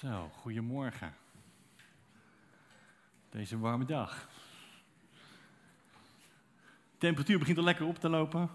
Zo, 0.00 0.30
goedemorgen. 0.40 1.14
Deze 3.30 3.58
warme 3.58 3.84
dag. 3.84 4.28
De 6.90 6.98
temperatuur 6.98 7.38
begint 7.38 7.58
al 7.58 7.64
lekker 7.64 7.86
op 7.86 7.98
te 7.98 8.08
lopen. 8.08 8.50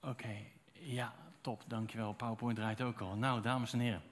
Oké, 0.00 0.36
ja, 0.72 1.14
top, 1.40 1.62
dankjewel. 1.66 2.12
PowerPoint 2.12 2.56
draait 2.56 2.82
ook 2.82 3.00
al. 3.00 3.16
Nou, 3.16 3.42
dames 3.42 3.72
en 3.72 3.78
heren. 3.78 4.02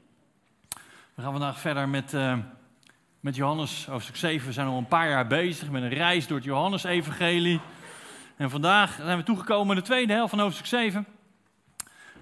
We 1.14 1.22
gaan 1.22 1.32
vandaag 1.32 1.60
verder 1.60 1.88
met, 1.88 2.12
uh, 2.12 2.38
met 3.20 3.36
Johannes, 3.36 3.86
hoofdstuk 3.86 4.16
7. 4.16 4.46
We 4.46 4.52
zijn 4.52 4.66
al 4.66 4.78
een 4.78 4.88
paar 4.88 5.08
jaar 5.08 5.26
bezig 5.26 5.70
met 5.70 5.82
een 5.82 5.88
reis 5.88 6.26
door 6.26 6.36
het 6.36 6.46
Johannes-evangelie. 6.46 7.60
En 8.36 8.50
vandaag 8.50 8.94
zijn 8.94 9.18
we 9.18 9.24
toegekomen 9.24 9.76
in 9.76 9.82
de 9.82 9.88
tweede 9.88 10.12
helft 10.12 10.30
van 10.30 10.40
hoofdstuk 10.40 10.66
7. 10.66 11.06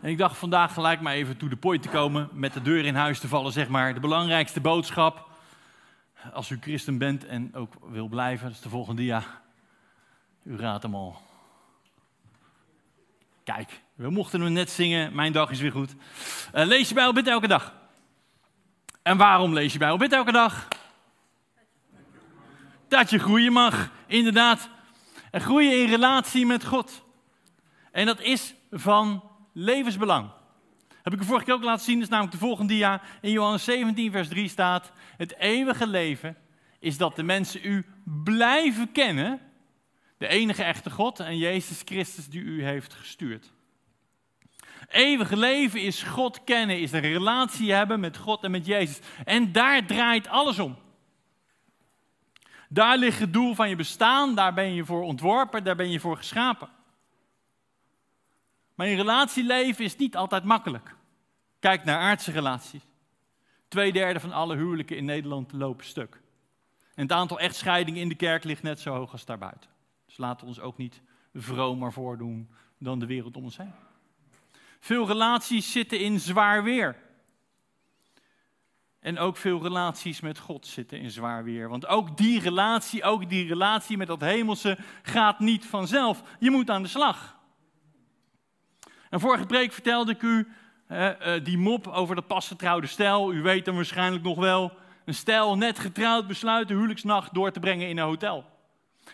En 0.00 0.10
ik 0.10 0.18
dacht 0.18 0.36
vandaag 0.36 0.74
gelijk 0.74 1.00
maar 1.00 1.12
even 1.12 1.36
to 1.36 1.48
the 1.48 1.56
point 1.56 1.82
te 1.82 1.88
komen, 1.88 2.28
met 2.32 2.52
de 2.52 2.62
deur 2.62 2.84
in 2.84 2.94
huis 2.94 3.20
te 3.20 3.28
vallen, 3.28 3.52
zeg 3.52 3.68
maar. 3.68 3.94
De 3.94 4.00
belangrijkste 4.00 4.60
boodschap, 4.60 5.28
als 6.32 6.50
u 6.50 6.58
christen 6.60 6.98
bent 6.98 7.26
en 7.26 7.54
ook 7.54 7.74
wil 7.88 8.08
blijven, 8.08 8.46
dat 8.46 8.54
is 8.56 8.62
de 8.62 8.68
volgende 8.68 9.02
dia. 9.02 9.22
U 10.42 10.56
raadt 10.56 10.82
hem 10.82 10.94
al. 10.94 11.20
Kijk, 13.44 13.80
we 13.94 14.10
mochten 14.10 14.40
hem 14.40 14.52
net 14.52 14.70
zingen, 14.70 15.14
mijn 15.14 15.32
dag 15.32 15.50
is 15.50 15.60
weer 15.60 15.72
goed. 15.72 15.94
Uh, 16.54 16.64
lees 16.64 16.88
je 16.88 16.94
Bijbel, 16.94 17.12
bid 17.12 17.26
elke 17.26 17.48
dag. 17.48 17.74
En 19.02 19.16
waarom 19.16 19.52
lees 19.52 19.72
je 19.72 19.78
Bijbel, 19.78 19.98
bid 19.98 20.12
elke 20.12 20.32
dag? 20.32 20.68
Dat 22.88 23.10
je 23.10 23.18
groeien 23.18 23.52
mag, 23.52 23.90
inderdaad. 24.06 24.68
En 25.30 25.40
groeien 25.40 25.82
in 25.82 25.88
relatie 25.88 26.46
met 26.46 26.64
God. 26.64 27.04
En 27.92 28.06
dat 28.06 28.20
is 28.20 28.54
van 28.70 29.29
levensbelang. 29.52 30.30
Heb 31.02 31.12
ik 31.12 31.20
u 31.20 31.24
vorige 31.24 31.44
keer 31.44 31.54
ook 31.54 31.62
laten 31.62 31.84
zien, 31.84 31.94
dat 31.94 32.02
is 32.02 32.08
namelijk 32.08 32.34
de 32.34 32.46
volgende 32.46 32.72
dia. 32.72 33.02
In 33.20 33.30
Johannes 33.30 33.64
17, 33.64 34.12
vers 34.12 34.28
3 34.28 34.48
staat: 34.48 34.92
Het 35.16 35.36
eeuwige 35.36 35.86
leven 35.86 36.36
is 36.78 36.96
dat 36.96 37.16
de 37.16 37.22
mensen 37.22 37.60
u 37.62 37.86
blijven 38.24 38.92
kennen, 38.92 39.40
de 40.18 40.28
enige 40.28 40.62
echte 40.62 40.90
God 40.90 41.20
en 41.20 41.38
Jezus 41.38 41.82
Christus 41.84 42.28
die 42.28 42.42
u 42.42 42.64
heeft 42.64 42.94
gestuurd. 42.94 43.52
Eeuwige 44.88 45.36
leven 45.36 45.82
is 45.82 46.02
God 46.02 46.44
kennen, 46.44 46.80
is 46.80 46.92
een 46.92 47.00
relatie 47.00 47.72
hebben 47.72 48.00
met 48.00 48.16
God 48.16 48.44
en 48.44 48.50
met 48.50 48.66
Jezus. 48.66 48.98
En 49.24 49.52
daar 49.52 49.86
draait 49.86 50.28
alles 50.28 50.58
om. 50.58 50.78
Daar 52.68 52.98
ligt 52.98 53.20
het 53.20 53.32
doel 53.32 53.54
van 53.54 53.68
je 53.68 53.76
bestaan, 53.76 54.34
daar 54.34 54.54
ben 54.54 54.74
je 54.74 54.84
voor 54.84 55.02
ontworpen, 55.02 55.64
daar 55.64 55.76
ben 55.76 55.90
je 55.90 56.00
voor 56.00 56.16
geschapen. 56.16 56.68
Maar 58.80 58.88
een 58.88 58.96
relatieleven 58.96 59.84
is 59.84 59.96
niet 59.96 60.16
altijd 60.16 60.44
makkelijk. 60.44 60.94
Kijk 61.58 61.84
naar 61.84 61.98
aardse 61.98 62.30
relaties. 62.30 62.82
Tweederde 63.68 64.20
van 64.20 64.32
alle 64.32 64.56
huwelijken 64.56 64.96
in 64.96 65.04
Nederland 65.04 65.52
lopen 65.52 65.84
stuk. 65.84 66.20
En 66.94 67.02
het 67.02 67.12
aantal 67.12 67.40
echtscheidingen 67.40 68.00
in 68.00 68.08
de 68.08 68.14
kerk 68.14 68.44
ligt 68.44 68.62
net 68.62 68.80
zo 68.80 68.94
hoog 68.94 69.12
als 69.12 69.24
daarbuiten. 69.24 69.70
Dus 70.06 70.16
laten 70.16 70.40
we 70.40 70.46
ons 70.46 70.60
ook 70.60 70.76
niet 70.76 71.00
vromer 71.34 71.92
voordoen 71.92 72.50
dan 72.78 72.98
de 72.98 73.06
wereld 73.06 73.36
om 73.36 73.44
ons 73.44 73.56
heen. 73.56 73.72
Veel 74.78 75.06
relaties 75.06 75.72
zitten 75.72 76.00
in 76.00 76.20
zwaar 76.20 76.62
weer. 76.62 76.96
En 79.00 79.18
ook 79.18 79.36
veel 79.36 79.62
relaties 79.62 80.20
met 80.20 80.38
God 80.38 80.66
zitten 80.66 81.00
in 81.00 81.10
zwaar 81.10 81.44
weer. 81.44 81.68
Want 81.68 81.86
ook 81.86 82.16
die 82.16 82.40
relatie, 82.40 83.02
ook 83.02 83.28
die 83.28 83.48
relatie 83.48 83.96
met 83.96 84.06
dat 84.06 84.20
hemelse 84.20 84.78
gaat 85.02 85.38
niet 85.38 85.66
vanzelf. 85.66 86.22
Je 86.38 86.50
moet 86.50 86.70
aan 86.70 86.82
de 86.82 86.88
slag. 86.88 87.38
En 89.10 89.20
vorige 89.20 89.46
preek 89.46 89.72
vertelde 89.72 90.12
ik 90.12 90.22
u 90.22 90.48
uh, 90.88 91.10
die 91.42 91.58
mop 91.58 91.86
over 91.86 92.14
dat 92.14 92.26
pas 92.26 92.48
getrouwde 92.48 92.86
stel. 92.86 93.32
U 93.32 93.42
weet 93.42 93.66
hem 93.66 93.74
waarschijnlijk 93.74 94.22
nog 94.22 94.38
wel. 94.38 94.72
Een 95.04 95.14
stel 95.14 95.56
net 95.56 95.78
getrouwd 95.78 96.26
besluit 96.26 96.68
de 96.68 96.74
huwelijksnacht 96.74 97.34
door 97.34 97.50
te 97.50 97.60
brengen 97.60 97.88
in 97.88 97.98
een 97.98 98.04
hotel. 98.04 98.44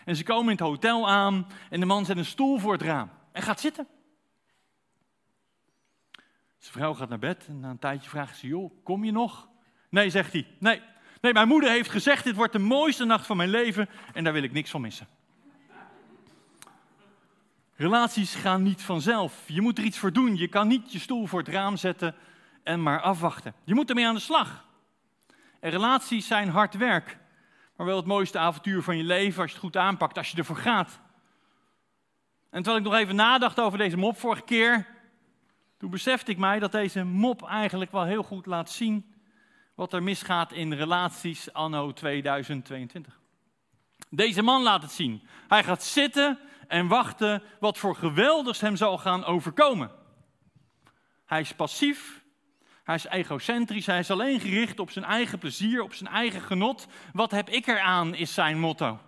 En 0.05 0.15
ze 0.15 0.23
komen 0.23 0.45
in 0.45 0.57
het 0.57 0.67
hotel 0.67 1.09
aan 1.09 1.47
en 1.69 1.79
de 1.79 1.85
man 1.85 2.05
zet 2.05 2.17
een 2.17 2.25
stoel 2.25 2.59
voor 2.59 2.73
het 2.73 2.81
raam 2.81 3.09
en 3.31 3.41
gaat 3.41 3.59
zitten. 3.59 3.87
Zijn 6.57 6.73
vrouw 6.73 6.93
gaat 6.93 7.09
naar 7.09 7.19
bed 7.19 7.45
en 7.47 7.59
na 7.59 7.69
een 7.69 7.79
tijdje 7.79 8.09
vraagt 8.09 8.37
ze, 8.37 8.47
joh, 8.47 8.71
kom 8.83 9.03
je 9.03 9.11
nog? 9.11 9.49
Nee, 9.89 10.09
zegt 10.09 10.33
hij, 10.33 10.47
nee. 10.59 10.81
Nee, 11.21 11.33
mijn 11.33 11.47
moeder 11.47 11.69
heeft 11.69 11.89
gezegd, 11.89 12.23
dit 12.23 12.35
wordt 12.35 12.53
de 12.53 12.59
mooiste 12.59 13.05
nacht 13.05 13.25
van 13.25 13.37
mijn 13.37 13.49
leven 13.49 13.89
en 14.13 14.23
daar 14.23 14.33
wil 14.33 14.43
ik 14.43 14.51
niks 14.51 14.69
van 14.69 14.81
missen. 14.81 15.07
Relaties 17.77 18.35
gaan 18.35 18.63
niet 18.63 18.81
vanzelf. 18.81 19.43
Je 19.45 19.61
moet 19.61 19.77
er 19.77 19.83
iets 19.83 19.97
voor 19.97 20.13
doen. 20.13 20.35
Je 20.35 20.47
kan 20.47 20.67
niet 20.67 20.91
je 20.91 20.99
stoel 20.99 21.25
voor 21.25 21.39
het 21.39 21.47
raam 21.47 21.77
zetten 21.77 22.15
en 22.63 22.83
maar 22.83 23.01
afwachten. 23.01 23.53
Je 23.63 23.73
moet 23.73 23.89
ermee 23.89 24.07
aan 24.07 24.15
de 24.15 24.21
slag. 24.21 24.65
En 25.59 25.71
relaties 25.71 26.27
zijn 26.27 26.49
hard 26.49 26.73
werk, 26.73 27.17
maar 27.75 27.85
wel 27.85 27.97
het 27.97 28.05
mooiste 28.05 28.39
avontuur 28.39 28.83
van 28.83 28.97
je 28.97 29.03
leven 29.03 29.41
als 29.41 29.51
je 29.51 29.55
het 29.55 29.65
goed 29.65 29.77
aanpakt, 29.77 30.17
als 30.17 30.31
je 30.31 30.37
ervoor 30.37 30.57
gaat. 30.57 30.99
En 32.49 32.63
terwijl 32.63 32.77
ik 32.77 32.91
nog 32.91 32.99
even 32.99 33.15
nadacht 33.15 33.59
over 33.59 33.77
deze 33.77 33.97
mop 33.97 34.17
vorige 34.17 34.41
keer, 34.43 34.87
toen 35.77 35.89
besefte 35.89 36.31
ik 36.31 36.37
mij 36.37 36.59
dat 36.59 36.71
deze 36.71 37.03
mop 37.03 37.47
eigenlijk 37.47 37.91
wel 37.91 38.03
heel 38.03 38.23
goed 38.23 38.45
laat 38.45 38.69
zien 38.69 39.13
wat 39.75 39.93
er 39.93 40.03
misgaat 40.03 40.51
in 40.51 40.73
relaties 40.73 41.53
anno 41.53 41.93
2022. 41.93 43.19
Deze 44.09 44.41
man 44.41 44.63
laat 44.63 44.81
het 44.81 44.91
zien. 44.91 45.27
Hij 45.47 45.63
gaat 45.63 45.83
zitten 45.83 46.39
en 46.67 46.87
wachten 46.87 47.43
wat 47.59 47.77
voor 47.77 47.95
geweldigs 47.95 48.61
hem 48.61 48.75
zal 48.75 48.97
gaan 48.97 49.25
overkomen. 49.25 49.91
Hij 51.25 51.39
is 51.39 51.53
passief, 51.53 52.23
hij 52.83 52.95
is 52.95 53.05
egocentrisch, 53.05 53.85
hij 53.85 53.99
is 53.99 54.11
alleen 54.11 54.39
gericht 54.39 54.79
op 54.79 54.91
zijn 54.91 55.05
eigen 55.05 55.39
plezier, 55.39 55.81
op 55.81 55.93
zijn 55.93 56.09
eigen 56.09 56.41
genot. 56.41 56.87
Wat 57.13 57.31
heb 57.31 57.49
ik 57.49 57.67
eraan, 57.67 58.15
is 58.15 58.33
zijn 58.33 58.59
motto. 58.59 58.99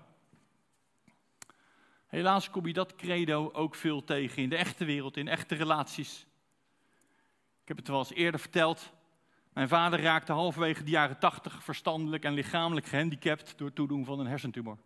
Helaas 2.08 2.50
kom 2.50 2.68
je 2.68 2.74
dat 2.74 2.96
credo 2.96 3.52
ook 3.54 3.76
veel 3.76 4.04
tegen 4.04 4.44
in 4.44 4.50
de 4.50 4.56
echte 4.56 4.86
wereld, 4.86 5.18
in 5.18 5.28
echte 5.28 5.56
relaties. 5.56 6.26
Ik 7.62 7.68
heb 7.68 7.78
het 7.78 7.88
wel 7.88 8.00
eens 8.00 8.14
eerder 8.14 8.40
verteld. 8.40 8.92
Mijn 9.54 9.68
vader 9.68 10.02
raakte 10.02 10.32
halverwege 10.32 10.84
de 10.84 10.90
jaren 10.90 11.20
tachtig 11.20 11.64
verstandelijk 11.64 12.24
en 12.24 12.34
lichamelijk 12.34 12.86
gehandicapt 12.86 13.58
door 13.58 13.68
het 13.68 13.76
toedoen 13.76 14.06
van 14.06 14.20
een 14.20 14.28
hersentumor. 14.28 14.78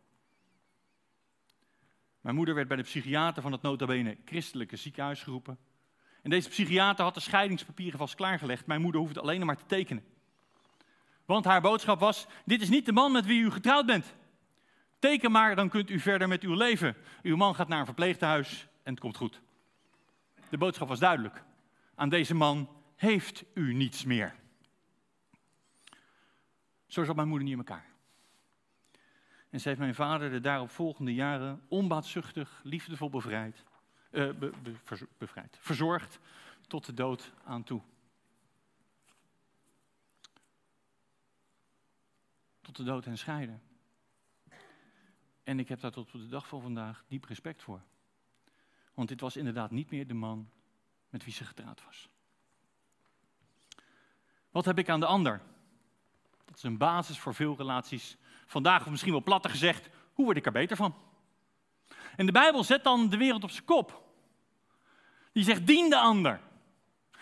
Mijn 2.23 2.35
moeder 2.35 2.55
werd 2.55 2.67
bij 2.67 2.77
de 2.77 2.83
psychiater 2.83 3.41
van 3.41 3.51
het 3.51 3.61
notabene 3.61 4.17
christelijke 4.25 4.75
ziekenhuis 4.75 5.23
geroepen. 5.23 5.57
En 6.21 6.29
deze 6.29 6.49
psychiater 6.49 7.03
had 7.03 7.13
de 7.13 7.19
scheidingspapieren 7.19 7.99
vast 7.99 8.15
klaargelegd. 8.15 8.65
Mijn 8.65 8.81
moeder 8.81 9.01
hoefde 9.01 9.21
alleen 9.21 9.45
maar 9.45 9.57
te 9.57 9.65
tekenen. 9.65 10.03
Want 11.25 11.45
haar 11.45 11.61
boodschap 11.61 11.99
was: 11.99 12.27
Dit 12.45 12.61
is 12.61 12.69
niet 12.69 12.85
de 12.85 12.91
man 12.91 13.11
met 13.11 13.25
wie 13.25 13.41
u 13.41 13.51
getrouwd 13.51 13.85
bent. 13.85 14.15
Teken 14.99 15.31
maar, 15.31 15.55
dan 15.55 15.69
kunt 15.69 15.89
u 15.89 15.99
verder 15.99 16.27
met 16.27 16.43
uw 16.43 16.53
leven. 16.53 16.95
Uw 17.21 17.35
man 17.35 17.55
gaat 17.55 17.67
naar 17.67 17.79
een 17.79 17.85
verpleeghuis 17.85 18.67
en 18.83 18.91
het 18.91 18.99
komt 18.99 19.17
goed. 19.17 19.41
De 20.49 20.57
boodschap 20.57 20.87
was 20.87 20.99
duidelijk. 20.99 21.43
Aan 21.95 22.09
deze 22.09 22.35
man 22.35 22.69
heeft 22.95 23.43
u 23.53 23.73
niets 23.73 24.03
meer. 24.03 24.35
Zo 26.87 27.03
zat 27.03 27.15
mijn 27.15 27.27
moeder 27.27 27.47
niet 27.47 27.57
in 27.57 27.65
elkaar. 27.65 27.92
En 29.53 29.59
ze 29.59 29.67
heeft 29.67 29.79
mijn 29.79 29.95
vader 29.95 30.29
de 30.29 30.39
daaropvolgende 30.39 31.13
jaren 31.13 31.61
onbaatzuchtig, 31.67 32.61
liefdevol 32.63 33.09
bevrijd, 33.09 33.63
uh, 34.11 34.29
bevrijd, 35.17 35.57
verzorgd 35.59 36.19
tot 36.67 36.85
de 36.85 36.93
dood 36.93 37.31
aan 37.43 37.63
toe. 37.63 37.81
Tot 42.61 42.75
de 42.75 42.83
dood 42.83 43.05
en 43.05 43.17
scheiden. 43.17 43.61
En 45.43 45.59
ik 45.59 45.67
heb 45.67 45.79
daar 45.79 45.91
tot 45.91 46.13
op 46.13 46.21
de 46.21 46.27
dag 46.27 46.47
van 46.47 46.61
vandaag 46.61 47.03
diep 47.07 47.25
respect 47.25 47.61
voor. 47.61 47.81
Want 48.93 49.09
dit 49.09 49.21
was 49.21 49.37
inderdaad 49.37 49.71
niet 49.71 49.91
meer 49.91 50.07
de 50.07 50.13
man 50.13 50.49
met 51.09 51.23
wie 51.23 51.33
ze 51.33 51.43
getrouwd 51.43 51.83
was. 51.85 52.09
Wat 54.51 54.65
heb 54.65 54.77
ik 54.77 54.89
aan 54.89 54.99
de 54.99 55.05
ander? 55.05 55.41
Dat 56.45 56.55
is 56.55 56.63
een 56.63 56.77
basis 56.77 57.19
voor 57.19 57.35
veel 57.35 57.55
relaties 57.55 58.17
Vandaag, 58.53 58.81
of 58.81 58.89
misschien 58.89 59.11
wel 59.11 59.23
platter 59.23 59.51
gezegd, 59.51 59.89
hoe 60.13 60.25
word 60.25 60.37
ik 60.37 60.45
er 60.45 60.51
beter 60.51 60.77
van? 60.77 60.95
En 62.15 62.25
de 62.25 62.31
Bijbel 62.31 62.63
zet 62.63 62.83
dan 62.83 63.09
de 63.09 63.17
wereld 63.17 63.43
op 63.43 63.51
zijn 63.51 63.65
kop. 63.65 64.03
Die 65.31 65.43
zegt, 65.43 65.67
dien 65.67 65.89
de 65.89 65.97
ander. 65.97 66.39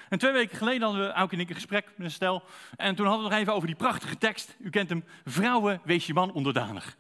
En 0.10 0.18
twee 0.18 0.32
weken 0.32 0.58
geleden 0.58 0.82
hadden 0.82 1.08
we, 1.08 1.14
ook 1.14 1.32
en 1.32 1.40
ik, 1.40 1.50
een 1.50 1.56
gesprek 1.56 1.86
met 1.96 2.06
een 2.06 2.12
stel. 2.12 2.44
En 2.78 2.96
toen 2.96 3.06
hadden 3.06 3.24
we 3.24 3.30
nog 3.30 3.40
even 3.40 3.54
over 3.54 3.68
die 3.68 3.76
prachtige 3.76 4.18
tekst. 4.18 4.56
U 4.60 4.70
kent 4.70 4.90
hem. 4.90 5.04
Vrouwen, 5.26 5.82
wees 5.84 6.08
je 6.08 6.14
man 6.14 6.32
onderdanig. 6.32 6.98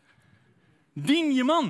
Dien 0.93 1.33
je 1.33 1.43
man. 1.43 1.67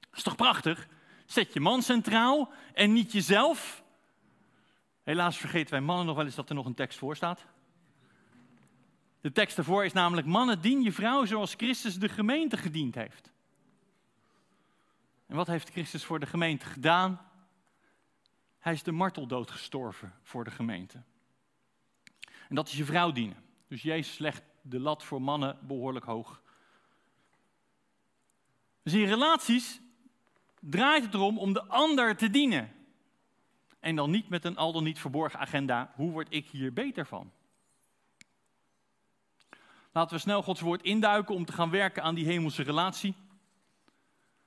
Dat 0.00 0.16
is 0.16 0.22
toch 0.22 0.36
prachtig? 0.36 0.88
Zet 1.26 1.52
je 1.52 1.60
man 1.60 1.82
centraal 1.82 2.50
en 2.74 2.92
niet 2.92 3.12
jezelf. 3.12 3.82
Helaas 5.02 5.36
vergeten 5.36 5.70
wij 5.70 5.80
mannen 5.80 6.06
nog 6.06 6.16
wel 6.16 6.24
eens 6.24 6.34
dat 6.34 6.48
er 6.48 6.54
nog 6.54 6.66
een 6.66 6.74
tekst 6.74 6.98
voor 6.98 7.16
staat. 7.16 7.44
De 9.26 9.32
tekst 9.32 9.56
daarvoor 9.56 9.84
is 9.84 9.92
namelijk: 9.92 10.26
Mannen, 10.26 10.60
dien 10.60 10.82
je 10.82 10.92
vrouw 10.92 11.24
zoals 11.24 11.54
Christus 11.54 11.98
de 11.98 12.08
gemeente 12.08 12.56
gediend 12.56 12.94
heeft. 12.94 13.32
En 15.26 15.36
wat 15.36 15.46
heeft 15.46 15.70
Christus 15.70 16.04
voor 16.04 16.20
de 16.20 16.26
gemeente 16.26 16.66
gedaan? 16.66 17.20
Hij 18.58 18.72
is 18.72 18.82
de 18.82 18.92
marteldood 18.92 19.50
gestorven 19.50 20.14
voor 20.22 20.44
de 20.44 20.50
gemeente. 20.50 21.02
En 22.48 22.54
dat 22.54 22.68
is 22.68 22.76
je 22.76 22.84
vrouw 22.84 23.12
dienen. 23.12 23.36
Dus 23.68 23.82
Jezus 23.82 24.18
legt 24.18 24.42
de 24.62 24.80
lat 24.80 25.04
voor 25.04 25.22
mannen 25.22 25.58
behoorlijk 25.62 26.04
hoog. 26.04 26.42
Dus 28.82 28.92
in 28.92 29.04
relaties 29.04 29.80
draait 30.60 31.04
het 31.04 31.14
erom 31.14 31.38
om 31.38 31.52
de 31.52 31.64
ander 31.64 32.16
te 32.16 32.30
dienen. 32.30 32.72
En 33.80 33.96
dan 33.96 34.10
niet 34.10 34.28
met 34.28 34.44
een 34.44 34.56
al 34.56 34.72
dan 34.72 34.84
niet 34.84 34.98
verborgen 34.98 35.38
agenda, 35.38 35.92
hoe 35.94 36.10
word 36.10 36.26
ik 36.30 36.48
hier 36.48 36.72
beter 36.72 37.06
van? 37.06 37.32
Laten 39.96 40.16
we 40.16 40.22
snel 40.22 40.42
Gods 40.42 40.60
woord 40.60 40.82
induiken 40.82 41.34
om 41.34 41.44
te 41.44 41.52
gaan 41.52 41.70
werken 41.70 42.02
aan 42.02 42.14
die 42.14 42.26
hemelse 42.26 42.62
relatie. 42.62 43.14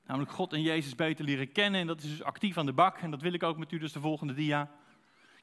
Namelijk 0.06 0.32
God 0.32 0.54
en 0.54 0.62
Jezus 0.62 0.96
beter 0.96 1.26
leren 1.26 1.52
kennen. 1.52 1.82
En 1.82 1.88
dat 1.88 2.04
is 2.04 2.10
dus 2.10 2.24
actief 2.24 2.58
aan 2.58 2.66
de 2.66 2.74
bak. 2.74 2.98
En 2.98 3.12
dat 3.12 3.22
wil 3.22 3.34
ik 3.34 3.44
ook 3.44 3.58
met 3.58 3.72
u, 3.72 3.78
dus 3.78 3.92
de 3.92 4.00
volgende 4.00 4.34
dia. 4.34 4.72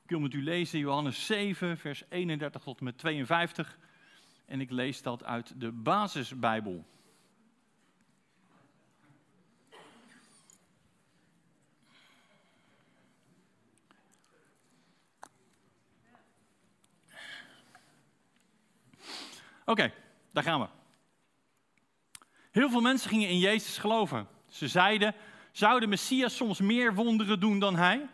Ik 0.03 0.11
wil 0.11 0.21
met 0.21 0.33
u 0.33 0.43
lezen 0.43 0.79
Johannes 0.79 1.27
7, 1.27 1.79
vers 1.79 2.03
31 2.09 2.63
tot 2.63 2.79
en 2.79 2.85
met 2.85 2.99
52. 2.99 3.79
En 4.45 4.61
ik 4.61 4.71
lees 4.71 5.03
dat 5.03 5.25
uit 5.25 5.61
de 5.61 5.73
Basisbijbel. 5.73 6.85
Oké, 19.67 19.93
daar 20.33 20.43
gaan 20.43 20.61
we. 20.61 20.67
Heel 22.51 22.71
veel 22.71 22.81
mensen 22.81 23.11
gingen 23.11 23.29
in 23.29 23.39
Jezus 23.39 23.79
geloven. 23.79 24.29
Ze 24.49 24.69
zeiden, 24.69 25.15
zou 25.53 25.81
de 25.81 25.87
Messias 25.87 26.37
soms 26.37 26.61
meer 26.61 26.95
wonderen 26.95 27.41
doen 27.41 27.59
dan 27.59 27.77
hij? 27.77 28.07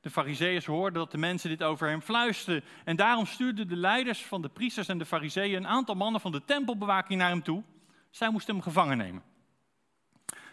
De 0.00 0.10
fariseeërs 0.10 0.66
hoorden 0.66 0.92
dat 0.92 1.10
de 1.10 1.18
mensen 1.18 1.48
dit 1.48 1.62
over 1.62 1.88
hem 1.88 2.00
fluisterden. 2.00 2.64
En 2.84 2.96
daarom 2.96 3.26
stuurden 3.26 3.68
de 3.68 3.76
leiders 3.76 4.24
van 4.24 4.42
de 4.42 4.48
priesters 4.48 4.88
en 4.88 4.98
de 4.98 5.06
fariseeën 5.06 5.56
een 5.56 5.66
aantal 5.66 5.94
mannen 5.94 6.20
van 6.20 6.32
de 6.32 6.44
tempelbewaking 6.44 7.18
naar 7.18 7.28
hem 7.28 7.42
toe. 7.42 7.62
Zij 8.10 8.30
moesten 8.30 8.54
hem 8.54 8.62
gevangen 8.62 8.96
nemen. 8.96 9.22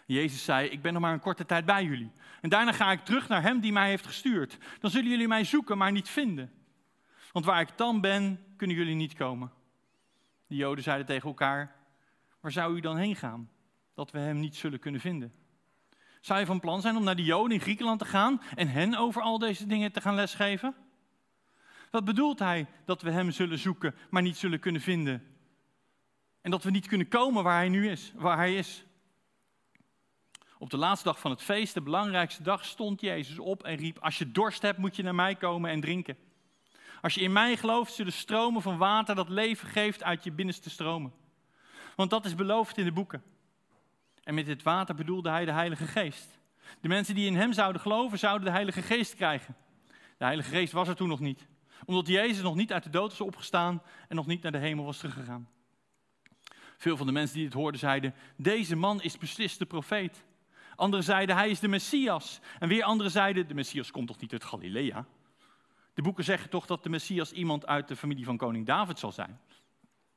Jezus 0.06 0.44
zei, 0.44 0.68
ik 0.68 0.82
ben 0.82 0.92
nog 0.92 1.02
maar 1.02 1.12
een 1.12 1.20
korte 1.20 1.46
tijd 1.46 1.64
bij 1.64 1.84
jullie. 1.84 2.12
En 2.40 2.48
daarna 2.48 2.72
ga 2.72 2.92
ik 2.92 3.04
terug 3.04 3.28
naar 3.28 3.42
hem 3.42 3.60
die 3.60 3.72
mij 3.72 3.88
heeft 3.88 4.06
gestuurd. 4.06 4.58
Dan 4.80 4.90
zullen 4.90 5.10
jullie 5.10 5.28
mij 5.28 5.44
zoeken, 5.44 5.78
maar 5.78 5.92
niet 5.92 6.08
vinden. 6.08 6.52
Want 7.32 7.44
waar 7.44 7.60
ik 7.60 7.76
dan 7.76 8.00
ben, 8.00 8.44
kunnen 8.56 8.76
jullie 8.76 8.94
niet 8.94 9.14
komen. 9.14 9.52
De 10.52 10.58
Joden 10.58 10.84
zeiden 10.84 11.06
tegen 11.06 11.28
elkaar: 11.28 11.74
Waar 12.40 12.52
zou 12.52 12.76
u 12.76 12.80
dan 12.80 12.96
heen 12.96 13.16
gaan? 13.16 13.50
Dat 13.94 14.10
we 14.10 14.18
hem 14.18 14.38
niet 14.38 14.56
zullen 14.56 14.78
kunnen 14.78 15.00
vinden. 15.00 15.32
Zou 16.20 16.40
je 16.40 16.46
van 16.46 16.60
plan 16.60 16.80
zijn 16.80 16.96
om 16.96 17.04
naar 17.04 17.16
de 17.16 17.24
Joden 17.24 17.52
in 17.52 17.60
Griekenland 17.60 17.98
te 17.98 18.04
gaan 18.04 18.42
en 18.54 18.68
hen 18.68 18.94
over 18.94 19.22
al 19.22 19.38
deze 19.38 19.66
dingen 19.66 19.92
te 19.92 20.00
gaan 20.00 20.14
lesgeven? 20.14 20.74
Wat 21.90 22.04
bedoelt 22.04 22.38
hij 22.38 22.66
dat 22.84 23.02
we 23.02 23.10
hem 23.10 23.30
zullen 23.30 23.58
zoeken, 23.58 23.94
maar 24.10 24.22
niet 24.22 24.36
zullen 24.36 24.60
kunnen 24.60 24.80
vinden? 24.80 25.36
En 26.40 26.50
dat 26.50 26.62
we 26.62 26.70
niet 26.70 26.86
kunnen 26.86 27.08
komen 27.08 27.44
waar 27.44 27.58
hij 27.58 27.68
nu 27.68 27.90
is, 27.90 28.12
waar 28.14 28.36
hij 28.36 28.54
is. 28.56 28.84
Op 30.58 30.70
de 30.70 30.76
laatste 30.76 31.08
dag 31.08 31.20
van 31.20 31.30
het 31.30 31.42
feest, 31.42 31.74
de 31.74 31.82
belangrijkste 31.82 32.42
dag, 32.42 32.64
stond 32.64 33.00
Jezus 33.00 33.38
op 33.38 33.62
en 33.62 33.76
riep: 33.76 33.98
Als 33.98 34.18
je 34.18 34.32
dorst 34.32 34.62
hebt, 34.62 34.78
moet 34.78 34.96
je 34.96 35.02
naar 35.02 35.14
mij 35.14 35.34
komen 35.34 35.70
en 35.70 35.80
drinken. 35.80 36.16
Als 37.02 37.14
je 37.14 37.20
in 37.20 37.32
mij 37.32 37.56
gelooft, 37.56 37.92
zullen 37.92 38.12
stromen 38.12 38.62
van 38.62 38.78
water 38.78 39.14
dat 39.14 39.28
leven 39.28 39.68
geeft 39.68 40.02
uit 40.02 40.24
je 40.24 40.32
binnenste 40.32 40.70
stromen. 40.70 41.12
Want 41.96 42.10
dat 42.10 42.24
is 42.24 42.34
beloofd 42.34 42.78
in 42.78 42.84
de 42.84 42.92
boeken. 42.92 43.22
En 44.24 44.34
met 44.34 44.46
dit 44.46 44.62
water 44.62 44.94
bedoelde 44.94 45.30
hij 45.30 45.44
de 45.44 45.52
Heilige 45.52 45.86
Geest. 45.86 46.38
De 46.80 46.88
mensen 46.88 47.14
die 47.14 47.26
in 47.26 47.36
hem 47.36 47.52
zouden 47.52 47.80
geloven, 47.80 48.18
zouden 48.18 48.46
de 48.46 48.52
Heilige 48.52 48.82
Geest 48.82 49.14
krijgen. 49.14 49.56
De 49.88 50.24
Heilige 50.24 50.50
Geest 50.50 50.72
was 50.72 50.88
er 50.88 50.96
toen 50.96 51.08
nog 51.08 51.20
niet, 51.20 51.46
omdat 51.84 52.06
Jezus 52.06 52.42
nog 52.42 52.54
niet 52.54 52.72
uit 52.72 52.82
de 52.82 52.90
dood 52.90 53.10
was 53.10 53.20
opgestaan 53.20 53.82
en 54.08 54.16
nog 54.16 54.26
niet 54.26 54.42
naar 54.42 54.52
de 54.52 54.58
hemel 54.58 54.84
was 54.84 54.98
teruggegaan. 54.98 55.48
Veel 56.76 56.96
van 56.96 57.06
de 57.06 57.12
mensen 57.12 57.36
die 57.36 57.44
dit 57.44 57.54
hoorden 57.54 57.80
zeiden: 57.80 58.14
Deze 58.36 58.76
man 58.76 59.02
is 59.02 59.18
beslist 59.18 59.58
de 59.58 59.66
profeet. 59.66 60.24
Anderen 60.76 61.04
zeiden: 61.04 61.36
Hij 61.36 61.50
is 61.50 61.60
de 61.60 61.68
Messias. 61.68 62.40
En 62.58 62.68
weer 62.68 62.82
anderen 62.82 63.12
zeiden: 63.12 63.48
De 63.48 63.54
Messias 63.54 63.90
komt 63.90 64.06
toch 64.06 64.20
niet 64.20 64.32
uit 64.32 64.44
Galilea? 64.44 65.06
De 65.94 66.02
boeken 66.02 66.24
zeggen 66.24 66.50
toch 66.50 66.66
dat 66.66 66.82
de 66.82 66.88
Messias 66.88 67.32
iemand 67.32 67.66
uit 67.66 67.88
de 67.88 67.96
familie 67.96 68.24
van 68.24 68.36
koning 68.36 68.66
David 68.66 68.98
zal 68.98 69.12
zijn. 69.12 69.40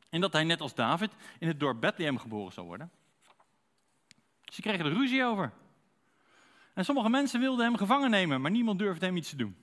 En 0.09 0.21
dat 0.21 0.33
hij 0.33 0.43
net 0.43 0.61
als 0.61 0.75
David 0.75 1.11
in 1.39 1.47
het 1.47 1.59
dorp 1.59 1.81
Bethlehem 1.81 2.17
geboren 2.17 2.53
zal 2.53 2.65
worden. 2.65 2.91
Ze 4.43 4.61
kregen 4.61 4.85
er 4.85 4.93
ruzie 4.93 5.23
over. 5.23 5.53
En 6.73 6.85
sommige 6.85 7.09
mensen 7.09 7.39
wilden 7.39 7.65
hem 7.65 7.77
gevangen 7.77 8.09
nemen, 8.09 8.41
maar 8.41 8.51
niemand 8.51 8.79
durfde 8.79 9.05
hem 9.05 9.17
iets 9.17 9.29
te 9.29 9.35
doen. 9.35 9.55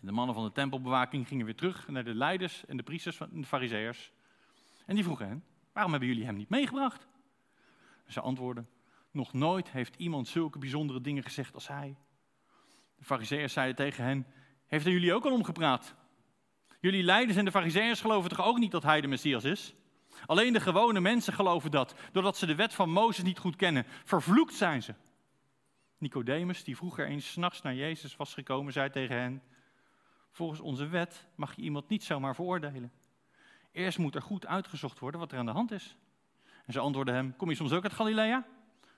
En 0.00 0.06
de 0.06 0.12
mannen 0.12 0.34
van 0.34 0.44
de 0.44 0.52
tempelbewaking 0.52 1.28
gingen 1.28 1.44
weer 1.44 1.56
terug 1.56 1.88
naar 1.88 2.04
de 2.04 2.14
leiders 2.14 2.64
en 2.66 2.76
de 2.76 2.82
priesters 2.82 3.20
en 3.20 3.40
de 3.40 3.46
fariseërs. 3.46 4.12
En 4.86 4.94
die 4.94 5.04
vroegen 5.04 5.28
hen, 5.28 5.44
waarom 5.72 5.92
hebben 5.92 6.10
jullie 6.10 6.24
hem 6.24 6.36
niet 6.36 6.48
meegebracht? 6.48 7.06
ze 8.08 8.20
antwoordden, 8.20 8.68
nog 9.10 9.32
nooit 9.32 9.70
heeft 9.70 9.96
iemand 9.96 10.28
zulke 10.28 10.58
bijzondere 10.58 11.00
dingen 11.00 11.22
gezegd 11.22 11.54
als 11.54 11.68
hij. 11.68 11.96
De 12.96 13.04
fariseërs 13.04 13.52
zeiden 13.52 13.76
tegen 13.76 14.04
hen, 14.04 14.26
heeft 14.74 14.86
er 14.86 14.92
jullie 14.92 15.14
ook 15.14 15.24
al 15.24 15.32
omgepraat? 15.32 15.94
Jullie 16.80 17.02
leiders 17.02 17.36
en 17.36 17.44
de 17.44 17.50
fariseërs 17.50 18.00
geloven 18.00 18.30
toch 18.30 18.46
ook 18.46 18.58
niet 18.58 18.70
dat 18.70 18.82
hij 18.82 19.00
de 19.00 19.06
Messias 19.06 19.44
is? 19.44 19.74
Alleen 20.26 20.52
de 20.52 20.60
gewone 20.60 21.00
mensen 21.00 21.32
geloven 21.32 21.70
dat, 21.70 21.94
doordat 22.12 22.36
ze 22.36 22.46
de 22.46 22.54
wet 22.54 22.74
van 22.74 22.90
Mozes 22.90 23.24
niet 23.24 23.38
goed 23.38 23.56
kennen. 23.56 23.84
Vervloekt 24.04 24.54
zijn 24.54 24.82
ze. 24.82 24.94
Nicodemus, 25.98 26.64
die 26.64 26.76
vroeger 26.76 27.06
eens 27.06 27.32
s'nachts 27.32 27.62
naar 27.62 27.74
Jezus 27.74 28.16
was 28.16 28.34
gekomen, 28.34 28.72
zei 28.72 28.90
tegen 28.90 29.16
hen: 29.16 29.42
Volgens 30.30 30.60
onze 30.60 30.86
wet 30.86 31.26
mag 31.34 31.56
je 31.56 31.62
iemand 31.62 31.88
niet 31.88 32.04
zomaar 32.04 32.34
veroordelen. 32.34 32.92
Eerst 33.72 33.98
moet 33.98 34.14
er 34.14 34.22
goed 34.22 34.46
uitgezocht 34.46 34.98
worden 34.98 35.20
wat 35.20 35.32
er 35.32 35.38
aan 35.38 35.46
de 35.46 35.52
hand 35.52 35.70
is. 35.70 35.96
En 36.66 36.72
ze 36.72 36.80
antwoordden 36.80 37.14
hem: 37.14 37.36
Kom 37.36 37.50
je 37.50 37.56
soms 37.56 37.72
ook 37.72 37.82
uit 37.82 37.92
Galilea? 37.92 38.46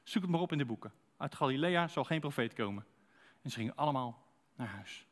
Zoek 0.02 0.22
het 0.22 0.30
maar 0.30 0.40
op 0.40 0.52
in 0.52 0.58
de 0.58 0.64
boeken. 0.64 0.92
Uit 1.16 1.34
Galilea 1.34 1.88
zal 1.88 2.04
geen 2.04 2.20
profeet 2.20 2.52
komen. 2.52 2.86
En 3.42 3.50
ze 3.50 3.56
gingen 3.56 3.76
allemaal 3.76 4.22
naar 4.54 4.68
huis. 4.68 5.05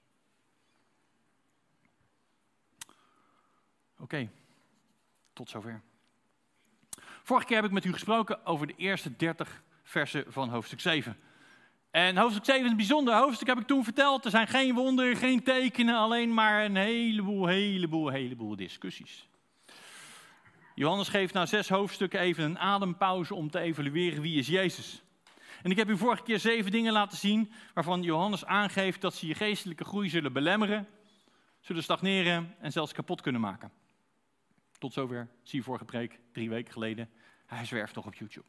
Oké, 3.98 4.30
tot 5.32 5.48
zover. 5.48 5.82
Vorige 7.22 7.46
keer 7.46 7.56
heb 7.56 7.64
ik 7.64 7.72
met 7.72 7.84
u 7.84 7.92
gesproken 7.92 8.46
over 8.46 8.66
de 8.66 8.74
eerste 8.76 9.16
30 9.16 9.62
versen 9.82 10.24
van 10.28 10.48
hoofdstuk 10.48 10.80
7. 10.80 11.16
En 11.90 12.16
hoofdstuk 12.16 12.44
7 12.44 12.64
is 12.64 12.70
een 12.70 12.76
bijzonder 12.76 13.14
hoofdstuk, 13.14 13.48
heb 13.48 13.58
ik 13.58 13.66
toen 13.66 13.84
verteld. 13.84 14.24
Er 14.24 14.30
zijn 14.30 14.48
geen 14.48 14.74
wonderen, 14.74 15.16
geen 15.16 15.42
tekenen, 15.42 15.96
alleen 15.96 16.34
maar 16.34 16.64
een 16.64 16.76
heleboel, 16.76 17.46
heleboel, 17.46 18.08
heleboel 18.08 18.56
discussies. 18.56 19.28
Johannes 20.74 21.08
geeft 21.08 21.34
na 21.34 21.46
zes 21.46 21.68
hoofdstukken 21.68 22.20
even 22.20 22.44
een 22.44 22.58
adempauze 22.58 23.34
om 23.34 23.50
te 23.50 23.58
evalueren 23.58 24.22
wie 24.22 24.38
is 24.38 24.46
Jezus. 24.46 25.02
En 25.62 25.70
ik 25.70 25.76
heb 25.76 25.88
u 25.88 25.96
vorige 25.96 26.22
keer 26.22 26.38
zeven 26.38 26.70
dingen 26.70 26.92
laten 26.92 27.18
zien 27.18 27.52
waarvan 27.74 28.02
Johannes 28.02 28.44
aangeeft 28.44 29.00
dat 29.00 29.14
ze 29.14 29.26
je 29.26 29.34
geestelijke 29.34 29.84
groei 29.84 30.08
zullen 30.08 30.32
belemmeren, 30.32 30.88
zullen 31.60 31.82
stagneren 31.82 32.54
en 32.58 32.72
zelfs 32.72 32.92
kapot 32.92 33.20
kunnen 33.20 33.40
maken. 33.40 33.70
Tot 34.84 34.92
zover, 34.92 35.28
zie 35.42 35.58
je 35.58 35.64
vorige 35.64 35.84
preek, 35.84 36.20
drie 36.32 36.48
weken 36.48 36.72
geleden. 36.72 37.10
Hij 37.46 37.64
zwerft 37.64 37.94
nog 37.94 38.06
op 38.06 38.14
YouTube. 38.14 38.46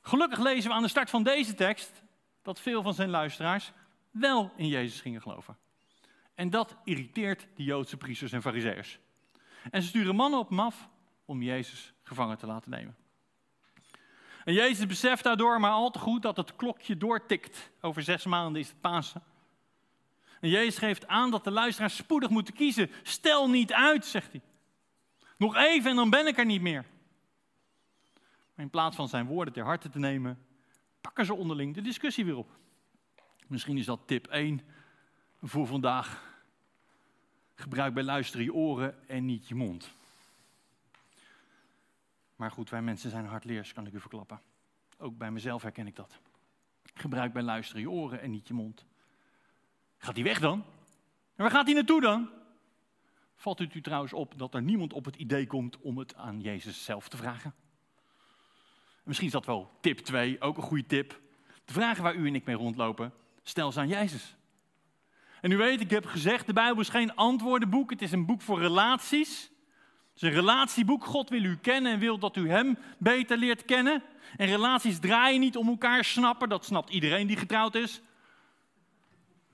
Gelukkig 0.00 0.38
lezen 0.38 0.70
we 0.70 0.76
aan 0.76 0.82
de 0.82 0.88
start 0.88 1.10
van 1.10 1.22
deze 1.22 1.54
tekst 1.54 2.02
dat 2.42 2.60
veel 2.60 2.82
van 2.82 2.94
zijn 2.94 3.08
luisteraars 3.10 3.72
wel 4.10 4.52
in 4.56 4.66
Jezus 4.66 5.00
gingen 5.00 5.22
geloven. 5.22 5.56
En 6.34 6.50
dat 6.50 6.76
irriteert 6.84 7.46
de 7.54 7.62
Joodse 7.62 7.96
priesters 7.96 8.32
en 8.32 8.42
fariseërs. 8.42 8.98
En 9.70 9.82
ze 9.82 9.88
sturen 9.88 10.14
mannen 10.14 10.40
op 10.40 10.48
hem 10.48 10.60
af 10.60 10.88
om 11.24 11.42
Jezus 11.42 11.92
gevangen 12.02 12.38
te 12.38 12.46
laten 12.46 12.70
nemen. 12.70 12.96
En 14.44 14.54
Jezus 14.54 14.86
beseft 14.86 15.24
daardoor 15.24 15.60
maar 15.60 15.72
al 15.72 15.90
te 15.90 15.98
goed 15.98 16.22
dat 16.22 16.36
het 16.36 16.56
klokje 16.56 16.96
doortikt. 16.96 17.70
Over 17.80 18.02
zes 18.02 18.24
maanden 18.24 18.60
is 18.60 18.68
het 18.68 18.80
Pasen. 18.80 19.22
En 20.40 20.48
Jezus 20.48 20.78
geeft 20.78 21.06
aan 21.06 21.30
dat 21.30 21.44
de 21.44 21.50
luisteraars 21.50 21.96
spoedig 21.96 22.30
moeten 22.30 22.54
kiezen. 22.54 22.90
Stel 23.02 23.48
niet 23.48 23.72
uit, 23.72 24.04
zegt 24.04 24.32
hij. 24.32 24.40
Nog 25.36 25.56
even 25.56 25.90
en 25.90 25.96
dan 25.96 26.10
ben 26.10 26.26
ik 26.26 26.38
er 26.38 26.44
niet 26.44 26.60
meer. 26.60 26.84
Maar 28.54 28.64
in 28.64 28.70
plaats 28.70 28.96
van 28.96 29.08
zijn 29.08 29.26
woorden 29.26 29.54
ter 29.54 29.64
harte 29.64 29.88
te 29.88 29.98
nemen, 29.98 30.46
pakken 31.00 31.24
ze 31.24 31.34
onderling 31.34 31.74
de 31.74 31.82
discussie 31.82 32.24
weer 32.24 32.36
op. 32.36 32.58
Misschien 33.46 33.78
is 33.78 33.84
dat 33.84 34.00
tip 34.06 34.26
1 34.26 34.60
voor 35.42 35.66
vandaag. 35.66 36.28
Gebruik 37.54 37.94
bij 37.94 38.02
luisteren 38.02 38.44
je 38.44 38.54
oren 38.54 39.08
en 39.08 39.26
niet 39.26 39.48
je 39.48 39.54
mond. 39.54 39.90
Maar 42.36 42.50
goed, 42.50 42.70
wij 42.70 42.82
mensen 42.82 43.10
zijn 43.10 43.26
hardleers, 43.26 43.72
kan 43.72 43.86
ik 43.86 43.92
u 43.92 44.00
verklappen. 44.00 44.40
Ook 44.98 45.18
bij 45.18 45.30
mezelf 45.30 45.62
herken 45.62 45.86
ik 45.86 45.96
dat. 45.96 46.18
Gebruik 46.94 47.32
bij 47.32 47.42
luisteren 47.42 47.82
je 47.82 47.90
oren 47.90 48.20
en 48.20 48.30
niet 48.30 48.48
je 48.48 48.54
mond. 48.54 48.86
Gaat 50.02 50.14
hij 50.14 50.24
weg 50.24 50.40
dan? 50.40 50.64
En 51.36 51.42
waar 51.42 51.50
gaat 51.50 51.66
hij 51.66 51.74
naartoe 51.74 52.00
dan? 52.00 52.30
Valt 53.36 53.58
het 53.58 53.74
u 53.74 53.80
trouwens 53.80 54.12
op 54.12 54.38
dat 54.38 54.54
er 54.54 54.62
niemand 54.62 54.92
op 54.92 55.04
het 55.04 55.16
idee 55.16 55.46
komt 55.46 55.80
om 55.80 55.98
het 55.98 56.14
aan 56.14 56.40
Jezus 56.40 56.84
zelf 56.84 57.08
te 57.08 57.16
vragen? 57.16 57.54
Misschien 59.04 59.26
is 59.26 59.32
dat 59.32 59.46
wel 59.46 59.70
tip 59.80 59.98
2, 59.98 60.40
ook 60.40 60.56
een 60.56 60.62
goede 60.62 60.86
tip. 60.86 61.20
De 61.64 61.72
vragen 61.72 62.02
waar 62.02 62.14
u 62.14 62.26
en 62.26 62.34
ik 62.34 62.44
mee 62.44 62.56
rondlopen, 62.56 63.12
stel 63.42 63.72
ze 63.72 63.80
aan 63.80 63.88
Jezus. 63.88 64.36
En 65.40 65.50
u 65.50 65.56
weet, 65.56 65.80
ik 65.80 65.90
heb 65.90 66.06
gezegd, 66.06 66.46
de 66.46 66.52
Bijbel 66.52 66.80
is 66.80 66.88
geen 66.88 67.14
antwoordenboek, 67.14 67.90
het 67.90 68.02
is 68.02 68.12
een 68.12 68.26
boek 68.26 68.42
voor 68.42 68.60
relaties. 68.60 69.50
Het 70.12 70.22
is 70.22 70.22
een 70.22 70.34
relatieboek. 70.34 71.04
God 71.04 71.28
wil 71.28 71.44
u 71.44 71.56
kennen 71.56 71.92
en 71.92 71.98
wil 71.98 72.18
dat 72.18 72.36
u 72.36 72.50
Hem 72.50 72.78
beter 72.98 73.36
leert 73.36 73.64
kennen. 73.64 74.02
En 74.36 74.46
relaties 74.46 74.98
draaien 74.98 75.40
niet 75.40 75.56
om 75.56 75.68
elkaar 75.68 76.04
snappen, 76.04 76.48
dat 76.48 76.64
snapt 76.64 76.90
iedereen 76.90 77.26
die 77.26 77.36
getrouwd 77.36 77.74
is. 77.74 78.00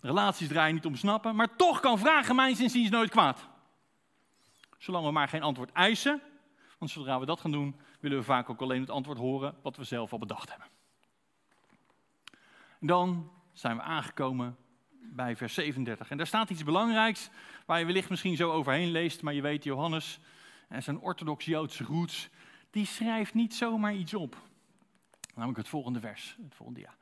Relaties 0.07 0.49
draaien 0.49 0.75
niet 0.75 0.87
om 0.87 0.97
snappen, 0.97 1.37
maar 1.37 1.57
toch 1.57 1.81
kan 1.81 1.99
vragen 1.99 2.37
mijn 2.37 2.59
inziens 2.59 2.91
nooit 2.91 3.11
kwaad. 3.11 3.49
Zolang 4.79 5.05
we 5.05 5.11
maar 5.11 5.29
geen 5.29 5.43
antwoord 5.43 5.73
eisen, 5.73 6.23
want 6.79 6.91
zodra 6.91 7.21
we 7.21 7.27
dat 7.27 7.41
gaan 7.41 7.51
doen, 7.51 7.77
willen 8.01 8.19
we 8.19 8.25
vaak 8.25 8.51
ook 8.51 8.61
alleen 8.61 8.81
het 8.81 8.91
antwoord 8.91 9.19
horen 9.19 9.55
wat 9.63 9.77
we 9.77 9.85
zelf 9.85 10.13
al 10.13 10.19
bedacht 10.19 10.51
hebben. 10.51 10.69
Dan 12.81 13.31
zijn 13.53 13.77
we 13.77 13.83
aangekomen 13.83 14.57
bij 14.91 15.37
vers 15.37 15.55
37. 15.55 16.11
En 16.11 16.17
daar 16.17 16.27
staat 16.27 16.51
iets 16.51 16.65
belangrijks, 16.65 17.31
waar 17.65 17.79
je 17.79 17.85
wellicht 17.85 18.11
misschien 18.11 18.37
zo 18.37 18.51
overheen 18.51 18.91
leest, 18.91 19.23
maar 19.23 19.35
je 19.35 19.43
weet, 19.43 19.65
Johannes 19.65 20.19
en 20.69 20.83
zijn 20.83 20.99
orthodox-Joodse 20.99 21.85
roots, 21.85 22.29
die 22.71 22.87
schrijft 22.87 23.35
niet 23.35 23.55
zomaar 23.55 23.95
iets 23.95 24.15
op. 24.15 24.37
Namelijk 25.35 25.59
het 25.59 25.69
volgende 25.69 26.01
vers, 26.01 26.37
het 26.43 26.55
volgende 26.55 26.81
jaar. 26.81 26.97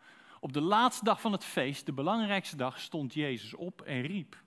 Op 0.44 0.52
de 0.52 0.60
laatste 0.60 1.04
dag 1.04 1.20
van 1.20 1.32
het 1.32 1.44
feest, 1.44 1.86
de 1.86 1.92
belangrijkste 1.92 2.56
dag, 2.56 2.80
stond 2.80 3.14
Jezus 3.14 3.54
op 3.54 3.82
en 3.82 4.00
riep. 4.00 4.42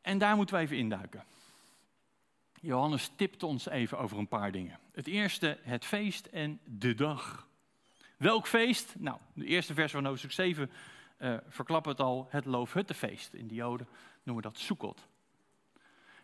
En 0.00 0.18
daar 0.18 0.36
moeten 0.36 0.56
we 0.56 0.60
even 0.60 0.76
induiken. 0.76 1.24
Johannes 2.60 3.10
tipt 3.16 3.42
ons 3.42 3.68
even 3.68 3.98
over 3.98 4.18
een 4.18 4.28
paar 4.28 4.52
dingen. 4.52 4.78
Het 4.92 5.06
eerste, 5.06 5.58
het 5.62 5.84
feest 5.84 6.26
en 6.26 6.60
de 6.64 6.94
dag. 6.94 7.46
Welk 8.16 8.46
feest? 8.46 8.94
Nou, 8.98 9.18
de 9.32 9.44
eerste 9.44 9.74
vers 9.74 9.92
van 9.92 10.04
hoofdstuk 10.04 10.32
7 10.32 10.70
uh, 11.18 11.36
verklappen 11.48 11.90
het 11.90 12.00
al, 12.00 12.26
het 12.30 12.44
Loofhuttenfeest. 12.44 13.34
In 13.34 13.48
de 13.48 13.54
Joden 13.54 13.88
noemen 14.22 14.44
we 14.44 14.50
dat 14.50 14.58
Sukkot. 14.58 15.06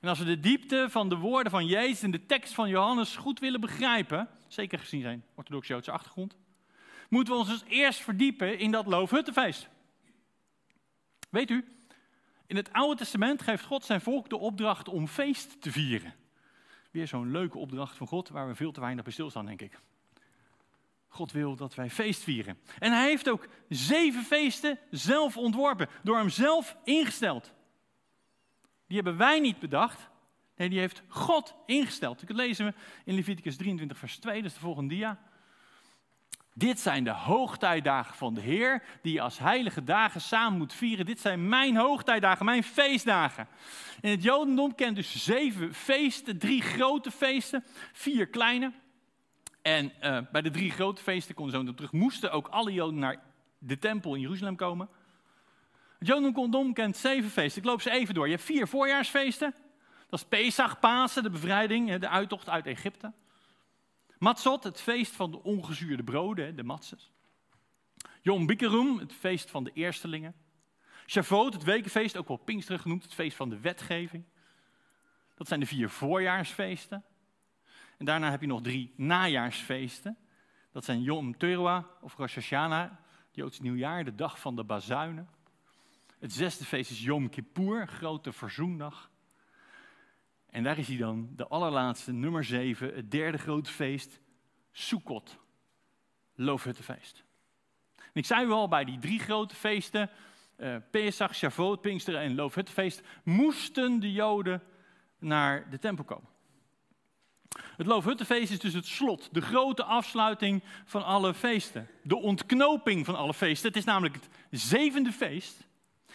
En 0.00 0.08
als 0.08 0.18
we 0.18 0.24
de 0.24 0.40
diepte 0.40 0.86
van 0.90 1.08
de 1.08 1.16
woorden 1.16 1.52
van 1.52 1.66
Jezus 1.66 2.02
en 2.02 2.10
de 2.10 2.26
tekst 2.26 2.54
van 2.54 2.68
Johannes 2.68 3.16
goed 3.16 3.40
willen 3.40 3.60
begrijpen, 3.60 4.28
zeker 4.48 4.78
gezien 4.78 5.02
zijn 5.02 5.24
orthodox-Joodse 5.34 5.90
achtergrond, 5.92 6.36
moeten 7.12 7.32
we 7.32 7.38
ons 7.38 7.48
dus 7.48 7.64
eerst 7.68 8.00
verdiepen 8.00 8.58
in 8.58 8.70
dat 8.70 8.86
Loofhuttenfeest. 8.86 9.68
Weet 11.30 11.50
u, 11.50 11.64
in 12.46 12.56
het 12.56 12.72
Oude 12.72 12.96
Testament 12.96 13.42
geeft 13.42 13.64
God 13.64 13.84
zijn 13.84 14.00
volk 14.00 14.28
de 14.28 14.36
opdracht 14.36 14.88
om 14.88 15.06
feest 15.06 15.60
te 15.60 15.72
vieren. 15.72 16.14
Weer 16.90 17.06
zo'n 17.06 17.30
leuke 17.30 17.58
opdracht 17.58 17.96
van 17.96 18.06
God 18.06 18.28
waar 18.28 18.48
we 18.48 18.54
veel 18.54 18.72
te 18.72 18.80
weinig 18.80 19.04
bij 19.04 19.12
stilstaan, 19.12 19.46
denk 19.46 19.62
ik. 19.62 19.80
God 21.08 21.32
wil 21.32 21.56
dat 21.56 21.74
wij 21.74 21.90
feest 21.90 22.22
vieren. 22.22 22.58
En 22.78 22.92
hij 22.92 23.08
heeft 23.08 23.28
ook 23.28 23.48
zeven 23.68 24.22
feesten 24.22 24.78
zelf 24.90 25.36
ontworpen, 25.36 25.88
door 26.02 26.16
hem 26.16 26.28
zelf 26.28 26.76
ingesteld. 26.84 27.52
Die 28.86 28.96
hebben 28.96 29.16
wij 29.16 29.40
niet 29.40 29.58
bedacht. 29.58 30.08
Nee, 30.56 30.68
die 30.68 30.78
heeft 30.78 31.02
God 31.08 31.54
ingesteld. 31.66 32.26
Dat 32.26 32.36
lezen 32.36 32.66
we 32.66 32.74
in 33.04 33.14
Leviticus 33.14 33.56
23, 33.56 33.98
vers 33.98 34.18
2, 34.18 34.36
dat 34.42 34.50
is 34.50 34.54
de 34.54 34.60
volgende 34.60 34.94
dia. 34.94 35.30
Dit 36.54 36.80
zijn 36.80 37.04
de 37.04 37.10
hoogtijdagen 37.10 38.14
van 38.14 38.34
de 38.34 38.40
Heer, 38.40 38.82
die 39.02 39.12
je 39.12 39.20
als 39.20 39.38
heilige 39.38 39.84
dagen 39.84 40.20
samen 40.20 40.58
moet 40.58 40.72
vieren. 40.72 41.06
Dit 41.06 41.20
zijn 41.20 41.48
mijn 41.48 41.76
hoogtijdagen, 41.76 42.44
mijn 42.44 42.62
feestdagen. 42.62 43.48
In 44.00 44.10
het 44.10 44.22
Jodendom 44.22 44.74
kent 44.74 44.96
dus 44.96 45.24
zeven 45.24 45.74
feesten, 45.74 46.38
drie 46.38 46.62
grote 46.62 47.10
feesten, 47.10 47.64
vier 47.92 48.26
kleine. 48.26 48.72
En 49.62 49.92
uh, 50.02 50.18
bij 50.32 50.42
de 50.42 50.50
drie 50.50 50.70
grote 50.70 51.02
feesten, 51.02 51.44
we 51.44 51.50
zo 51.50 51.74
terug, 51.74 51.92
moesten 51.92 52.32
ook 52.32 52.48
alle 52.48 52.72
Joden 52.72 52.98
naar 52.98 53.22
de 53.58 53.78
tempel 53.78 54.14
in 54.14 54.20
Jeruzalem 54.20 54.56
komen. 54.56 54.88
Het 55.98 56.08
Jodendom 56.08 56.72
kent 56.72 56.96
zeven 56.96 57.30
feesten. 57.30 57.62
Ik 57.62 57.68
loop 57.68 57.80
ze 57.80 57.90
even 57.90 58.14
door. 58.14 58.26
Je 58.26 58.32
hebt 58.32 58.44
vier 58.44 58.68
voorjaarsfeesten. 58.68 59.54
Dat 60.08 60.20
is 60.20 60.26
Pesach, 60.26 60.78
Pasen, 60.78 61.22
de 61.22 61.30
bevrijding, 61.30 61.94
de 61.94 62.08
uittocht 62.08 62.48
uit 62.48 62.66
Egypte. 62.66 63.12
Matzot, 64.22 64.64
het 64.64 64.80
feest 64.80 65.12
van 65.12 65.30
de 65.30 65.42
ongezuurde 65.42 66.02
broden, 66.02 66.56
de 66.56 66.62
matzes. 66.62 67.12
Yom 68.20 68.46
Bikkerum, 68.46 68.98
het 68.98 69.12
feest 69.12 69.50
van 69.50 69.64
de 69.64 69.70
eerstelingen. 69.72 70.34
Shavuot, 71.06 71.52
het 71.52 71.62
wekenfeest, 71.62 72.16
ook 72.16 72.28
wel 72.28 72.36
Pinksteren 72.36 72.80
genoemd, 72.80 73.02
het 73.02 73.14
feest 73.14 73.36
van 73.36 73.48
de 73.48 73.60
wetgeving. 73.60 74.24
Dat 75.34 75.48
zijn 75.48 75.60
de 75.60 75.66
vier 75.66 75.90
voorjaarsfeesten. 75.90 77.04
En 77.98 78.04
daarna 78.04 78.30
heb 78.30 78.40
je 78.40 78.46
nog 78.46 78.62
drie 78.62 78.92
najaarsfeesten. 78.96 80.18
Dat 80.72 80.84
zijn 80.84 81.02
Yom 81.02 81.38
Teruah 81.38 81.84
of 82.00 82.16
Rosh 82.16 82.34
Hashanah, 82.34 82.92
Joods 83.30 83.60
nieuwjaar, 83.60 84.04
de 84.04 84.14
dag 84.14 84.40
van 84.40 84.56
de 84.56 84.64
bazuinen. 84.64 85.28
Het 86.18 86.32
zesde 86.32 86.64
feest 86.64 86.90
is 86.90 87.02
Yom 87.02 87.28
Kippur, 87.28 87.88
grote 87.88 88.32
verzoendag. 88.32 89.10
En 90.52 90.62
daar 90.62 90.78
is 90.78 90.88
hij 90.88 90.96
dan, 90.96 91.28
de 91.36 91.46
allerlaatste, 91.46 92.12
nummer 92.12 92.44
zeven, 92.44 92.94
het 92.94 93.10
derde 93.10 93.38
grote 93.38 93.70
feest, 93.70 94.20
Sukkot, 94.72 95.38
Loofhuttenfeest. 96.34 97.24
En 97.96 98.10
ik 98.12 98.26
zei 98.26 98.46
u 98.46 98.50
al, 98.50 98.68
bij 98.68 98.84
die 98.84 98.98
drie 98.98 99.18
grote 99.18 99.54
feesten, 99.54 100.10
uh, 100.56 100.76
Pesach, 100.90 101.34
Shavuot, 101.34 101.80
Pinksteren 101.80 102.20
en 102.20 102.34
Loofhuttenfeest, 102.34 103.02
moesten 103.24 104.00
de 104.00 104.12
Joden 104.12 104.62
naar 105.18 105.70
de 105.70 105.78
tempel 105.78 106.04
komen. 106.04 106.28
Het 107.76 107.86
Loofhuttenfeest 107.86 108.52
is 108.52 108.58
dus 108.58 108.74
het 108.74 108.86
slot, 108.86 109.28
de 109.32 109.40
grote 109.40 109.84
afsluiting 109.84 110.62
van 110.84 111.04
alle 111.04 111.34
feesten. 111.34 111.88
De 112.02 112.16
ontknoping 112.16 113.04
van 113.04 113.16
alle 113.16 113.34
feesten. 113.34 113.68
Het 113.68 113.76
is 113.76 113.84
namelijk 113.84 114.14
het 114.14 114.28
zevende 114.50 115.12
feest 115.12 115.66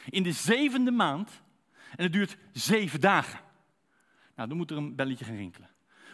in 0.09 0.23
de 0.23 0.31
zevende 0.31 0.91
maand. 0.91 1.41
En 1.95 2.03
het 2.03 2.13
duurt 2.13 2.37
zeven 2.51 3.01
dagen. 3.01 3.39
Nou, 4.37 4.49
dan 4.49 4.57
moet 4.57 4.71
er 4.71 4.77
een 4.77 4.95
belletje 4.95 5.25
gaan 5.25 5.35
rinkelen. 5.35 5.69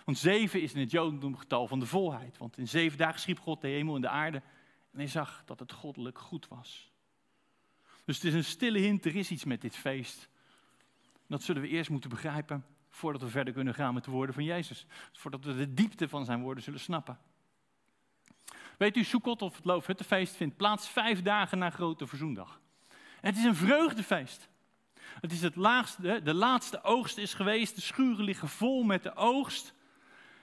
Want 0.06 0.18
zeven 0.18 0.62
is 0.62 0.74
in 0.74 0.80
het 0.80 0.92
Jodendom 0.92 1.38
getal 1.38 1.68
van 1.68 1.80
de 1.80 1.86
volheid. 1.86 2.38
Want 2.38 2.58
in 2.58 2.68
zeven 2.68 2.98
dagen 2.98 3.20
schiep 3.20 3.40
God 3.40 3.62
de 3.62 3.68
hemel 3.68 3.96
en 3.96 4.02
de 4.02 4.10
aarde. 4.10 4.38
En 4.92 5.00
hij 5.00 5.08
zag 5.08 5.44
dat 5.46 5.60
het 5.60 5.72
goddelijk 5.72 6.20
goed 6.20 6.48
was. 6.48 6.92
Dus 8.06 8.16
het 8.16 8.26
is 8.26 8.34
een 8.34 8.44
stille 8.44 8.80
hint, 8.80 9.06
er 9.06 9.16
is 9.16 9.32
iets 9.32 9.44
met 9.44 9.62
dit 9.62 9.76
feest. 9.76 10.30
Dat 11.28 11.44
zullen 11.44 11.62
we 11.62 11.68
eerst 11.68 11.90
moeten 11.90 12.10
begrijpen 12.10 12.66
voordat 12.90 13.22
we 13.22 13.28
verder 13.28 13.54
kunnen 13.54 13.74
gaan 13.74 13.94
met 13.94 14.04
de 14.04 14.12
woorden 14.12 14.36
van 14.36 14.44
Jezus. 14.44 14.86
Voordat 15.12 15.46
we 15.46 15.56
de 15.56 15.74
diepte 15.74 16.10
van 16.10 16.26
zijn 16.26 16.42
woorden 16.42 16.64
zullen 16.64 16.80
snappen. 16.80 17.20
Weet 18.78 18.98
u, 18.98 19.04
Sukkot 19.04 19.42
of 19.42 19.56
het 19.56 19.66
Loofhuttenfeest 19.66 20.36
vindt 20.36 20.58
plaats 20.58 20.90
vijf 20.90 21.22
dagen 21.22 21.58
na 21.58 21.70
Grote 21.70 22.08
Verzoendag. 22.08 22.62
het 23.22 23.38
is 23.38 23.44
een 23.44 23.56
vreugdefeest. 23.56 24.52
Het 25.22 25.32
is 25.32 25.42
het 25.42 25.56
laagste, 25.56 26.22
de 26.24 26.34
laatste 26.34 26.84
oogst 26.84 27.18
is 27.18 27.34
geweest. 27.34 27.76
De 27.76 27.82
schuren 27.82 28.26
liggen 28.26 28.48
vol 28.48 28.84
met 28.84 29.04
de 29.04 29.16
oogst. 29.16 29.74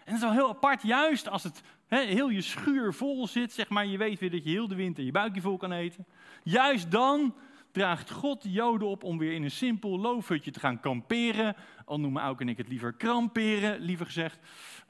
En 0.04 0.12
het 0.12 0.14
is 0.14 0.28
wel 0.28 0.32
heel 0.32 0.48
apart, 0.48 0.82
juist 0.82 1.28
als 1.28 1.42
het 1.42 1.62
heel 1.88 2.28
je 2.28 2.40
schuur 2.40 2.94
vol 2.94 3.26
zit, 3.26 3.52
zeg 3.52 3.68
maar, 3.68 3.86
je 3.86 3.98
weet 3.98 4.18
weer 4.18 4.30
dat 4.30 4.44
je 4.44 4.50
heel 4.50 4.68
de 4.68 4.74
winter 4.74 5.04
je 5.04 5.10
buikje 5.10 5.40
vol 5.40 5.56
kan 5.56 5.72
eten. 5.72 6.06
Juist 6.42 6.90
dan 6.90 7.34
draagt 7.72 8.10
God 8.10 8.42
de 8.42 8.50
Joden 8.50 8.88
op 8.88 9.04
om 9.04 9.18
weer 9.18 9.32
in 9.32 9.42
een 9.42 9.50
simpel 9.50 9.98
loofhutje 9.98 10.50
te 10.50 10.60
gaan 10.60 10.80
kamperen. 10.80 11.56
Al 11.84 12.00
noemen 12.00 12.22
Auke 12.22 12.42
en 12.42 12.48
ik 12.48 12.56
het 12.56 12.68
liever 12.68 12.92
kramperen, 12.92 13.80
liever 13.80 14.06
gezegd. 14.06 14.38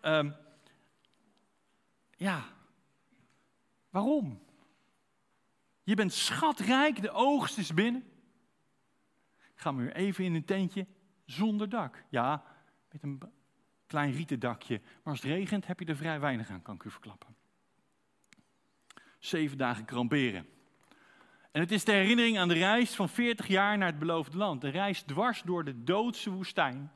Um, 0.02 0.34
ja, 2.16 2.44
waarom? 3.90 4.40
Je 5.82 5.94
bent 5.94 6.12
schatrijk, 6.12 7.02
de 7.02 7.10
oogst 7.10 7.58
is 7.58 7.74
binnen. 7.74 8.09
Ga 9.60 9.72
maar 9.72 9.84
weer 9.84 9.94
even 9.94 10.24
in 10.24 10.34
een 10.34 10.44
tentje 10.44 10.86
zonder 11.24 11.68
dak. 11.68 12.04
Ja, 12.08 12.44
met 12.90 13.02
een 13.02 13.20
klein 13.86 14.12
rieten 14.12 14.40
dakje. 14.40 14.80
Maar 14.82 15.12
als 15.12 15.22
het 15.22 15.30
regent 15.30 15.66
heb 15.66 15.80
je 15.80 15.86
er 15.86 15.96
vrij 15.96 16.20
weinig 16.20 16.50
aan, 16.50 16.62
kan 16.62 16.74
ik 16.74 16.84
u 16.84 16.90
verklappen. 16.90 17.36
Zeven 19.18 19.58
dagen 19.58 19.84
kramperen. 19.84 20.46
En 21.52 21.60
het 21.60 21.70
is 21.70 21.84
de 21.84 21.92
herinnering 21.92 22.38
aan 22.38 22.48
de 22.48 22.54
reis 22.54 22.94
van 22.94 23.08
40 23.08 23.46
jaar 23.46 23.78
naar 23.78 23.88
het 23.88 23.98
beloofde 23.98 24.36
land. 24.36 24.60
De 24.60 24.68
reis 24.68 25.02
dwars 25.02 25.42
door 25.42 25.64
de 25.64 25.84
doodse 25.84 26.30
woestijn, 26.30 26.92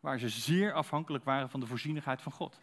waar 0.00 0.18
ze 0.18 0.28
zeer 0.28 0.72
afhankelijk 0.72 1.24
waren 1.24 1.50
van 1.50 1.60
de 1.60 1.66
voorzienigheid 1.66 2.22
van 2.22 2.32
God. 2.32 2.60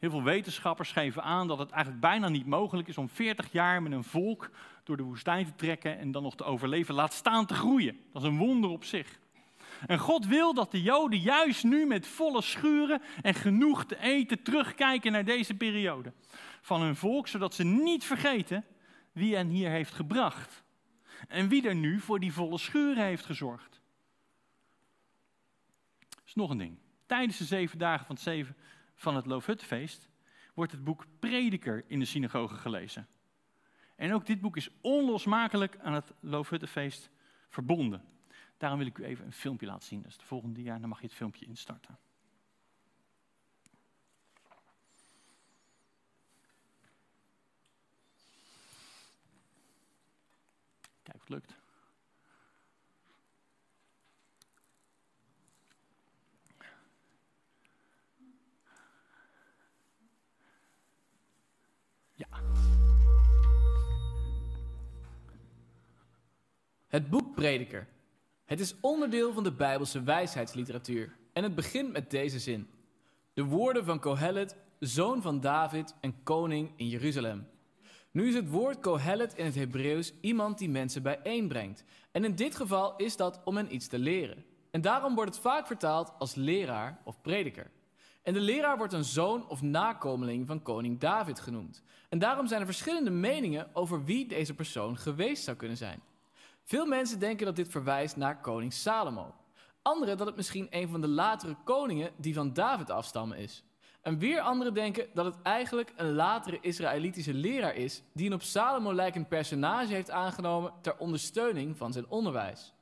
Heel 0.00 0.10
veel 0.10 0.22
wetenschappers 0.22 0.92
geven 0.92 1.22
aan 1.22 1.48
dat 1.48 1.58
het 1.58 1.70
eigenlijk 1.70 2.02
bijna 2.02 2.28
niet 2.28 2.46
mogelijk 2.46 2.88
is 2.88 2.98
om 2.98 3.08
40 3.08 3.52
jaar 3.52 3.82
met 3.82 3.92
een 3.92 4.04
volk 4.04 4.50
door 4.84 4.96
de 4.96 5.02
woestijn 5.02 5.44
te 5.44 5.54
trekken 5.54 5.98
en 5.98 6.12
dan 6.12 6.22
nog 6.22 6.36
te 6.36 6.44
overleven, 6.44 6.94
laat 6.94 7.12
staan 7.12 7.46
te 7.46 7.54
groeien. 7.54 8.00
Dat 8.12 8.22
is 8.22 8.28
een 8.28 8.36
wonder 8.36 8.70
op 8.70 8.84
zich. 8.84 9.18
En 9.86 9.98
God 9.98 10.26
wil 10.26 10.54
dat 10.54 10.70
de 10.70 10.82
Joden 10.82 11.18
juist 11.18 11.64
nu 11.64 11.86
met 11.86 12.06
volle 12.06 12.42
schuren 12.42 13.02
en 13.22 13.34
genoeg 13.34 13.84
te 13.84 14.00
eten 14.00 14.42
terugkijken 14.42 15.12
naar 15.12 15.24
deze 15.24 15.54
periode 15.54 16.12
van 16.60 16.80
hun 16.80 16.96
volk, 16.96 17.28
zodat 17.28 17.54
ze 17.54 17.64
niet 17.64 18.04
vergeten 18.04 18.64
wie 19.12 19.34
hen 19.34 19.48
hier 19.48 19.70
heeft 19.70 19.92
gebracht. 19.92 20.62
En 21.28 21.48
wie 21.48 21.68
er 21.68 21.74
nu 21.74 22.00
voor 22.00 22.20
die 22.20 22.32
volle 22.32 22.58
schuren 22.58 23.04
heeft 23.04 23.24
gezorgd. 23.24 23.80
Dat 26.08 26.22
is 26.26 26.34
nog 26.34 26.50
een 26.50 26.58
ding. 26.58 26.78
Tijdens 27.06 27.38
de 27.38 27.44
zeven 27.44 27.78
dagen 27.78 28.06
van 28.06 28.14
het, 28.14 28.24
zeven, 28.24 28.56
van 29.00 29.16
het 29.16 29.26
Loofhuttenfeest 29.26 30.08
wordt 30.54 30.72
het 30.72 30.84
boek 30.84 31.06
Prediker 31.18 31.84
in 31.86 31.98
de 31.98 32.04
synagoge 32.04 32.54
gelezen. 32.54 33.08
En 33.96 34.12
ook 34.12 34.26
dit 34.26 34.40
boek 34.40 34.56
is 34.56 34.70
onlosmakelijk 34.80 35.78
aan 35.78 35.92
het 35.92 36.12
Loofhuttenfeest 36.20 37.10
verbonden. 37.48 38.04
Daarom 38.56 38.78
wil 38.78 38.88
ik 38.88 38.98
u 38.98 39.04
even 39.04 39.24
een 39.24 39.32
filmpje 39.32 39.66
laten 39.66 39.86
zien. 39.86 40.04
Is 40.04 40.16
de 40.16 40.24
volgende 40.24 40.62
jaar, 40.62 40.80
dan 40.80 40.88
mag 40.88 41.00
je 41.00 41.06
het 41.06 41.14
filmpje 41.14 41.46
instarten. 41.46 41.98
Kijk 51.02 51.14
of 51.14 51.20
het 51.20 51.28
lukt. 51.28 51.59
Het 66.90 67.10
boek 67.10 67.34
Prediker. 67.34 67.88
Het 68.44 68.60
is 68.60 68.74
onderdeel 68.80 69.32
van 69.32 69.42
de 69.42 69.52
Bijbelse 69.52 70.02
wijsheidsliteratuur 70.02 71.16
en 71.32 71.42
het 71.42 71.54
begint 71.54 71.92
met 71.92 72.10
deze 72.10 72.38
zin. 72.38 72.68
De 73.32 73.44
woorden 73.44 73.84
van 73.84 74.00
Kohelet, 74.00 74.56
zoon 74.78 75.22
van 75.22 75.40
David 75.40 75.94
en 76.00 76.22
koning 76.22 76.72
in 76.76 76.88
Jeruzalem. 76.88 77.48
Nu 78.10 78.28
is 78.28 78.34
het 78.34 78.50
woord 78.50 78.80
Kohelet 78.80 79.34
in 79.34 79.44
het 79.44 79.54
Hebreeuws 79.54 80.12
iemand 80.20 80.58
die 80.58 80.68
mensen 80.68 81.02
bijeenbrengt. 81.02 81.84
En 82.10 82.24
in 82.24 82.34
dit 82.34 82.56
geval 82.56 82.96
is 82.96 83.16
dat 83.16 83.40
om 83.44 83.56
hen 83.56 83.74
iets 83.74 83.86
te 83.86 83.98
leren. 83.98 84.44
En 84.70 84.80
daarom 84.80 85.14
wordt 85.14 85.34
het 85.34 85.42
vaak 85.42 85.66
vertaald 85.66 86.12
als 86.18 86.34
leraar 86.34 87.00
of 87.04 87.20
prediker. 87.20 87.70
En 88.22 88.32
de 88.32 88.40
leraar 88.40 88.76
wordt 88.76 88.92
een 88.92 89.04
zoon 89.04 89.48
of 89.48 89.62
nakomeling 89.62 90.46
van 90.46 90.62
koning 90.62 91.00
David 91.00 91.40
genoemd. 91.40 91.82
En 92.08 92.18
daarom 92.18 92.46
zijn 92.46 92.60
er 92.60 92.66
verschillende 92.66 93.10
meningen 93.10 93.74
over 93.74 94.04
wie 94.04 94.26
deze 94.26 94.54
persoon 94.54 94.96
geweest 94.96 95.44
zou 95.44 95.56
kunnen 95.56 95.76
zijn. 95.76 96.00
Veel 96.70 96.86
mensen 96.86 97.18
denken 97.18 97.46
dat 97.46 97.56
dit 97.56 97.68
verwijst 97.68 98.16
naar 98.16 98.40
koning 98.40 98.72
Salomo. 98.72 99.34
Anderen 99.82 100.16
dat 100.16 100.26
het 100.26 100.36
misschien 100.36 100.66
een 100.70 100.88
van 100.88 101.00
de 101.00 101.08
latere 101.08 101.56
koningen 101.64 102.10
die 102.16 102.34
van 102.34 102.52
David 102.52 102.90
afstammen 102.90 103.38
is. 103.38 103.64
En 104.00 104.18
weer 104.18 104.40
anderen 104.40 104.74
denken 104.74 105.06
dat 105.14 105.24
het 105.24 105.34
eigenlijk 105.42 105.92
een 105.96 106.12
latere 106.12 106.58
Israëlitische 106.60 107.34
leraar 107.34 107.74
is 107.74 108.02
die 108.12 108.26
een 108.26 108.32
op 108.32 108.42
Salomo 108.42 108.94
lijkend 108.94 109.28
personage 109.28 109.92
heeft 109.92 110.10
aangenomen 110.10 110.72
ter 110.80 110.96
ondersteuning 110.98 111.76
van 111.76 111.92
zijn 111.92 112.08
onderwijs. 112.08 112.72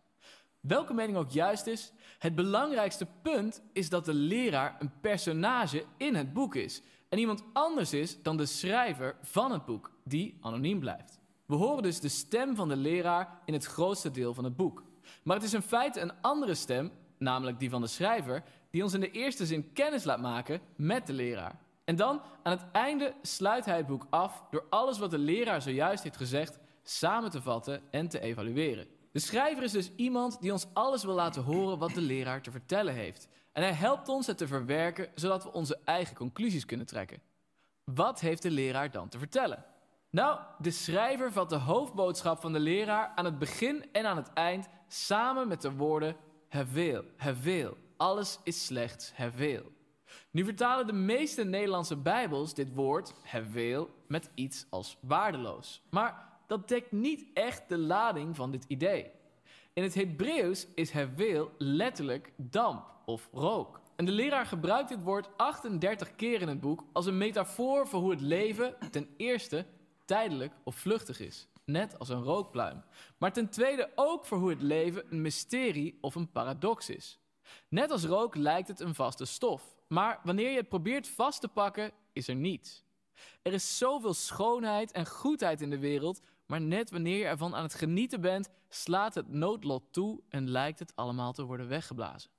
Welke 0.61 0.95
mening 0.95 1.19
ook 1.19 1.31
juist 1.31 1.67
is, 1.67 1.93
het 2.19 2.35
belangrijkste 2.35 3.07
punt 3.23 3.63
is 3.73 3.89
dat 3.89 4.05
de 4.05 4.15
leraar 4.15 4.77
een 4.79 4.93
personage 5.01 5.85
in 5.97 6.15
het 6.15 6.33
boek 6.33 6.55
is 6.55 6.83
en 7.09 7.19
iemand 7.19 7.45
anders 7.53 7.93
is 7.93 8.23
dan 8.23 8.37
de 8.37 8.47
schrijver 8.47 9.17
van 9.23 9.53
het 9.53 9.65
boek, 9.65 9.93
die 10.05 10.39
anoniem 10.41 10.81
blijft. 10.81 11.18
We 11.49 11.55
horen 11.55 11.83
dus 11.83 12.01
de 12.01 12.09
stem 12.09 12.57
van 12.57 12.69
de 12.69 12.77
leraar 12.77 13.41
in 13.45 13.53
het 13.53 13.65
grootste 13.65 14.11
deel 14.11 14.35
van 14.35 14.45
het 14.45 14.57
boek. 14.57 14.83
Maar 15.23 15.37
het 15.37 15.45
is 15.45 15.55
in 15.55 15.63
feite 15.63 16.01
een 16.01 16.21
andere 16.21 16.55
stem, 16.55 16.93
namelijk 17.19 17.59
die 17.59 17.71
van 17.71 17.81
de 17.81 17.87
schrijver, 17.87 18.43
die 18.71 18.83
ons 18.83 18.95
in 18.95 19.01
de 19.01 19.11
eerste 19.11 19.47
zin 19.47 19.73
kennis 19.73 20.05
laat 20.05 20.21
maken 20.21 20.61
met 20.77 21.07
de 21.07 21.13
leraar. 21.13 21.59
En 21.85 21.97
dan, 21.97 22.23
aan 22.43 22.53
het 22.53 22.67
einde, 22.73 23.15
sluit 23.23 23.65
hij 23.65 23.77
het 23.77 23.87
boek 23.87 24.07
af 24.11 24.45
door 24.51 24.67
alles 24.71 24.99
wat 24.99 25.11
de 25.11 25.19
leraar 25.19 25.63
zojuist 25.63 26.03
heeft 26.03 26.17
gezegd 26.17 26.59
samen 26.83 27.31
te 27.31 27.43
vatten 27.43 27.83
en 27.91 28.09
te 28.09 28.21
evalueren. 28.21 28.87
De 29.13 29.21
schrijver 29.21 29.63
is 29.63 29.73
dus 29.73 29.91
iemand 29.97 30.41
die 30.41 30.53
ons 30.53 30.67
alles 30.73 31.05
wil 31.05 31.15
laten 31.15 31.43
horen 31.43 31.79
wat 31.79 31.95
de 31.95 32.01
leraar 32.01 32.43
te 32.43 32.51
vertellen 32.51 32.95
heeft. 32.95 33.29
En 33.53 33.63
hij 33.63 33.73
helpt 33.73 34.09
ons 34.09 34.27
het 34.27 34.39
te 34.39 34.47
verwerken 34.47 35.09
zodat 35.15 35.43
we 35.43 35.53
onze 35.53 35.79
eigen 35.85 36.17
conclusies 36.17 36.65
kunnen 36.65 36.87
trekken. 36.87 37.23
Wat 37.85 38.21
heeft 38.21 38.43
de 38.43 38.51
leraar 38.51 38.91
dan 38.91 39.09
te 39.09 39.19
vertellen? 39.19 39.65
Nou, 40.11 40.41
de 40.59 40.71
schrijver 40.71 41.33
vat 41.33 41.49
de 41.49 41.57
hoofdboodschap 41.57 42.41
van 42.41 42.53
de 42.53 42.59
leraar 42.59 43.13
aan 43.15 43.25
het 43.25 43.39
begin 43.39 43.93
en 43.93 44.07
aan 44.07 44.17
het 44.17 44.33
eind 44.33 44.69
samen 44.87 45.49
met 45.49 45.63
de 45.63 45.73
woorden 45.73 46.17
Hevel, 46.49 47.05
Hevel, 47.17 47.77
alles 47.97 48.39
is 48.43 48.67
slechts 48.67 49.13
Hevel. 49.15 49.73
Nu 50.31 50.45
vertalen 50.45 50.87
de 50.87 50.93
meeste 50.93 51.45
Nederlandse 51.45 51.97
Bijbels 51.97 52.55
dit 52.55 52.75
woord 52.75 53.15
Hevel 53.23 53.91
met 54.07 54.31
iets 54.35 54.67
als 54.71 54.99
waardeloos. 55.01 55.83
Maar 55.91 56.29
dat 56.47 56.69
dekt 56.69 56.93
niet 56.93 57.27
echt 57.35 57.69
de 57.69 57.79
lading 57.79 58.37
van 58.37 58.51
dit 58.51 58.65
idee. 58.69 59.11
In 59.73 59.83
het 59.83 59.95
Hebreeuws 59.95 60.67
is 60.75 60.91
Hevel 60.91 61.51
letterlijk 61.59 62.33
damp 62.37 62.85
of 63.05 63.29
rook. 63.33 63.81
En 63.97 64.05
de 64.05 64.13
leraar 64.13 64.47
gebruikt 64.47 64.89
dit 64.89 65.03
woord 65.03 65.29
38 65.37 66.17
keer 66.17 66.41
in 66.41 66.49
het 66.49 66.61
boek 66.61 66.85
als 66.93 67.07
een 67.07 67.19
metafoor 67.19 67.87
voor 67.87 68.01
hoe 68.01 68.11
het 68.11 68.21
leven 68.21 68.77
ten 68.91 69.09
eerste 69.17 69.67
tijdelijk 70.09 70.53
of 70.65 70.77
vluchtig 70.77 71.21
is, 71.21 71.49
net 71.65 71.99
als 71.99 72.09
een 72.09 72.23
rookpluim. 72.23 72.83
Maar 73.19 73.33
ten 73.33 73.49
tweede 73.49 73.91
ook 73.95 74.25
voor 74.25 74.39
hoe 74.39 74.51
het 74.51 74.63
leven 74.63 75.05
een 75.11 75.21
mysterie 75.21 75.99
of 76.01 76.15
een 76.15 76.33
paradox 76.33 76.91
is. 76.91 77.19
Net 77.69 77.91
als 77.91 78.05
rook 78.05 78.35
lijkt 78.35 78.69
het 78.69 78.81
een 78.81 78.95
vaste 78.95 79.25
stof, 79.25 79.77
maar 79.89 80.21
wanneer 80.25 80.51
je 80.51 80.57
het 80.57 80.69
probeert 80.69 81.09
vast 81.09 81.41
te 81.41 81.49
pakken, 81.49 81.93
is 82.13 82.29
er 82.29 82.35
niets. 82.35 82.85
Er 83.43 83.53
is 83.53 83.79
zoveel 83.79 84.15
schoonheid 84.15 84.93
en 84.93 85.07
goedheid 85.07 85.61
in 85.61 85.71
de 85.71 85.79
wereld, 85.79 86.21
maar 86.47 86.61
net 86.61 86.91
wanneer 86.91 87.19
je 87.19 87.25
ervan 87.25 87.55
aan 87.55 87.63
het 87.63 87.75
genieten 87.75 88.21
bent, 88.21 88.49
slaat 88.69 89.15
het 89.15 89.29
noodlot 89.29 89.93
toe 89.93 90.21
en 90.29 90.51
lijkt 90.51 90.79
het 90.79 90.93
allemaal 90.95 91.33
te 91.33 91.45
worden 91.45 91.69
weggeblazen. 91.69 92.31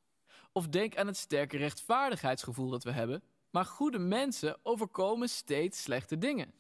Of 0.52 0.68
denk 0.68 0.98
aan 0.98 1.08
het 1.08 1.18
sterke 1.18 1.58
rechtvaardigheidsgevoel 1.58 2.70
dat 2.70 2.84
we 2.84 2.92
hebben, 2.92 3.24
maar 3.50 3.66
goede 3.66 4.00
mensen 4.00 4.58
overkomen 4.64 5.30
steeds 5.30 5.82
slechte 5.82 6.18
dingen. 6.18 6.54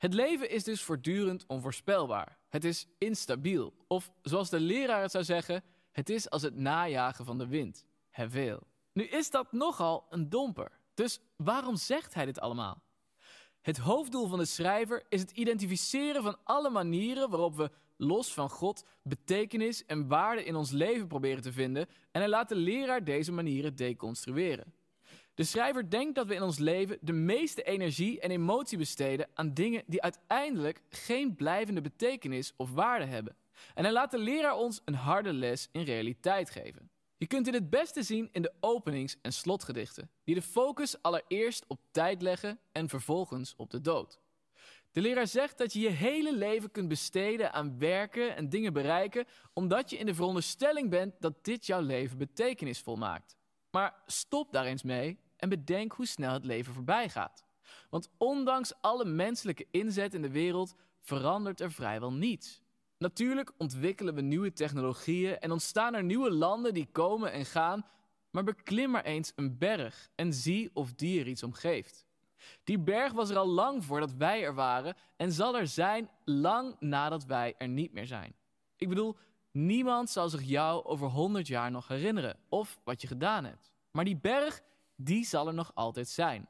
Het 0.00 0.14
leven 0.14 0.50
is 0.50 0.64
dus 0.64 0.82
voortdurend 0.82 1.44
onvoorspelbaar. 1.46 2.38
Het 2.48 2.64
is 2.64 2.86
instabiel. 2.98 3.74
Of 3.86 4.10
zoals 4.22 4.50
de 4.50 4.60
leraar 4.60 5.02
het 5.02 5.10
zou 5.10 5.24
zeggen, 5.24 5.62
het 5.92 6.10
is 6.10 6.30
als 6.30 6.42
het 6.42 6.54
najagen 6.54 7.24
van 7.24 7.38
de 7.38 7.46
wind. 7.46 7.84
Hevel. 8.10 8.60
Nu 8.92 9.04
is 9.04 9.30
dat 9.30 9.52
nogal 9.52 10.06
een 10.10 10.28
domper. 10.28 10.72
Dus 10.94 11.20
waarom 11.36 11.76
zegt 11.76 12.14
hij 12.14 12.24
dit 12.24 12.40
allemaal? 12.40 12.82
Het 13.60 13.78
hoofddoel 13.78 14.26
van 14.26 14.38
de 14.38 14.44
schrijver 14.44 15.04
is 15.08 15.20
het 15.20 15.30
identificeren 15.30 16.22
van 16.22 16.36
alle 16.44 16.70
manieren 16.70 17.30
waarop 17.30 17.56
we 17.56 17.70
los 17.96 18.32
van 18.32 18.50
God 18.50 18.84
betekenis 19.02 19.86
en 19.86 20.08
waarde 20.08 20.44
in 20.44 20.56
ons 20.56 20.70
leven 20.70 21.06
proberen 21.06 21.42
te 21.42 21.52
vinden 21.52 21.86
en 22.10 22.20
hij 22.20 22.28
laat 22.28 22.48
de 22.48 22.56
leraar 22.56 23.04
deze 23.04 23.32
manieren 23.32 23.76
deconstrueren. 23.76 24.74
De 25.40 25.46
schrijver 25.46 25.90
denkt 25.90 26.14
dat 26.14 26.26
we 26.26 26.34
in 26.34 26.42
ons 26.42 26.58
leven 26.58 26.98
de 27.00 27.12
meeste 27.12 27.62
energie 27.62 28.20
en 28.20 28.30
emotie 28.30 28.78
besteden 28.78 29.28
aan 29.34 29.54
dingen 29.54 29.82
die 29.86 30.02
uiteindelijk 30.02 30.82
geen 30.88 31.36
blijvende 31.36 31.80
betekenis 31.80 32.52
of 32.56 32.72
waarde 32.72 33.04
hebben. 33.04 33.36
En 33.74 33.84
hij 33.84 33.92
laat 33.92 34.10
de 34.10 34.18
leraar 34.18 34.56
ons 34.56 34.80
een 34.84 34.94
harde 34.94 35.32
les 35.32 35.68
in 35.72 35.82
realiteit 35.82 36.50
geven. 36.50 36.90
Je 37.16 37.26
kunt 37.26 37.44
dit 37.44 37.54
het 37.54 37.70
beste 37.70 38.02
zien 38.02 38.28
in 38.32 38.42
de 38.42 38.52
openings- 38.60 39.16
en 39.22 39.32
slotgedichten, 39.32 40.10
die 40.24 40.34
de 40.34 40.42
focus 40.42 41.02
allereerst 41.02 41.64
op 41.68 41.80
tijd 41.90 42.22
leggen 42.22 42.58
en 42.72 42.88
vervolgens 42.88 43.54
op 43.56 43.70
de 43.70 43.80
dood. 43.80 44.20
De 44.90 45.00
leraar 45.00 45.26
zegt 45.26 45.58
dat 45.58 45.72
je 45.72 45.80
je 45.80 45.90
hele 45.90 46.36
leven 46.36 46.70
kunt 46.70 46.88
besteden 46.88 47.52
aan 47.52 47.78
werken 47.78 48.36
en 48.36 48.48
dingen 48.48 48.72
bereiken, 48.72 49.26
omdat 49.52 49.90
je 49.90 49.98
in 49.98 50.06
de 50.06 50.14
veronderstelling 50.14 50.90
bent 50.90 51.14
dat 51.20 51.44
dit 51.44 51.66
jouw 51.66 51.82
leven 51.82 52.18
betekenisvol 52.18 52.96
maakt. 52.96 53.36
Maar 53.70 54.02
stop 54.06 54.52
daar 54.52 54.64
eens 54.64 54.82
mee 54.82 55.18
en 55.40 55.48
bedenk 55.48 55.92
hoe 55.92 56.06
snel 56.06 56.32
het 56.32 56.44
leven 56.44 56.74
voorbij 56.74 57.08
gaat. 57.08 57.44
Want 57.90 58.10
ondanks 58.16 58.72
alle 58.80 59.04
menselijke 59.04 59.66
inzet 59.70 60.14
in 60.14 60.22
de 60.22 60.30
wereld 60.30 60.74
verandert 61.00 61.60
er 61.60 61.72
vrijwel 61.72 62.12
niets. 62.12 62.62
Natuurlijk 62.98 63.52
ontwikkelen 63.56 64.14
we 64.14 64.20
nieuwe 64.20 64.52
technologieën 64.52 65.38
en 65.38 65.50
ontstaan 65.50 65.94
er 65.94 66.04
nieuwe 66.04 66.30
landen 66.30 66.74
die 66.74 66.88
komen 66.92 67.32
en 67.32 67.44
gaan, 67.44 67.86
maar 68.30 68.44
beklim 68.44 68.90
maar 68.90 69.04
eens 69.04 69.32
een 69.36 69.58
berg 69.58 70.08
en 70.14 70.32
zie 70.32 70.70
of 70.72 70.92
die 70.92 71.20
er 71.20 71.28
iets 71.28 71.42
om 71.42 71.52
geeft. 71.52 72.06
Die 72.64 72.78
berg 72.78 73.12
was 73.12 73.30
er 73.30 73.36
al 73.36 73.48
lang 73.48 73.84
voordat 73.84 74.12
wij 74.12 74.44
er 74.44 74.54
waren 74.54 74.96
en 75.16 75.32
zal 75.32 75.56
er 75.56 75.66
zijn 75.66 76.10
lang 76.24 76.76
nadat 76.78 77.24
wij 77.24 77.54
er 77.58 77.68
niet 77.68 77.92
meer 77.92 78.06
zijn. 78.06 78.34
Ik 78.76 78.88
bedoel, 78.88 79.16
niemand 79.50 80.10
zal 80.10 80.28
zich 80.28 80.42
jou 80.42 80.84
over 80.84 81.08
honderd 81.08 81.46
jaar 81.46 81.70
nog 81.70 81.88
herinneren 81.88 82.38
of 82.48 82.80
wat 82.84 83.00
je 83.00 83.06
gedaan 83.06 83.44
hebt. 83.44 83.72
Maar 83.90 84.04
die 84.04 84.16
berg, 84.16 84.60
die 85.04 85.24
zal 85.24 85.46
er 85.46 85.54
nog 85.54 85.70
altijd 85.74 86.08
zijn. 86.08 86.48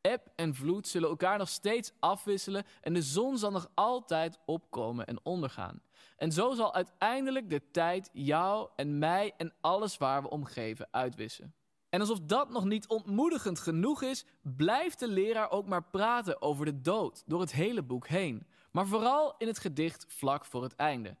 Eb 0.00 0.26
en 0.36 0.54
vloed 0.54 0.88
zullen 0.88 1.08
elkaar 1.08 1.38
nog 1.38 1.48
steeds 1.48 1.92
afwisselen 1.98 2.64
en 2.80 2.94
de 2.94 3.02
zon 3.02 3.38
zal 3.38 3.50
nog 3.50 3.70
altijd 3.74 4.38
opkomen 4.46 5.06
en 5.06 5.18
ondergaan. 5.22 5.82
En 6.16 6.32
zo 6.32 6.54
zal 6.54 6.74
uiteindelijk 6.74 7.50
de 7.50 7.70
tijd 7.70 8.10
jou 8.12 8.68
en 8.76 8.98
mij 8.98 9.34
en 9.36 9.52
alles 9.60 9.98
waar 9.98 10.22
we 10.22 10.30
omgeven 10.30 10.88
uitwissen. 10.90 11.54
En 11.88 12.00
alsof 12.00 12.20
dat 12.20 12.50
nog 12.50 12.64
niet 12.64 12.88
ontmoedigend 12.88 13.58
genoeg 13.58 14.02
is, 14.02 14.24
blijft 14.42 14.98
de 14.98 15.08
leraar 15.08 15.50
ook 15.50 15.66
maar 15.66 15.84
praten 15.84 16.42
over 16.42 16.64
de 16.64 16.80
dood 16.80 17.22
door 17.26 17.40
het 17.40 17.52
hele 17.52 17.82
boek 17.82 18.08
heen, 18.08 18.46
maar 18.70 18.86
vooral 18.86 19.34
in 19.38 19.46
het 19.46 19.58
gedicht 19.58 20.04
vlak 20.08 20.44
voor 20.44 20.62
het 20.62 20.74
einde. 20.74 21.16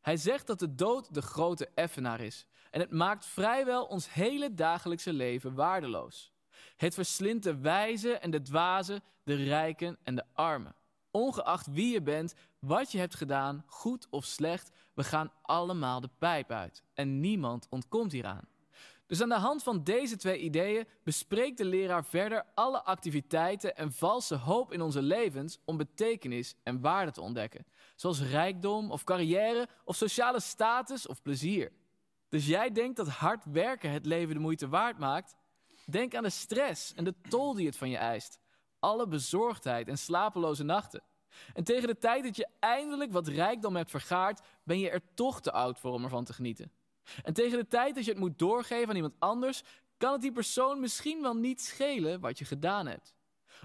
Hij 0.00 0.16
zegt 0.16 0.46
dat 0.46 0.58
de 0.58 0.74
dood 0.74 1.14
de 1.14 1.22
grote 1.22 1.68
effenaar 1.74 2.20
is 2.20 2.46
en 2.72 2.80
het 2.80 2.90
maakt 2.90 3.26
vrijwel 3.26 3.84
ons 3.84 4.12
hele 4.12 4.54
dagelijkse 4.54 5.12
leven 5.12 5.54
waardeloos. 5.54 6.32
Het 6.76 6.94
verslindt 6.94 7.44
de 7.44 7.56
wijze 7.56 8.12
en 8.12 8.30
de 8.30 8.42
dwazen, 8.42 9.02
de 9.24 9.34
rijken 9.34 9.98
en 10.02 10.14
de 10.14 10.24
armen. 10.32 10.74
Ongeacht 11.10 11.66
wie 11.66 11.92
je 11.92 12.02
bent, 12.02 12.34
wat 12.58 12.92
je 12.92 12.98
hebt 12.98 13.14
gedaan, 13.14 13.64
goed 13.66 14.06
of 14.10 14.24
slecht, 14.24 14.70
we 14.94 15.04
gaan 15.04 15.32
allemaal 15.42 16.00
de 16.00 16.10
pijp 16.18 16.50
uit. 16.50 16.82
En 16.94 17.20
niemand 17.20 17.66
ontkomt 17.70 18.12
hieraan. 18.12 18.48
Dus 19.06 19.22
aan 19.22 19.28
de 19.28 19.34
hand 19.34 19.62
van 19.62 19.84
deze 19.84 20.16
twee 20.16 20.38
ideeën 20.38 20.86
bespreekt 21.02 21.58
de 21.58 21.64
leraar 21.64 22.04
verder 22.04 22.44
alle 22.54 22.82
activiteiten 22.82 23.76
en 23.76 23.92
valse 23.92 24.34
hoop 24.34 24.72
in 24.72 24.80
onze 24.80 25.02
levens 25.02 25.58
om 25.64 25.76
betekenis 25.76 26.54
en 26.62 26.80
waarde 26.80 27.12
te 27.12 27.20
ontdekken. 27.20 27.66
Zoals 27.96 28.20
rijkdom 28.20 28.90
of 28.90 29.04
carrière 29.04 29.68
of 29.84 29.96
sociale 29.96 30.40
status 30.40 31.06
of 31.06 31.22
plezier. 31.22 31.72
Dus 32.32 32.46
jij 32.46 32.72
denkt 32.72 32.96
dat 32.96 33.08
hard 33.08 33.44
werken 33.44 33.90
het 33.90 34.06
leven 34.06 34.34
de 34.34 34.40
moeite 34.40 34.68
waard 34.68 34.98
maakt? 34.98 35.36
Denk 35.86 36.14
aan 36.14 36.22
de 36.22 36.30
stress 36.30 36.94
en 36.94 37.04
de 37.04 37.14
tol 37.28 37.54
die 37.54 37.66
het 37.66 37.76
van 37.76 37.90
je 37.90 37.96
eist. 37.96 38.38
Alle 38.78 39.06
bezorgdheid 39.06 39.88
en 39.88 39.98
slapeloze 39.98 40.62
nachten. 40.62 41.02
En 41.52 41.64
tegen 41.64 41.88
de 41.88 41.98
tijd 41.98 42.24
dat 42.24 42.36
je 42.36 42.48
eindelijk 42.58 43.12
wat 43.12 43.28
rijkdom 43.28 43.76
hebt 43.76 43.90
vergaard, 43.90 44.40
ben 44.62 44.78
je 44.78 44.90
er 44.90 45.02
toch 45.14 45.40
te 45.40 45.52
oud 45.52 45.78
voor 45.78 45.92
om 45.92 46.04
ervan 46.04 46.24
te 46.24 46.32
genieten. 46.32 46.72
En 47.22 47.32
tegen 47.32 47.58
de 47.58 47.66
tijd 47.66 47.94
dat 47.94 48.04
je 48.04 48.10
het 48.10 48.20
moet 48.20 48.38
doorgeven 48.38 48.88
aan 48.88 48.96
iemand 48.96 49.16
anders, 49.18 49.62
kan 49.96 50.12
het 50.12 50.20
die 50.20 50.32
persoon 50.32 50.80
misschien 50.80 51.22
wel 51.22 51.36
niet 51.36 51.60
schelen 51.60 52.20
wat 52.20 52.38
je 52.38 52.44
gedaan 52.44 52.86
hebt. 52.86 53.14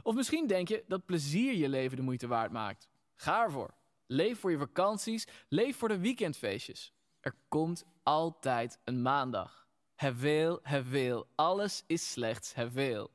Of 0.03 0.15
misschien 0.15 0.47
denk 0.47 0.67
je 0.67 0.83
dat 0.87 1.05
plezier 1.05 1.55
je 1.55 1.69
leven 1.69 1.97
de 1.97 2.03
moeite 2.03 2.27
waard 2.27 2.51
maakt. 2.51 2.87
Ga 3.15 3.43
ervoor. 3.43 3.73
Leef 4.07 4.39
voor 4.39 4.51
je 4.51 4.57
vakanties, 4.57 5.27
leef 5.49 5.77
voor 5.77 5.87
de 5.87 5.99
weekendfeestjes. 5.99 6.95
Er 7.27 7.35
komt 7.47 7.85
altijd 8.03 8.79
een 8.83 9.01
maandag. 9.01 9.67
Hevel, 9.95 10.59
hevel, 10.63 11.27
alles 11.35 11.83
is 11.87 12.11
slechts 12.11 12.53
hevel. 12.53 13.11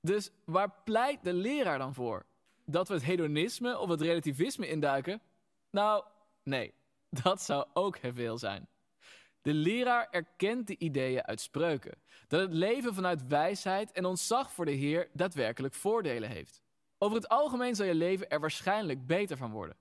Dus 0.00 0.30
waar 0.44 0.74
pleit 0.84 1.24
de 1.24 1.32
leraar 1.32 1.78
dan 1.78 1.94
voor? 1.94 2.26
Dat 2.64 2.88
we 2.88 2.94
het 2.94 3.04
hedonisme 3.04 3.78
of 3.78 3.88
het 3.88 4.00
relativisme 4.00 4.68
induiken? 4.68 5.20
Nou, 5.70 6.04
nee, 6.42 6.74
dat 7.22 7.42
zou 7.42 7.66
ook 7.72 7.98
hevel 7.98 8.38
zijn. 8.38 8.68
De 9.42 9.54
leraar 9.54 10.08
erkent 10.10 10.66
de 10.66 10.78
ideeën 10.78 11.22
uit 11.22 11.40
spreuken. 11.40 12.02
Dat 12.28 12.40
het 12.40 12.52
leven 12.52 12.94
vanuit 12.94 13.26
wijsheid 13.26 13.92
en 13.92 14.04
ontzag 14.04 14.52
voor 14.52 14.64
de 14.64 14.72
Heer 14.72 15.08
daadwerkelijk 15.12 15.74
voordelen 15.74 16.30
heeft. 16.30 16.62
Over 16.98 17.16
het 17.16 17.28
algemeen 17.28 17.74
zal 17.74 17.86
je 17.86 17.94
leven 17.94 18.30
er 18.30 18.40
waarschijnlijk 18.40 19.06
beter 19.06 19.36
van 19.36 19.50
worden. 19.50 19.76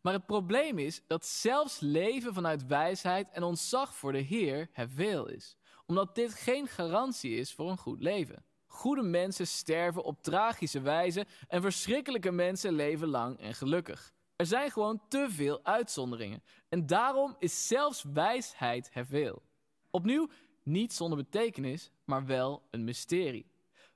Maar 0.00 0.12
het 0.12 0.26
probleem 0.26 0.78
is 0.78 1.02
dat 1.06 1.26
zelfs 1.26 1.80
leven 1.80 2.34
vanuit 2.34 2.66
wijsheid 2.66 3.30
en 3.30 3.42
ontzag 3.42 3.94
voor 3.94 4.12
de 4.12 4.18
Heer 4.18 4.70
veel 4.74 5.28
is. 5.28 5.56
Omdat 5.86 6.14
dit 6.14 6.34
geen 6.34 6.68
garantie 6.68 7.34
is 7.34 7.54
voor 7.54 7.70
een 7.70 7.78
goed 7.78 8.02
leven. 8.02 8.44
Goede 8.66 9.02
mensen 9.02 9.46
sterven 9.46 10.04
op 10.04 10.22
tragische 10.22 10.80
wijze 10.80 11.26
en 11.48 11.62
verschrikkelijke 11.62 12.30
mensen 12.30 12.72
leven 12.72 13.08
lang 13.08 13.38
en 13.38 13.54
gelukkig. 13.54 14.14
Er 14.36 14.46
zijn 14.46 14.70
gewoon 14.70 15.02
te 15.08 15.26
veel 15.30 15.64
uitzonderingen. 15.64 16.42
En 16.68 16.86
daarom 16.86 17.36
is 17.38 17.66
zelfs 17.66 18.04
wijsheid 18.12 18.90
veel. 18.92 19.42
Opnieuw, 19.90 20.28
niet 20.62 20.92
zonder 20.92 21.18
betekenis, 21.18 21.90
maar 22.04 22.26
wel 22.26 22.62
een 22.70 22.84
mysterie. 22.84 23.46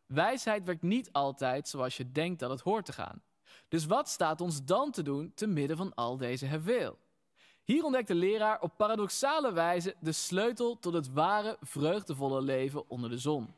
Wijsheid 0.07 0.65
werkt 0.65 0.83
niet 0.83 1.13
altijd 1.13 1.69
zoals 1.69 1.97
je 1.97 2.13
denkt 2.13 2.41
dat 2.41 2.51
het 2.51 2.61
hoort 2.61 2.85
te 2.85 2.93
gaan. 2.93 3.23
Dus 3.71 3.87
wat 3.87 4.09
staat 4.09 4.41
ons 4.41 4.65
dan 4.65 4.91
te 4.91 5.03
doen 5.03 5.33
te 5.35 5.47
midden 5.47 5.77
van 5.77 5.95
al 5.95 6.17
deze 6.17 6.47
hevel? 6.47 6.99
Hier 7.63 7.85
ontdekt 7.85 8.09
de 8.09 8.15
leraar 8.15 8.61
op 8.61 8.77
paradoxale 8.77 9.53
wijze 9.53 9.95
de 10.01 10.13
sleutel 10.13 10.79
tot 10.79 10.93
het 10.93 11.13
ware 11.13 11.57
vreugdevolle 11.61 12.43
leven 12.43 12.89
onder 12.89 13.11
de 13.11 13.19
zon. 13.19 13.55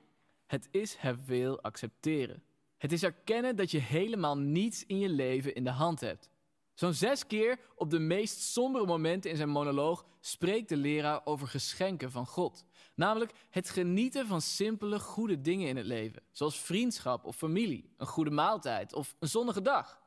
Het 0.46 0.68
is 0.70 0.94
hevel 0.94 1.62
accepteren. 1.62 2.42
Het 2.79 2.92
is 2.92 3.03
erkennen 3.03 3.57
dat 3.57 3.70
je 3.70 3.79
helemaal 3.79 4.38
niets 4.38 4.87
in 4.87 4.98
je 4.98 5.09
leven 5.09 5.55
in 5.55 5.64
de 5.64 5.70
hand 5.70 6.01
hebt. 6.01 6.31
Zo'n 6.75 6.92
zes 6.92 7.27
keer 7.27 7.59
op 7.75 7.90
de 7.90 7.98
meest 7.98 8.40
sombere 8.40 8.87
momenten 8.87 9.31
in 9.31 9.37
zijn 9.37 9.48
monoloog 9.48 10.05
spreekt 10.20 10.68
de 10.68 10.77
leraar 10.77 11.20
over 11.25 11.48
geschenken 11.48 12.11
van 12.11 12.27
God. 12.27 12.64
Namelijk 12.94 13.33
het 13.51 13.70
genieten 13.70 14.27
van 14.27 14.40
simpele, 14.40 14.98
goede 15.01 15.40
dingen 15.40 15.68
in 15.68 15.77
het 15.77 15.87
leven. 15.87 16.22
Zoals 16.33 16.61
vriendschap 16.61 17.25
of 17.25 17.37
familie, 17.37 17.92
een 17.96 18.07
goede 18.07 18.31
maaltijd 18.31 18.92
of 18.92 19.14
een 19.18 19.29
zonnige 19.29 19.62
dag. 19.62 20.02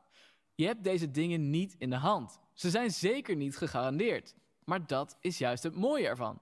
Je 0.56 0.66
hebt 0.66 0.84
deze 0.84 1.10
dingen 1.10 1.50
niet 1.50 1.74
in 1.78 1.90
de 1.90 1.96
hand. 1.96 2.38
Ze 2.54 2.70
zijn 2.70 2.90
zeker 2.90 3.36
niet 3.36 3.56
gegarandeerd. 3.56 4.34
Maar 4.64 4.86
dat 4.86 5.16
is 5.20 5.38
juist 5.38 5.62
het 5.62 5.74
mooie 5.74 6.08
ervan. 6.08 6.40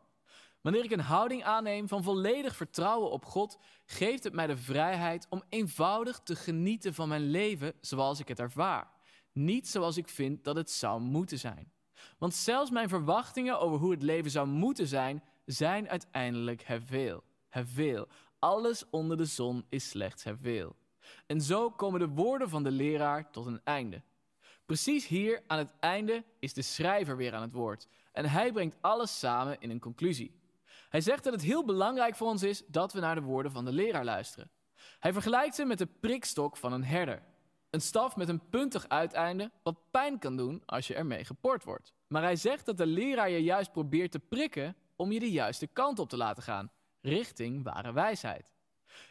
Wanneer 0.60 0.84
ik 0.84 0.90
een 0.90 1.00
houding 1.00 1.44
aanneem 1.44 1.88
van 1.88 2.02
volledig 2.02 2.56
vertrouwen 2.56 3.10
op 3.10 3.24
God, 3.24 3.58
geeft 3.86 4.24
het 4.24 4.32
mij 4.32 4.46
de 4.46 4.56
vrijheid 4.56 5.26
om 5.30 5.42
eenvoudig 5.48 6.20
te 6.20 6.36
genieten 6.36 6.94
van 6.94 7.08
mijn 7.08 7.30
leven 7.30 7.72
zoals 7.80 8.20
ik 8.20 8.28
het 8.28 8.38
ervaar. 8.38 8.90
Niet 9.32 9.68
zoals 9.68 9.96
ik 9.96 10.08
vind 10.08 10.44
dat 10.44 10.56
het 10.56 10.70
zou 10.70 11.00
moeten 11.00 11.38
zijn. 11.38 11.72
Want 12.18 12.34
zelfs 12.34 12.70
mijn 12.70 12.88
verwachtingen 12.88 13.60
over 13.60 13.78
hoe 13.78 13.90
het 13.90 14.02
leven 14.02 14.30
zou 14.30 14.46
moeten 14.46 14.86
zijn, 14.86 15.22
zijn 15.44 15.88
uiteindelijk 15.88 16.62
hevel. 16.62 17.22
Hevel. 17.48 18.08
Alles 18.38 18.84
onder 18.90 19.16
de 19.16 19.24
zon 19.24 19.64
is 19.68 19.88
slechts 19.88 20.24
hevel. 20.24 20.76
En 21.26 21.40
zo 21.40 21.70
komen 21.70 22.00
de 22.00 22.08
woorden 22.08 22.48
van 22.48 22.62
de 22.62 22.70
leraar 22.70 23.30
tot 23.30 23.46
een 23.46 23.60
einde. 23.64 24.02
Precies 24.66 25.06
hier 25.06 25.42
aan 25.46 25.58
het 25.58 25.72
einde 25.80 26.24
is 26.38 26.54
de 26.54 26.62
schrijver 26.62 27.16
weer 27.16 27.34
aan 27.34 27.42
het 27.42 27.52
woord. 27.52 27.88
En 28.12 28.24
hij 28.24 28.52
brengt 28.52 28.76
alles 28.80 29.18
samen 29.18 29.60
in 29.60 29.70
een 29.70 29.80
conclusie. 29.80 30.42
Hij 30.88 31.00
zegt 31.00 31.24
dat 31.24 31.32
het 31.32 31.42
heel 31.42 31.64
belangrijk 31.64 32.16
voor 32.16 32.28
ons 32.28 32.42
is 32.42 32.62
dat 32.66 32.92
we 32.92 33.00
naar 33.00 33.14
de 33.14 33.20
woorden 33.20 33.52
van 33.52 33.64
de 33.64 33.72
leraar 33.72 34.04
luisteren. 34.04 34.50
Hij 34.98 35.12
vergelijkt 35.12 35.54
ze 35.54 35.64
met 35.64 35.78
de 35.78 35.88
prikstok 36.00 36.56
van 36.56 36.72
een 36.72 36.84
herder. 36.84 37.22
Een 37.70 37.80
staf 37.80 38.16
met 38.16 38.28
een 38.28 38.48
puntig 38.48 38.88
uiteinde, 38.88 39.50
wat 39.62 39.90
pijn 39.90 40.18
kan 40.18 40.36
doen 40.36 40.62
als 40.66 40.86
je 40.86 40.94
ermee 40.94 41.24
geport 41.24 41.64
wordt. 41.64 41.92
Maar 42.06 42.22
hij 42.22 42.36
zegt 42.36 42.66
dat 42.66 42.76
de 42.76 42.86
leraar 42.86 43.30
je 43.30 43.42
juist 43.42 43.72
probeert 43.72 44.10
te 44.10 44.18
prikken 44.18 44.76
om 44.96 45.12
je 45.12 45.20
de 45.20 45.30
juiste 45.30 45.66
kant 45.66 45.98
op 45.98 46.08
te 46.08 46.16
laten 46.16 46.42
gaan, 46.42 46.70
richting 47.00 47.62
ware 47.62 47.92
wijsheid. 47.92 48.53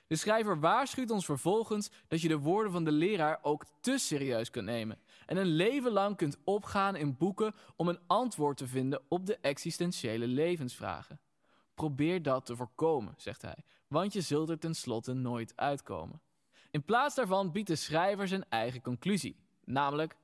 De 0.07 0.15
schrijver 0.15 0.59
waarschuwt 0.59 1.09
ons 1.09 1.25
vervolgens 1.25 1.91
dat 2.07 2.21
je 2.21 2.27
de 2.27 2.37
woorden 2.39 2.71
van 2.71 2.83
de 2.83 2.91
leraar 2.91 3.39
ook 3.41 3.65
te 3.79 3.97
serieus 3.97 4.49
kunt 4.49 4.65
nemen 4.65 4.99
en 5.25 5.37
een 5.37 5.47
leven 5.47 5.91
lang 5.91 6.17
kunt 6.17 6.37
opgaan 6.43 6.95
in 6.95 7.17
boeken 7.17 7.55
om 7.75 7.87
een 7.87 7.99
antwoord 8.07 8.57
te 8.57 8.67
vinden 8.67 9.01
op 9.07 9.25
de 9.25 9.37
existentiële 9.37 10.27
levensvragen. 10.27 11.19
Probeer 11.73 12.21
dat 12.21 12.45
te 12.45 12.55
voorkomen, 12.55 13.13
zegt 13.17 13.41
hij, 13.41 13.63
want 13.87 14.13
je 14.13 14.21
zult 14.21 14.49
er 14.49 14.59
tenslotte 14.59 15.13
nooit 15.13 15.53
uitkomen. 15.55 16.21
In 16.71 16.83
plaats 16.83 17.15
daarvan 17.15 17.51
biedt 17.51 17.67
de 17.67 17.75
schrijver 17.75 18.27
zijn 18.27 18.45
eigen 18.49 18.81
conclusie, 18.81 19.39
namelijk: 19.63 20.15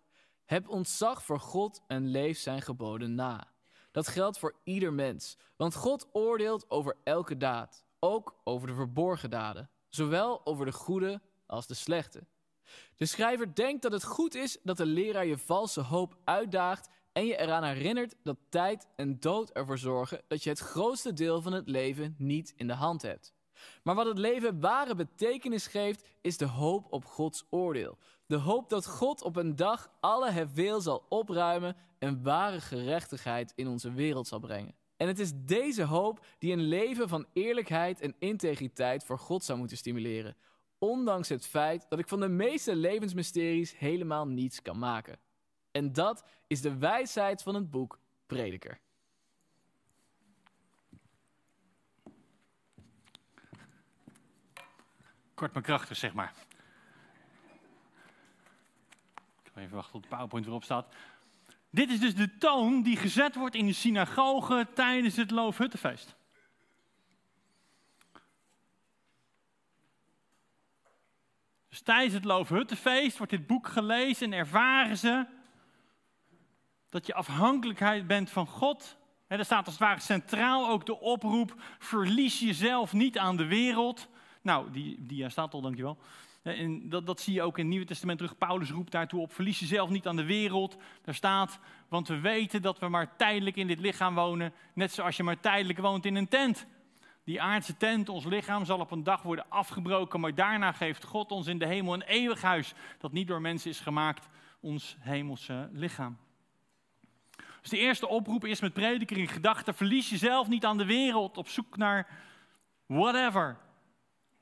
heb 0.46 0.70
ontzag 0.70 1.24
voor 1.24 1.40
God 1.40 1.82
en 1.88 2.08
leef 2.08 2.38
zijn 2.38 2.62
geboden 2.62 3.16
na. 3.16 3.48
Dat 3.92 4.08
geldt 4.08 4.40
voor 4.40 4.56
ieder 4.64 4.94
mens, 4.94 5.38
want 5.56 5.76
God 5.76 6.10
oordeelt 6.12 6.70
over 6.70 6.98
elke 7.04 7.38
daad, 7.38 7.86
ook 8.00 8.40
over 8.44 8.68
de 8.68 8.74
verborgen 8.74 9.30
daden, 9.30 9.70
zowel 9.90 10.46
over 10.46 10.66
de 10.66 10.72
goede 10.72 11.22
als 11.46 11.68
de 11.68 11.74
slechte. 11.74 12.28
De 12.96 13.06
schrijver 13.06 13.56
denkt 13.56 13.82
dat 13.82 13.92
het 13.92 14.04
goed 14.04 14.36
is 14.36 14.58
dat 14.64 14.78
de 14.78 14.86
leraar 14.86 15.26
je 15.26 15.38
valse 15.38 15.82
hoop 15.82 16.18
uitdaagt 16.24 16.90
en 17.12 17.26
je 17.26 17.38
eraan 17.38 17.64
herinnert 17.64 18.16
dat 18.24 18.38
tijd 18.50 18.88
en 18.96 19.20
dood 19.20 19.50
ervoor 19.50 19.78
zorgen 19.78 20.22
dat 20.28 20.44
je 20.44 20.50
het 20.50 20.60
grootste 20.60 21.14
deel 21.14 21.42
van 21.42 21.54
het 21.54 21.70
leven 21.70 22.16
niet 22.18 22.54
in 22.56 22.68
de 22.68 22.74
hand 22.74 23.02
hebt. 23.02 23.34
Maar 23.84 23.96
wat 23.96 24.06
het 24.06 24.18
leven 24.18 24.60
ware 24.60 24.96
betekenis 24.96 25.68
geeft, 25.68 26.08
is 26.22 26.38
de 26.38 26.46
hoop 26.46 26.88
op 26.90 27.06
Gods 27.06 27.46
oordeel. 27.50 27.98
De 28.26 28.36
hoop 28.36 28.70
dat 28.70 28.88
God 28.88 29.22
op 29.22 29.36
een 29.36 29.56
dag 29.56 29.92
alle 30.00 30.32
hevel 30.32 30.82
zal 30.82 31.06
opruimen 31.10 31.76
en 31.98 32.24
ware 32.24 32.62
gerechtigheid 32.62 33.54
in 33.56 33.68
onze 33.68 33.94
wereld 33.94 34.28
zal 34.28 34.40
brengen. 34.40 34.76
En 35.00 35.08
het 35.08 35.20
is 35.20 35.32
deze 35.36 35.84
hoop 35.84 36.26
die 36.38 36.54
een 36.54 36.68
leven 36.68 37.10
van 37.10 37.26
eerlijkheid 37.34 38.02
en 38.02 38.16
integriteit 38.18 39.04
voor 39.04 39.20
God 39.20 39.44
zou 39.44 39.60
moeten 39.60 39.78
stimuleren. 39.78 40.36
Ondanks 40.78 41.30
het 41.30 41.48
feit 41.48 41.86
dat 41.90 42.00
ik 42.00 42.08
van 42.08 42.20
de 42.20 42.28
meeste 42.28 42.76
levensmysteries 42.76 43.78
helemaal 43.78 44.28
niets 44.28 44.62
kan 44.62 44.80
maken. 44.80 45.20
En 45.72 45.94
dat 45.94 46.24
is 46.48 46.62
de 46.62 46.78
wijsheid 46.78 47.44
van 47.44 47.56
het 47.56 47.70
boek 47.70 48.00
Prediker. 48.26 48.80
Kort 55.34 55.54
maar 55.54 55.64
krachtig, 55.64 55.98
zeg 55.98 56.14
maar. 56.14 56.34
Ik 59.44 59.52
ga 59.54 59.62
even 59.62 59.76
wachten 59.76 59.92
tot 59.92 60.04
de 60.04 60.10
PowerPoint 60.10 60.46
erop 60.46 60.64
staat. 60.64 60.96
Dit 61.70 61.90
is 61.90 62.00
dus 62.00 62.16
de 62.16 62.38
toon 62.38 62.82
die 62.82 62.98
gezet 62.98 63.36
wordt 63.36 63.56
in 63.56 63.66
de 63.66 63.74
synagoge 63.74 64.68
tijdens 64.74 65.16
het 65.16 65.32
Loofhuttenfeest. 65.32 66.16
Dus 71.70 71.82
tijdens 71.82 72.14
het 72.14 72.26
Loofhuttenfeest 72.26 73.18
wordt 73.18 73.32
dit 73.32 73.48
boek 73.48 73.68
gelezen 73.68 74.26
en 74.34 74.40
ervaren 74.40 74.98
ze 74.98 75.26
dat 76.90 77.06
je 77.06 77.14
afhankelijkheid 77.14 78.08
bent 78.08 78.30
van 78.30 78.48
God. 78.48 78.98
er 79.28 79.46
staat 79.46 79.66
als 79.66 79.74
het 79.74 79.84
ware 79.84 80.00
centraal 80.00 80.70
ook 80.70 80.86
de 80.86 81.00
oproep: 81.00 81.56
verlies 81.80 82.40
jezelf 82.40 82.94
niet 82.94 83.18
aan 83.18 83.38
de 83.38 83.46
wereld. 83.46 84.08
Nou, 84.42 84.72
die, 84.72 85.06
die 85.06 85.30
staat 85.30 85.54
al, 85.54 85.62
dankjewel. 85.62 85.98
En 86.42 86.90
dat, 86.90 87.06
dat 87.06 87.20
zie 87.20 87.34
je 87.34 87.42
ook 87.42 87.58
in 87.58 87.64
het 87.64 87.72
Nieuwe 87.72 87.86
Testament 87.86 88.18
terug. 88.18 88.38
Paulus 88.38 88.72
roept 88.72 88.92
daartoe 88.92 89.22
op: 89.22 89.34
verlies 89.34 89.60
jezelf 89.60 89.90
niet 89.90 90.08
aan 90.08 90.16
de 90.16 90.26
wereld. 90.26 90.78
Daar 91.02 91.16
staat, 91.16 91.60
want 91.88 92.08
we 92.08 92.20
weten 92.20 92.62
dat 92.62 92.80
we 92.80 92.88
maar 92.88 93.16
tijdelijk 93.16 93.56
in 93.56 93.68
dit 93.68 93.80
lichaam 93.80 94.16
wonen. 94.16 94.54
Net 94.74 94.92
zoals 94.92 95.18
je 95.18 95.24
maar 95.24 95.40
tijdelijk 95.40 95.80
woont 95.80 96.06
in 96.06 96.16
een 96.16 96.28
tent. 96.28 96.68
Die 97.24 97.42
aardse 97.42 97.78
tent, 97.78 98.10
ons 98.10 98.26
lichaam, 98.26 98.66
zal 98.66 98.80
op 98.80 98.92
een 98.92 99.04
dag 99.04 99.22
worden 99.22 99.50
afgebroken. 99.50 100.20
Maar 100.20 100.36
daarna 100.36 100.72
geeft 100.72 101.04
God 101.04 101.32
ons 101.32 101.48
in 101.48 101.60
de 101.60 101.66
hemel 101.66 101.94
een 101.94 102.02
eeuwig 102.02 102.42
huis. 102.42 102.74
Dat 102.98 103.12
niet 103.12 103.28
door 103.28 103.42
mensen 103.42 103.70
is 103.70 103.80
gemaakt, 103.80 104.28
ons 104.60 104.98
hemelse 105.00 105.70
lichaam. 105.72 106.18
Dus 107.62 107.70
de 107.70 107.78
eerste 107.78 108.08
oproep 108.08 108.46
is 108.46 108.62
met 108.62 108.74
prediker 108.74 109.18
in 109.18 109.28
gedachten: 109.28 109.76
verlies 109.76 110.10
jezelf 110.10 110.48
niet 110.48 110.66
aan 110.66 110.78
de 110.78 110.86
wereld 110.86 111.38
op 111.38 111.48
zoek 111.48 111.78
naar 111.78 112.08
whatever. 112.86 113.58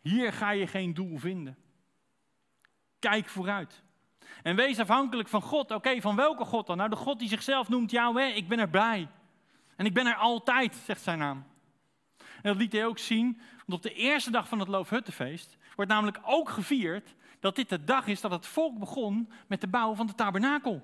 Hier 0.02 0.34
ga 0.34 0.52
je 0.52 0.68
geen 0.68 0.94
doel 0.94 1.18
vinden. 1.18 1.58
Kijk 3.00 3.30
vooruit. 3.30 3.84
En 4.44 4.56
wees 4.56 4.80
afhankelijk 4.80 5.28
van 5.28 5.42
God. 5.42 5.72
Oké, 5.72 6.02
van 6.02 6.16
welke 6.16 6.46
God 6.46 6.68
dan? 6.68 6.78
Nou, 6.78 6.90
de 6.90 6.96
God 6.96 7.20
die 7.20 7.30
zichzelf 7.30 7.70
noemt 7.70 7.92
Yahweh. 7.92 8.36
Ik 8.36 8.48
ben 8.48 8.60
erbij. 8.60 9.08
En 9.76 9.86
ik 9.86 9.94
ben 9.94 10.08
er 10.08 10.16
altijd, 10.16 10.76
zegt 10.76 11.02
zijn 11.02 11.20
naam. 11.20 11.46
En 12.18 12.54
dat 12.54 12.56
liet 12.56 12.72
hij 12.72 12.86
ook 12.86 13.00
zien, 13.00 13.42
want 13.66 13.74
op 13.74 13.82
de 13.82 13.94
eerste 13.94 14.32
dag 14.32 14.48
van 14.48 14.60
het 14.60 14.68
Loofhuttenfeest 14.68 15.58
wordt 15.76 15.92
namelijk 15.92 16.20
ook 16.24 16.50
gevierd 16.50 17.16
dat 17.40 17.56
dit 17.56 17.70
de 17.70 17.84
dag 17.84 18.08
is 18.08 18.22
dat 18.22 18.32
het 18.32 18.46
volk 18.46 18.80
begon 18.80 19.32
met 19.48 19.62
de 19.62 19.68
bouw 19.68 19.96
van 19.96 20.08
de 20.08 20.16
tabernakel. 20.16 20.82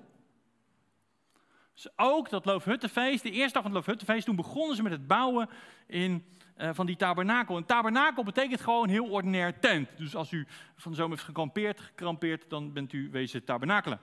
Dus 1.74 1.88
ook 1.96 2.30
dat 2.30 2.44
Loofhuttenfeest, 2.44 3.22
de 3.22 3.30
eerste 3.30 3.52
dag 3.52 3.62
van 3.62 3.64
het 3.64 3.74
Loofhuttenfeest, 3.74 4.26
toen 4.26 4.36
begonnen 4.36 4.76
ze 4.76 4.82
met 4.82 4.92
het 4.92 5.06
bouwen 5.06 5.48
in, 5.86 6.24
uh, 6.56 6.68
van 6.72 6.86
die 6.86 6.96
tabernakel. 6.96 7.56
Een 7.56 7.66
tabernakel 7.66 8.24
betekent 8.24 8.60
gewoon 8.60 8.88
heel 8.88 9.06
ordinair 9.06 9.58
tent. 9.58 9.88
Dus 9.96 10.16
als 10.16 10.32
u 10.32 10.46
van 10.76 10.90
de 10.90 10.96
zomer 10.96 11.12
heeft 11.12 11.28
gekampeerd, 11.28 11.80
gekrampeerd, 11.80 12.50
dan 12.50 12.72
bent 12.72 12.92
u 12.92 13.08
wezen 13.10 13.44
tabernakelen. 13.44 14.00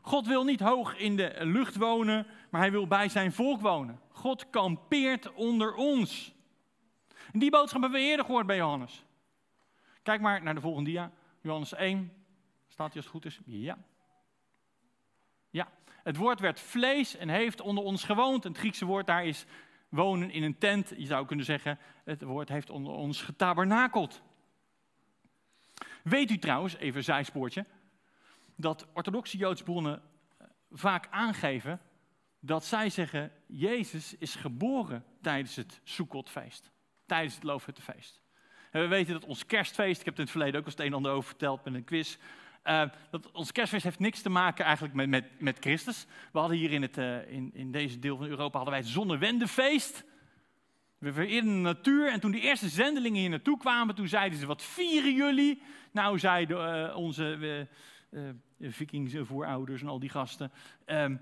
God 0.00 0.26
wil 0.26 0.44
niet 0.44 0.60
hoog 0.60 0.96
in 0.96 1.16
de 1.16 1.36
lucht 1.40 1.76
wonen, 1.76 2.26
maar 2.50 2.60
hij 2.60 2.70
wil 2.70 2.86
bij 2.86 3.08
zijn 3.08 3.32
volk 3.32 3.60
wonen. 3.60 4.00
God 4.08 4.50
kampeert 4.50 5.32
onder 5.32 5.74
ons. 5.74 6.34
En 7.32 7.38
die 7.38 7.50
boodschap 7.50 7.80
hebben 7.80 8.00
we 8.00 8.06
eerder 8.06 8.24
gehoord 8.24 8.46
bij 8.46 8.56
Johannes. 8.56 9.04
Kijk 10.02 10.20
maar 10.20 10.42
naar 10.42 10.54
de 10.54 10.60
volgende 10.60 10.90
dia. 10.90 11.10
Johannes 11.40 11.74
1. 11.74 12.12
Staat 12.68 12.86
hij 12.86 12.96
als 12.96 13.04
het 13.04 13.14
goed 13.14 13.24
is? 13.24 13.40
Ja. 13.44 13.78
Ja. 15.50 15.68
Het 16.02 16.16
woord 16.16 16.40
werd 16.40 16.60
vlees 16.60 17.16
en 17.16 17.28
heeft 17.28 17.60
onder 17.60 17.84
ons 17.84 18.04
gewoond. 18.04 18.44
Het 18.44 18.58
Griekse 18.58 18.84
woord 18.84 19.06
daar 19.06 19.26
is 19.26 19.46
wonen 19.94 20.30
in 20.30 20.42
een 20.42 20.58
tent. 20.58 20.92
Je 20.96 21.06
zou 21.06 21.26
kunnen 21.26 21.44
zeggen, 21.44 21.78
het 22.04 22.22
woord 22.22 22.48
heeft 22.48 22.70
onder 22.70 22.92
ons 22.92 23.22
getabernakeld. 23.22 24.22
Weet 26.02 26.30
u 26.30 26.38
trouwens, 26.38 26.76
even 26.76 26.96
een 26.96 27.04
zijspoortje, 27.04 27.66
dat 28.56 28.86
orthodoxe 28.92 29.36
Joodse 29.36 29.64
bronnen 29.64 30.02
eh, 30.38 30.46
vaak 30.70 31.06
aangeven 31.10 31.80
dat 32.40 32.64
zij 32.64 32.90
zeggen, 32.90 33.32
Jezus 33.46 34.14
is 34.18 34.34
geboren 34.34 35.04
tijdens 35.22 35.56
het 35.56 35.80
Sukkotfeest, 35.84 36.70
tijdens 37.06 37.34
het 37.34 37.44
Loofhuttenfeest. 37.44 38.20
En 38.70 38.80
we 38.80 38.86
weten 38.86 39.12
dat 39.12 39.24
ons 39.24 39.46
kerstfeest, 39.46 39.98
ik 39.98 40.04
heb 40.04 40.16
het 40.16 40.16
in 40.16 40.22
het 40.22 40.30
verleden 40.30 40.60
ook 40.60 40.64
als 40.64 40.74
het 40.74 40.82
een 40.82 40.90
en 40.90 40.96
ander 40.96 41.12
over 41.12 41.28
verteld 41.28 41.64
met 41.64 41.74
een 41.74 41.84
quiz, 41.84 42.16
dat 43.10 43.30
ons 43.32 43.52
kerstfeest 43.52 43.84
heeft 43.84 43.98
niks 43.98 44.22
te 44.22 44.28
maken 44.28 44.64
eigenlijk 44.64 44.94
met, 44.94 45.08
met, 45.08 45.24
met 45.40 45.56
Christus. 45.60 46.06
We 46.32 46.38
hadden 46.38 46.58
hier 46.58 46.72
in, 46.72 46.82
het, 46.82 46.98
uh, 46.98 47.30
in, 47.30 47.50
in 47.54 47.72
deze 47.72 47.98
deel 47.98 48.16
van 48.16 48.26
Europa 48.26 48.56
hadden 48.56 48.74
wij 48.74 48.82
het 48.82 48.92
zonnewendefeest. 48.92 50.04
We 50.98 51.12
vereerden 51.12 51.50
de 51.50 51.60
natuur 51.60 52.12
en 52.12 52.20
toen 52.20 52.30
de 52.30 52.40
eerste 52.40 52.68
zendelingen 52.68 53.20
hier 53.20 53.30
naartoe 53.30 53.58
kwamen, 53.58 53.94
toen 53.94 54.08
zeiden 54.08 54.38
ze, 54.38 54.46
wat 54.46 54.62
vieren 54.62 55.14
jullie? 55.14 55.62
Nou, 55.92 56.18
zeiden 56.18 56.88
uh, 56.88 56.96
onze 56.96 57.68
vikings 58.60 59.14
voorouders 59.20 59.82
en 59.82 59.88
al 59.88 59.98
die 59.98 60.08
gasten, 60.08 60.52
ehm, 60.84 61.16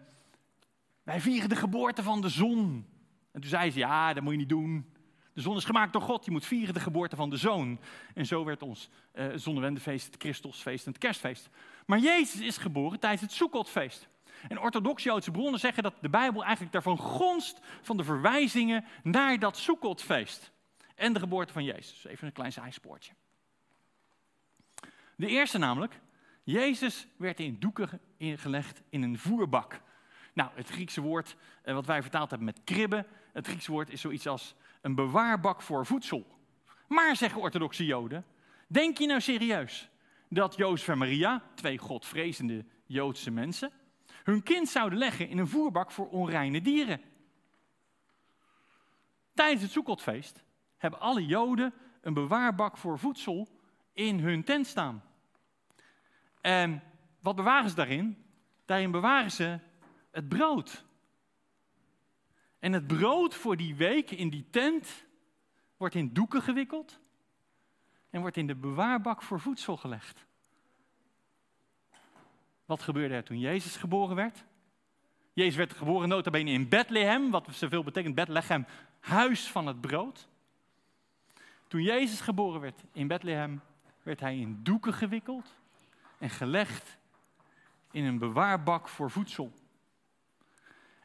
wij 1.02 1.20
vieren 1.20 1.48
de 1.48 1.56
geboorte 1.56 2.02
van 2.02 2.20
de 2.20 2.28
zon. 2.28 2.86
En 3.32 3.40
toen 3.40 3.50
zeiden 3.50 3.72
ze, 3.72 3.78
ja, 3.78 4.12
dat 4.12 4.22
moet 4.22 4.32
je 4.32 4.38
niet 4.38 4.48
doen. 4.48 4.91
De 5.34 5.40
zon 5.40 5.56
is 5.56 5.64
gemaakt 5.64 5.92
door 5.92 6.02
God, 6.02 6.24
je 6.24 6.30
moet 6.30 6.46
vieren 6.46 6.74
de 6.74 6.80
geboorte 6.80 7.16
van 7.16 7.30
de 7.30 7.36
zoon. 7.36 7.80
En 8.14 8.26
zo 8.26 8.44
werd 8.44 8.62
ons 8.62 8.88
uh, 9.14 9.26
zonnewendefeest, 9.34 10.06
het 10.06 10.16
Christusfeest 10.18 10.86
en 10.86 10.92
het 10.92 11.00
kerstfeest. 11.00 11.48
Maar 11.86 11.98
Jezus 11.98 12.40
is 12.40 12.56
geboren 12.56 13.00
tijdens 13.00 13.22
het 13.22 13.32
Sukkotfeest. 13.32 14.08
En 14.48 14.60
orthodox 14.60 15.02
Joodse 15.02 15.30
bronnen 15.30 15.60
zeggen 15.60 15.82
dat 15.82 15.94
de 16.00 16.08
Bijbel 16.08 16.42
eigenlijk 16.42 16.72
daarvan 16.72 16.98
gonst 16.98 17.60
van 17.82 17.96
de 17.96 18.04
verwijzingen 18.04 18.84
naar 19.02 19.38
dat 19.38 19.56
Sukkotfeest. 19.56 20.52
En 20.94 21.12
de 21.12 21.18
geboorte 21.18 21.52
van 21.52 21.64
Jezus. 21.64 22.04
Even 22.04 22.26
een 22.26 22.32
klein 22.32 22.52
zijspoortje. 22.52 23.12
De 25.16 25.26
eerste 25.26 25.58
namelijk, 25.58 26.00
Jezus 26.42 27.06
werd 27.16 27.40
in 27.40 27.58
doeken 27.58 28.00
gelegd 28.18 28.82
in 28.88 29.02
een 29.02 29.18
voerbak. 29.18 29.80
Nou, 30.32 30.50
het 30.54 30.68
Griekse 30.68 31.00
woord 31.00 31.36
uh, 31.64 31.74
wat 31.74 31.86
wij 31.86 32.02
vertaald 32.02 32.30
hebben 32.30 32.46
met 32.46 32.60
kribben, 32.64 33.06
het 33.32 33.46
Griekse 33.46 33.70
woord 33.70 33.90
is 33.90 34.00
zoiets 34.00 34.26
als 34.26 34.54
een 34.82 34.94
bewaarbak 34.94 35.62
voor 35.62 35.86
voedsel. 35.86 36.26
Maar, 36.88 37.16
zeggen 37.16 37.40
orthodoxe 37.40 37.84
Joden, 37.84 38.24
denk 38.66 38.98
je 38.98 39.06
nou 39.06 39.20
serieus 39.20 39.88
dat 40.28 40.56
Jozef 40.56 40.88
en 40.88 40.98
Maria, 40.98 41.42
twee 41.54 41.78
godvrezende 41.78 42.64
Joodse 42.86 43.30
mensen, 43.30 43.72
hun 44.22 44.42
kind 44.42 44.68
zouden 44.68 44.98
leggen 44.98 45.28
in 45.28 45.38
een 45.38 45.48
voerbak 45.48 45.90
voor 45.90 46.08
onreine 46.08 46.62
dieren? 46.62 47.00
Tijdens 49.34 49.62
het 49.62 49.70
Sukkotfeest 49.70 50.42
hebben 50.76 51.00
alle 51.00 51.26
Joden 51.26 51.74
een 52.00 52.14
bewaarbak 52.14 52.76
voor 52.76 52.98
voedsel 52.98 53.48
in 53.92 54.18
hun 54.18 54.44
tent 54.44 54.66
staan. 54.66 55.02
En 56.40 56.82
wat 57.20 57.36
bewaren 57.36 57.70
ze 57.70 57.76
daarin? 57.76 58.24
Daarin 58.64 58.90
bewaren 58.90 59.30
ze 59.30 59.58
het 60.10 60.28
brood. 60.28 60.84
En 62.62 62.72
het 62.72 62.86
brood 62.86 63.34
voor 63.34 63.56
die 63.56 63.74
week 63.74 64.10
in 64.10 64.30
die 64.30 64.44
tent 64.50 65.04
wordt 65.76 65.94
in 65.94 66.12
doeken 66.12 66.42
gewikkeld 66.42 66.98
en 68.10 68.20
wordt 68.20 68.36
in 68.36 68.46
de 68.46 68.54
bewaarbak 68.54 69.22
voor 69.22 69.40
voedsel 69.40 69.76
gelegd. 69.76 70.24
Wat 72.64 72.82
gebeurde 72.82 73.14
er 73.14 73.24
toen 73.24 73.38
Jezus 73.38 73.76
geboren 73.76 74.16
werd? 74.16 74.44
Jezus 75.32 75.56
werd 75.56 75.72
geboren 75.72 76.08
nota 76.08 76.30
bene 76.30 76.50
in 76.50 76.68
Bethlehem, 76.68 77.30
wat 77.30 77.48
zoveel 77.50 77.82
betekent 77.82 78.14
Bethlehem, 78.14 78.66
huis 79.00 79.50
van 79.50 79.66
het 79.66 79.80
brood. 79.80 80.28
Toen 81.68 81.82
Jezus 81.82 82.20
geboren 82.20 82.60
werd 82.60 82.82
in 82.92 83.06
Bethlehem, 83.06 83.60
werd 84.02 84.20
hij 84.20 84.38
in 84.38 84.60
doeken 84.62 84.94
gewikkeld 84.94 85.54
en 86.18 86.30
gelegd 86.30 86.98
in 87.90 88.04
een 88.04 88.18
bewaarbak 88.18 88.88
voor 88.88 89.10
voedsel. 89.10 89.52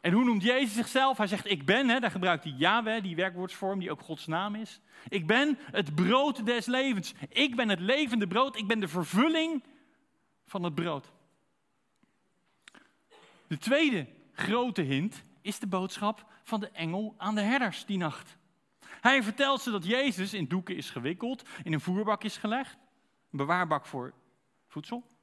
En 0.02 0.14
hoe 0.14 0.24
noemt 0.24 0.44
Jezus 0.44 0.74
zichzelf? 0.74 1.18
Hij 1.18 1.28
zegt, 1.28 1.52
ik 1.52 1.66
ben, 1.66 1.90
hè, 1.90 2.00
daar 2.00 2.12
gebruikt 2.12 2.44
hij 2.44 2.54
Yahweh, 2.54 3.04
die 3.04 3.16
werkwoordsvorm 3.16 3.80
die 3.80 3.92
ook 3.92 4.02
Gods 4.02 4.28
naam 4.28 4.56
is. 4.56 4.82
Ik 5.08 5.28
ben 5.28 5.58
het 5.72 5.96
brood 5.96 6.46
des 6.46 6.66
levens. 6.66 7.14
Ik 7.30 7.56
ben 7.56 7.70
het 7.70 7.80
levende 7.80 8.28
brood. 8.28 8.58
Ik 8.58 8.68
ben 8.68 8.80
de 8.80 8.88
vervulling 8.88 9.64
van 10.46 10.64
het 10.64 10.76
brood. 10.76 11.12
De 13.48 13.58
tweede 13.58 14.08
grote 14.34 14.82
hint 14.82 15.24
is 15.42 15.60
de 15.60 15.68
boodschap 15.68 16.26
van 16.44 16.60
de 16.60 16.70
engel 16.70 17.16
aan 17.18 17.36
de 17.36 17.42
herders 17.42 17.86
die 17.86 17.98
nacht. 17.98 18.38
Hij 19.02 19.24
vertelt 19.24 19.62
ze 19.62 19.72
dat 19.72 19.86
Jezus 19.86 20.34
in 20.34 20.48
doeken 20.48 20.76
is 20.76 20.90
gewikkeld, 20.90 21.44
in 21.64 21.74
een 21.74 21.82
voerbak 21.82 22.24
is 22.24 22.38
gelegd, 22.38 22.78
een 23.32 23.38
bewaarbak 23.38 23.86
voor 23.86 24.14
voedsel. 24.68 25.17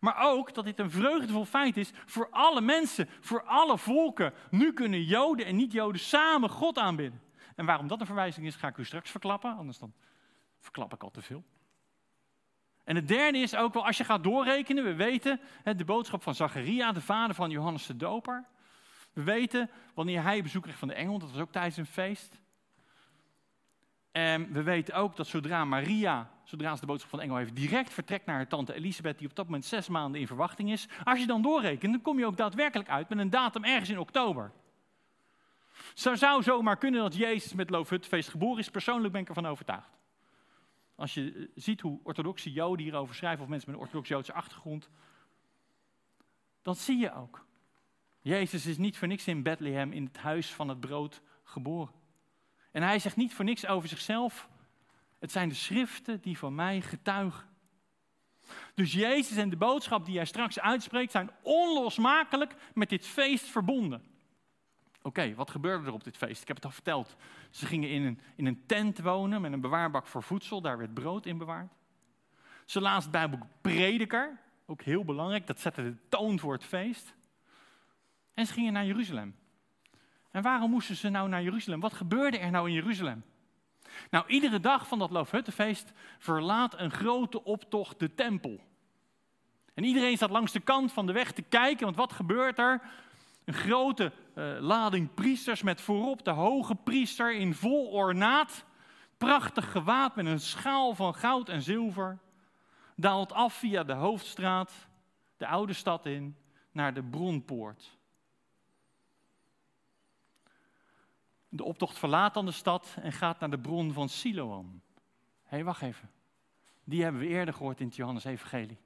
Maar 0.00 0.16
ook 0.18 0.54
dat 0.54 0.64
dit 0.64 0.78
een 0.78 0.90
vreugdevol 0.90 1.44
feit 1.44 1.76
is 1.76 1.92
voor 2.06 2.28
alle 2.30 2.60
mensen, 2.60 3.08
voor 3.20 3.42
alle 3.42 3.78
volken. 3.78 4.32
Nu 4.50 4.72
kunnen 4.72 5.02
Joden 5.02 5.46
en 5.46 5.56
niet-Joden 5.56 6.00
samen 6.00 6.48
God 6.48 6.78
aanbidden. 6.78 7.22
En 7.56 7.66
waarom 7.66 7.86
dat 7.86 8.00
een 8.00 8.06
verwijzing 8.06 8.46
is, 8.46 8.56
ga 8.56 8.68
ik 8.68 8.76
u 8.76 8.84
straks 8.84 9.10
verklappen, 9.10 9.56
anders 9.56 9.78
dan 9.78 9.92
verklap 10.58 10.94
ik 10.94 11.02
al 11.02 11.10
te 11.10 11.22
veel. 11.22 11.44
En 12.84 12.96
het 12.96 13.08
derde 13.08 13.38
is 13.38 13.56
ook 13.56 13.74
wel, 13.74 13.86
als 13.86 13.96
je 13.96 14.04
gaat 14.04 14.22
doorrekenen, 14.24 14.84
we 14.84 14.94
weten 14.94 15.40
de 15.76 15.84
boodschap 15.84 16.22
van 16.22 16.34
Zacharia, 16.34 16.92
de 16.92 17.00
vader 17.00 17.34
van 17.34 17.50
Johannes 17.50 17.86
de 17.86 17.96
Doper. 17.96 18.44
We 19.12 19.22
weten 19.22 19.70
wanneer 19.94 20.22
hij 20.22 20.42
bezoek 20.42 20.62
kreeg 20.62 20.78
van 20.78 20.88
de 20.88 20.94
engel, 20.94 21.18
dat 21.18 21.30
was 21.30 21.40
ook 21.40 21.52
tijdens 21.52 21.76
een 21.76 21.86
feest. 21.86 22.40
En 24.12 24.52
we 24.52 24.62
weten 24.62 24.94
ook 24.94 25.16
dat 25.16 25.26
zodra 25.26 25.64
Maria, 25.64 26.30
zodra 26.50 26.74
ze 26.74 26.80
de 26.80 26.86
boodschap 26.86 27.10
van 27.10 27.20
engel 27.20 27.36
heeft, 27.36 27.56
direct 27.56 27.92
vertrekt 27.92 28.26
naar 28.26 28.36
haar 28.36 28.48
tante 28.48 28.74
Elisabeth, 28.74 29.18
die 29.18 29.28
op 29.28 29.36
dat 29.36 29.44
moment 29.44 29.64
zes 29.64 29.88
maanden 29.88 30.20
in 30.20 30.26
verwachting 30.26 30.70
is. 30.70 30.88
Als 31.04 31.18
je 31.18 31.26
dan 31.26 31.42
doorrekent, 31.42 31.92
dan 31.92 32.02
kom 32.02 32.18
je 32.18 32.26
ook 32.26 32.36
daadwerkelijk 32.36 32.88
uit 32.88 33.08
met 33.08 33.18
een 33.18 33.30
datum 33.30 33.64
ergens 33.64 33.88
in 33.88 33.98
oktober. 33.98 34.52
Zo 35.94 36.14
zou 36.14 36.42
zomaar 36.42 36.76
kunnen 36.76 37.00
dat 37.00 37.14
Jezus 37.14 37.52
met 37.52 37.70
Loofhutfeest 37.70 38.28
geboren 38.28 38.58
is. 38.58 38.70
Persoonlijk 38.70 39.12
ben 39.12 39.22
ik 39.22 39.28
ervan 39.28 39.46
overtuigd. 39.46 39.98
Als 40.94 41.14
je 41.14 41.32
eh, 41.32 41.46
ziet 41.54 41.80
hoe 41.80 42.00
orthodoxe 42.02 42.52
Joden 42.52 42.84
hierover 42.84 43.14
schrijven, 43.14 43.42
of 43.42 43.48
mensen 43.48 43.70
met 43.70 43.78
een 43.78 43.84
orthodox-Joodse 43.84 44.32
achtergrond, 44.32 44.88
dan 46.62 46.74
zie 46.74 46.98
je 46.98 47.14
ook. 47.14 47.44
Jezus 48.20 48.66
is 48.66 48.78
niet 48.78 48.98
voor 48.98 49.08
niks 49.08 49.26
in 49.26 49.42
Bethlehem 49.42 49.92
in 49.92 50.04
het 50.04 50.16
huis 50.16 50.52
van 50.52 50.68
het 50.68 50.80
brood 50.80 51.22
geboren. 51.42 51.94
En 52.70 52.82
hij 52.82 52.98
zegt 52.98 53.16
niet 53.16 53.34
voor 53.34 53.44
niks 53.44 53.66
over 53.66 53.88
zichzelf. 53.88 54.48
Het 55.20 55.32
zijn 55.32 55.48
de 55.48 55.54
schriften 55.54 56.20
die 56.20 56.38
van 56.38 56.54
mij 56.54 56.80
getuigen. 56.80 57.48
Dus 58.74 58.92
Jezus 58.92 59.36
en 59.36 59.50
de 59.50 59.56
boodschap 59.56 60.04
die 60.04 60.16
hij 60.16 60.24
straks 60.24 60.60
uitspreekt 60.60 61.12
zijn 61.12 61.30
onlosmakelijk 61.42 62.54
met 62.74 62.88
dit 62.88 63.06
feest 63.06 63.44
verbonden. 63.44 64.02
Oké, 65.02 65.34
wat 65.34 65.50
gebeurde 65.50 65.86
er 65.86 65.92
op 65.92 66.04
dit 66.04 66.16
feest? 66.16 66.42
Ik 66.42 66.48
heb 66.48 66.56
het 66.56 66.64
al 66.64 66.70
verteld. 66.70 67.16
Ze 67.50 67.66
gingen 67.66 67.90
in 67.90 68.02
een, 68.02 68.20
in 68.36 68.46
een 68.46 68.66
tent 68.66 68.98
wonen 68.98 69.40
met 69.40 69.52
een 69.52 69.60
bewaarbak 69.60 70.06
voor 70.06 70.22
voedsel. 70.22 70.60
Daar 70.60 70.78
werd 70.78 70.94
brood 70.94 71.26
in 71.26 71.38
bewaard. 71.38 71.72
Ze 72.64 72.80
lazen 72.80 73.02
het 73.02 73.10
Bijbelboek 73.10 73.48
Prediker. 73.60 74.38
Ook 74.66 74.82
heel 74.82 75.04
belangrijk. 75.04 75.46
Dat 75.46 75.60
zette 75.60 75.82
de 75.82 75.96
toon 76.08 76.38
voor 76.38 76.52
het 76.52 76.64
feest. 76.64 77.14
En 78.34 78.46
ze 78.46 78.52
gingen 78.52 78.72
naar 78.72 78.86
Jeruzalem. 78.86 79.36
En 80.30 80.42
waarom 80.42 80.70
moesten 80.70 80.96
ze 80.96 81.08
nou 81.08 81.28
naar 81.28 81.42
Jeruzalem? 81.42 81.80
Wat 81.80 81.92
gebeurde 81.92 82.38
er 82.38 82.50
nou 82.50 82.68
in 82.68 82.74
Jeruzalem? 82.74 83.24
Nou, 84.10 84.26
iedere 84.26 84.60
dag 84.60 84.88
van 84.88 84.98
dat 84.98 85.10
Loofhuttenfeest 85.10 85.92
verlaat 86.18 86.78
een 86.78 86.90
grote 86.90 87.44
optocht 87.44 87.98
de 87.98 88.14
tempel. 88.14 88.60
En 89.74 89.84
iedereen 89.84 90.16
staat 90.16 90.30
langs 90.30 90.52
de 90.52 90.60
kant 90.60 90.92
van 90.92 91.06
de 91.06 91.12
weg 91.12 91.32
te 91.32 91.42
kijken, 91.42 91.84
want 91.84 91.96
wat 91.96 92.12
gebeurt 92.12 92.58
er? 92.58 92.80
Een 93.44 93.54
grote 93.54 94.12
uh, 94.34 94.56
lading 94.60 95.14
priesters 95.14 95.62
met 95.62 95.80
voorop 95.80 96.24
de 96.24 96.30
hoge 96.30 96.74
priester 96.74 97.34
in 97.34 97.54
vol 97.54 97.86
ornaat, 97.86 98.64
prachtig 99.18 99.72
gewaad 99.72 100.16
met 100.16 100.26
een 100.26 100.40
schaal 100.40 100.94
van 100.94 101.14
goud 101.14 101.48
en 101.48 101.62
zilver, 101.62 102.18
daalt 102.96 103.32
af 103.32 103.54
via 103.54 103.84
de 103.84 103.92
hoofdstraat, 103.92 104.72
de 105.36 105.46
oude 105.46 105.72
stad 105.72 106.06
in, 106.06 106.36
naar 106.72 106.94
de 106.94 107.02
bronpoort. 107.02 107.98
De 111.52 111.64
optocht 111.64 111.98
verlaat 111.98 112.34
dan 112.34 112.46
de 112.46 112.52
stad 112.52 112.96
en 113.02 113.12
gaat 113.12 113.40
naar 113.40 113.50
de 113.50 113.58
bron 113.58 113.92
van 113.92 114.08
Siloam. 114.08 114.80
Hé, 115.42 115.56
hey, 115.56 115.64
wacht 115.64 115.82
even. 115.82 116.10
Die 116.84 117.02
hebben 117.02 117.20
we 117.20 117.26
eerder 117.26 117.54
gehoord 117.54 117.80
in 117.80 117.86
het 117.86 117.96
Johannes-evangelie. 117.96 118.78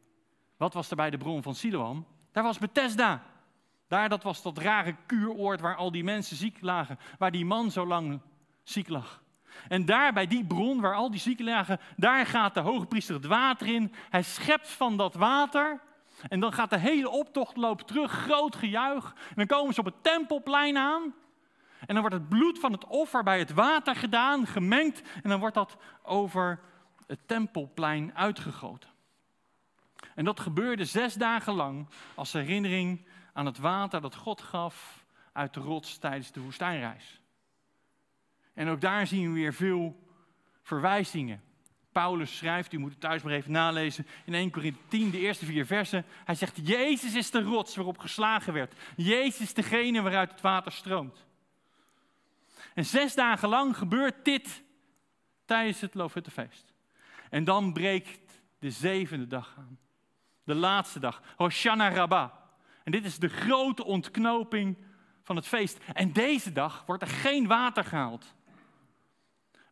Wat 0.57 0.75
was 0.75 0.91
er 0.91 0.97
bij 0.97 1.11
de 1.11 1.17
bron 1.17 1.43
van 1.43 1.55
Siloam? 1.55 2.07
Daar 2.33 2.43
was 2.43 2.59
Bethesda. 2.59 3.23
Daar, 3.89 4.09
dat 4.09 4.23
was 4.23 4.43
dat 4.43 4.59
rare 4.59 4.97
kuuroord 5.07 5.61
waar 5.61 5.77
al 5.77 5.91
die 5.91 6.05
mensen 6.05 6.37
ziek 6.37 6.61
lagen. 6.61 6.99
Waar 7.19 7.31
die 7.31 7.45
man 7.45 7.71
zo 7.71 7.87
lang 7.87 8.21
ziek 8.63 8.89
lag. 8.89 9.23
En 9.69 9.85
daar 9.85 10.13
bij 10.13 10.27
die 10.27 10.45
bron 10.47 10.81
waar 10.81 10.95
al 10.95 11.11
die 11.11 11.21
zieken 11.21 11.45
lagen, 11.45 11.81
daar 11.97 12.27
gaat 12.27 12.55
de 12.55 12.61
hoge 12.61 12.87
priester 12.87 13.15
het 13.15 13.27
water 13.27 13.67
in. 13.67 13.93
Hij 14.11 14.23
schept 14.23 14.69
van 14.69 14.97
dat 14.97 15.15
water. 15.15 15.81
En 16.29 16.41
dan 16.41 16.53
gaat 16.53 16.71
de 16.71 16.79
hele 16.79 17.11
optocht 17.11 17.57
lopen 17.57 17.87
terug, 17.87 18.13
groot 18.13 18.57
gejuich. 18.57 19.15
En 19.29 19.35
dan 19.35 19.47
komen 19.47 19.75
ze 19.75 19.81
op 19.81 19.87
het 19.87 20.03
tempelplein 20.03 20.77
aan. 20.77 21.15
En 21.87 21.95
dan 21.95 22.01
wordt 22.01 22.15
het 22.15 22.29
bloed 22.29 22.59
van 22.59 22.73
het 22.73 22.87
offer 22.87 23.23
bij 23.23 23.39
het 23.39 23.53
water 23.53 23.97
gedaan, 23.97 24.47
gemengd. 24.47 25.03
En 25.23 25.31
dan 25.31 25.41
wordt 25.41 25.55
dat 25.55 25.77
over 26.03 26.61
het 27.07 27.29
tempelplein 27.29 28.15
uitgegoten. 28.15 28.91
En 30.15 30.25
dat 30.25 30.41
gebeurde 30.41 30.85
zes 30.85 31.15
dagen 31.15 31.55
lang 31.55 31.89
als 32.15 32.33
herinnering 32.33 33.07
aan 33.33 33.47
het 33.47 33.59
water 33.59 34.01
dat 34.01 34.15
God 34.15 34.41
gaf 34.41 35.05
uit 35.33 35.55
de 35.55 35.61
rots 35.61 35.99
tijdens 35.99 36.33
de 36.33 36.41
woestijnreis. 36.41 37.21
En 38.55 38.69
ook 38.69 38.81
daar 38.81 39.07
zien 39.07 39.29
we 39.29 39.35
weer 39.35 39.55
veel 39.55 39.97
verwijzingen. 40.63 41.43
Paulus 41.93 42.37
schrijft, 42.37 42.73
u 42.73 42.79
moet 42.79 42.91
het 42.91 43.01
thuis 43.01 43.23
maar 43.23 43.33
even 43.33 43.53
nalezen, 43.53 44.07
in 44.25 44.35
1 44.35 44.51
Corinthië 44.51 44.81
10, 44.89 45.11
de 45.11 45.19
eerste 45.19 45.45
vier 45.45 45.67
versen. 45.67 46.05
Hij 46.25 46.35
zegt, 46.35 46.67
Jezus 46.67 47.15
is 47.15 47.31
de 47.31 47.43
rots 47.43 47.77
waarop 47.77 47.99
geslagen 47.99 48.53
werd. 48.53 48.75
Jezus 48.97 49.41
is 49.41 49.55
degene 49.55 50.03
waaruit 50.03 50.31
het 50.31 50.41
water 50.41 50.73
stroomt. 50.73 51.27
En 52.75 52.85
zes 52.85 53.15
dagen 53.15 53.49
lang 53.49 53.77
gebeurt 53.77 54.25
dit 54.25 54.63
tijdens 55.45 55.81
het 55.81 55.95
Loofhuttenfeest. 55.95 56.73
En 57.31 57.45
dan 57.45 57.73
breekt 57.73 58.43
de 58.59 58.71
zevende 58.71 59.27
dag 59.27 59.55
aan. 59.59 59.79
De 60.45 60.55
laatste 60.55 60.99
dag, 60.99 61.23
Hoshana 61.37 61.91
Rabbah. 61.91 62.31
En 62.85 62.93
dit 62.93 63.05
is 63.05 63.19
de 63.19 63.29
grote 63.29 63.85
ontknoping 63.85 64.77
van 65.23 65.37
het 65.37 65.47
feest. 65.47 65.79
En 65.93 66.13
deze 66.13 66.53
dag 66.53 66.83
wordt 66.87 67.03
er 67.03 67.09
geen 67.09 67.47
water 67.47 67.85
gehaald. 67.85 68.35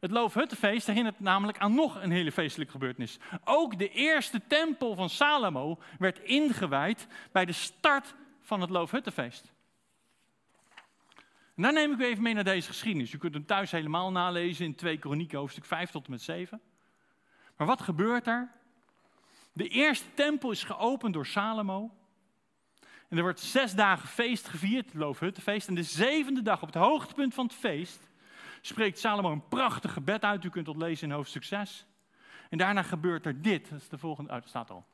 Het 0.00 0.10
Loofhuttenfeest 0.10 0.86
herinnert 0.86 1.20
namelijk 1.20 1.58
aan 1.58 1.74
nog 1.74 2.02
een 2.02 2.10
hele 2.10 2.32
feestelijke 2.32 2.72
gebeurtenis. 2.72 3.18
Ook 3.44 3.78
de 3.78 3.88
eerste 3.88 4.46
tempel 4.46 4.94
van 4.94 5.10
Salomo 5.10 5.78
werd 5.98 6.18
ingewijd 6.18 7.06
bij 7.32 7.44
de 7.44 7.52
start 7.52 8.14
van 8.40 8.60
het 8.60 8.70
Loofhuttenfeest. 8.70 9.51
En 11.56 11.62
dan 11.62 11.74
neem 11.74 11.92
ik 11.92 11.98
u 11.98 12.04
even 12.04 12.22
mee 12.22 12.34
naar 12.34 12.44
deze 12.44 12.68
geschiedenis. 12.68 13.12
U 13.12 13.18
kunt 13.18 13.34
hem 13.34 13.46
thuis 13.46 13.70
helemaal 13.70 14.10
nalezen 14.10 14.64
in 14.64 14.74
2 14.74 14.98
Kronieken, 14.98 15.38
hoofdstuk 15.38 15.64
5 15.64 15.90
tot 15.90 16.04
en 16.04 16.10
met 16.10 16.22
7. 16.22 16.60
Maar 17.56 17.66
wat 17.66 17.82
gebeurt 17.82 18.26
er? 18.26 18.50
De 19.52 19.68
eerste 19.68 20.14
tempel 20.14 20.50
is 20.50 20.64
geopend 20.64 21.14
door 21.14 21.26
Salomo. 21.26 21.90
En 23.08 23.16
er 23.16 23.22
wordt 23.22 23.40
zes 23.40 23.74
dagen 23.74 24.08
feest 24.08 24.48
gevierd, 24.48 24.84
het 24.84 24.94
Loofhuttenfeest. 24.94 25.68
En 25.68 25.74
de 25.74 25.82
zevende 25.82 26.42
dag, 26.42 26.62
op 26.62 26.66
het 26.66 26.82
hoogtepunt 26.82 27.34
van 27.34 27.44
het 27.44 27.54
feest, 27.54 28.08
spreekt 28.60 28.98
Salomo 28.98 29.32
een 29.32 29.48
prachtig 29.48 29.92
gebed 29.92 30.22
uit. 30.22 30.44
U 30.44 30.48
kunt 30.48 30.66
dat 30.66 30.76
lezen 30.76 31.08
in 31.08 31.14
hoofdstuk 31.14 31.44
6. 31.44 31.86
En 32.50 32.58
daarna 32.58 32.82
gebeurt 32.82 33.26
er 33.26 33.42
dit. 33.42 33.70
Dat 33.70 33.80
is 33.80 33.88
de 33.88 33.98
volgende, 33.98 34.32
oh, 34.32 34.38
staat 34.44 34.70
al. 34.70 34.86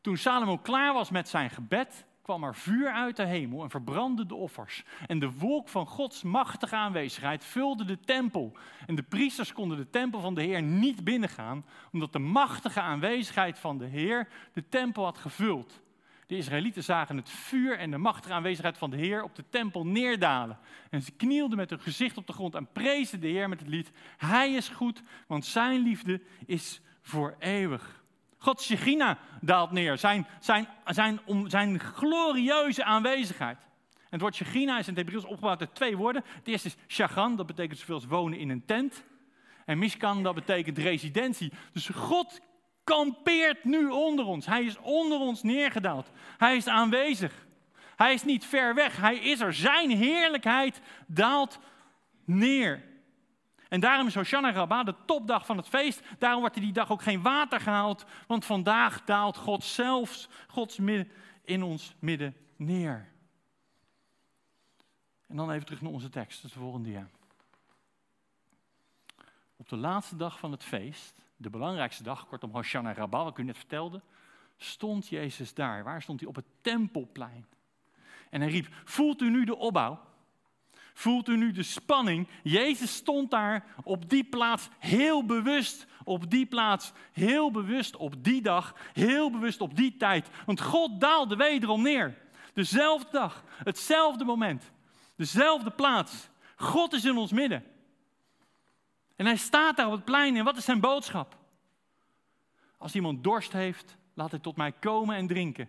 Toen 0.00 0.16
Salomo 0.16 0.58
klaar 0.58 0.92
was 0.92 1.10
met 1.10 1.28
zijn 1.28 1.50
gebed, 1.50 2.04
kwam 2.26 2.44
er 2.44 2.54
vuur 2.54 2.90
uit 2.90 3.16
de 3.16 3.24
hemel 3.24 3.62
en 3.62 3.70
verbrandde 3.70 4.26
de 4.26 4.34
offers. 4.34 4.84
En 5.06 5.18
de 5.18 5.30
wolk 5.30 5.68
van 5.68 5.86
Gods 5.86 6.22
machtige 6.22 6.76
aanwezigheid 6.76 7.44
vulde 7.44 7.84
de 7.84 8.00
tempel. 8.00 8.56
En 8.86 8.94
de 8.94 9.02
priesters 9.02 9.52
konden 9.52 9.76
de 9.76 9.90
tempel 9.90 10.20
van 10.20 10.34
de 10.34 10.42
Heer 10.42 10.62
niet 10.62 11.04
binnengaan, 11.04 11.64
omdat 11.92 12.12
de 12.12 12.18
machtige 12.18 12.80
aanwezigheid 12.80 13.58
van 13.58 13.78
de 13.78 13.84
Heer 13.84 14.28
de 14.52 14.68
tempel 14.68 15.04
had 15.04 15.18
gevuld. 15.18 15.80
De 16.26 16.36
Israëlieten 16.36 16.84
zagen 16.84 17.16
het 17.16 17.30
vuur 17.30 17.78
en 17.78 17.90
de 17.90 17.98
machtige 17.98 18.34
aanwezigheid 18.34 18.78
van 18.78 18.90
de 18.90 18.96
Heer 18.96 19.22
op 19.22 19.34
de 19.34 19.44
tempel 19.50 19.86
neerdalen. 19.86 20.58
En 20.90 21.02
ze 21.02 21.12
knielden 21.12 21.56
met 21.56 21.70
hun 21.70 21.80
gezicht 21.80 22.16
op 22.16 22.26
de 22.26 22.32
grond 22.32 22.54
en 22.54 22.72
prezen 22.72 23.20
de 23.20 23.28
Heer 23.28 23.48
met 23.48 23.60
het 23.60 23.68
lied: 23.68 23.90
Hij 24.16 24.52
is 24.52 24.68
goed, 24.68 25.02
want 25.26 25.44
zijn 25.44 25.80
liefde 25.80 26.22
is 26.46 26.80
voor 27.02 27.36
eeuwig. 27.38 28.04
Gods 28.38 28.66
Shechina 28.66 29.18
daalt 29.40 29.70
neer, 29.70 29.98
zijn, 29.98 30.26
zijn, 30.40 30.68
zijn, 30.84 31.20
om, 31.24 31.48
zijn 31.48 31.80
glorieuze 31.80 32.84
aanwezigheid. 32.84 33.58
En 33.92 34.12
het 34.12 34.20
woord 34.20 34.34
Shechina 34.34 34.78
is 34.78 34.88
in 34.88 34.94
het 34.94 35.02
Hebreeuws 35.02 35.24
opgebouwd 35.24 35.60
uit 35.60 35.74
twee 35.74 35.96
woorden. 35.96 36.24
Het 36.34 36.48
eerste 36.48 36.68
is 36.68 36.76
shagan, 36.88 37.36
dat 37.36 37.46
betekent 37.46 37.78
zoveel 37.78 37.94
als 37.94 38.06
wonen 38.06 38.38
in 38.38 38.48
een 38.48 38.64
tent. 38.64 39.04
En 39.64 39.78
mishkan, 39.78 40.22
dat 40.22 40.34
betekent 40.34 40.78
residentie. 40.78 41.52
Dus 41.72 41.88
God 41.88 42.40
kampeert 42.84 43.64
nu 43.64 43.88
onder 43.88 44.24
ons. 44.24 44.46
Hij 44.46 44.64
is 44.64 44.78
onder 44.78 45.18
ons 45.18 45.42
neergedaald. 45.42 46.10
Hij 46.38 46.56
is 46.56 46.68
aanwezig. 46.68 47.46
Hij 47.96 48.14
is 48.14 48.24
niet 48.24 48.44
ver 48.44 48.74
weg. 48.74 48.96
Hij 48.96 49.16
is 49.16 49.40
er. 49.40 49.54
Zijn 49.54 49.90
heerlijkheid 49.90 50.80
daalt 51.06 51.58
neer. 52.24 52.82
En 53.68 53.80
daarom 53.80 54.06
is 54.06 54.14
Hoshana 54.14 54.52
Rabbah 54.52 54.84
de 54.84 54.94
topdag 55.06 55.46
van 55.46 55.56
het 55.56 55.68
feest. 55.68 56.02
Daarom 56.18 56.40
wordt 56.40 56.56
er 56.56 56.62
die 56.62 56.72
dag 56.72 56.90
ook 56.90 57.02
geen 57.02 57.22
water 57.22 57.60
gehaald. 57.60 58.04
Want 58.26 58.44
vandaag 58.44 59.04
daalt 59.04 59.36
God 59.36 59.64
zelfs 59.64 60.28
Gods 60.48 60.78
midden, 60.78 61.10
in 61.44 61.62
ons 61.62 61.94
midden 61.98 62.36
neer. 62.56 63.12
En 65.26 65.36
dan 65.36 65.50
even 65.50 65.66
terug 65.66 65.80
naar 65.80 65.92
onze 65.92 66.08
tekst. 66.08 66.42
De 66.42 66.48
volgende 66.48 66.88
dia. 66.88 67.08
Op 69.56 69.68
de 69.68 69.76
laatste 69.76 70.16
dag 70.16 70.38
van 70.38 70.52
het 70.52 70.64
feest 70.64 71.14
de 71.36 71.50
belangrijkste 71.50 72.02
dag, 72.02 72.26
kortom 72.26 72.50
Hoshana 72.50 72.94
Rabbah, 72.94 73.22
wat 73.22 73.32
ik 73.32 73.38
u 73.38 73.42
net 73.42 73.56
vertelde, 73.56 74.02
stond 74.56 75.08
Jezus 75.08 75.54
daar. 75.54 75.84
Waar 75.84 76.02
stond 76.02 76.20
hij? 76.20 76.28
Op 76.28 76.34
het 76.34 76.44
tempelplein. 76.60 77.46
En 78.30 78.40
hij 78.40 78.50
riep, 78.50 78.68
voelt 78.84 79.20
u 79.20 79.30
nu 79.30 79.44
de 79.44 79.56
opbouw? 79.56 80.00
Voelt 80.96 81.28
u 81.28 81.36
nu 81.36 81.52
de 81.52 81.62
spanning? 81.62 82.28
Jezus 82.42 82.94
stond 82.94 83.30
daar 83.30 83.64
op 83.84 84.10
die 84.10 84.24
plaats 84.24 84.68
heel 84.78 85.24
bewust, 85.24 85.86
op 86.04 86.30
die 86.30 86.46
plaats 86.46 86.92
heel 87.12 87.50
bewust, 87.50 87.96
op 87.96 88.24
die 88.24 88.42
dag, 88.42 88.74
heel 88.92 89.30
bewust 89.30 89.60
op 89.60 89.76
die 89.76 89.96
tijd. 89.96 90.28
Want 90.46 90.60
God 90.60 91.00
daalde 91.00 91.36
wederom 91.36 91.82
neer. 91.82 92.18
Dezelfde 92.54 93.08
dag, 93.10 93.44
hetzelfde 93.64 94.24
moment, 94.24 94.70
dezelfde 95.16 95.70
plaats. 95.70 96.28
God 96.56 96.92
is 96.92 97.04
in 97.04 97.16
ons 97.16 97.32
midden. 97.32 97.64
En 99.16 99.26
hij 99.26 99.36
staat 99.36 99.76
daar 99.76 99.86
op 99.86 99.92
het 99.92 100.04
plein 100.04 100.36
en 100.36 100.44
wat 100.44 100.56
is 100.56 100.64
zijn 100.64 100.80
boodschap? 100.80 101.38
Als 102.78 102.94
iemand 102.94 103.24
dorst 103.24 103.52
heeft, 103.52 103.96
laat 104.14 104.30
hij 104.30 104.40
tot 104.40 104.56
mij 104.56 104.72
komen 104.72 105.16
en 105.16 105.26
drinken. 105.26 105.68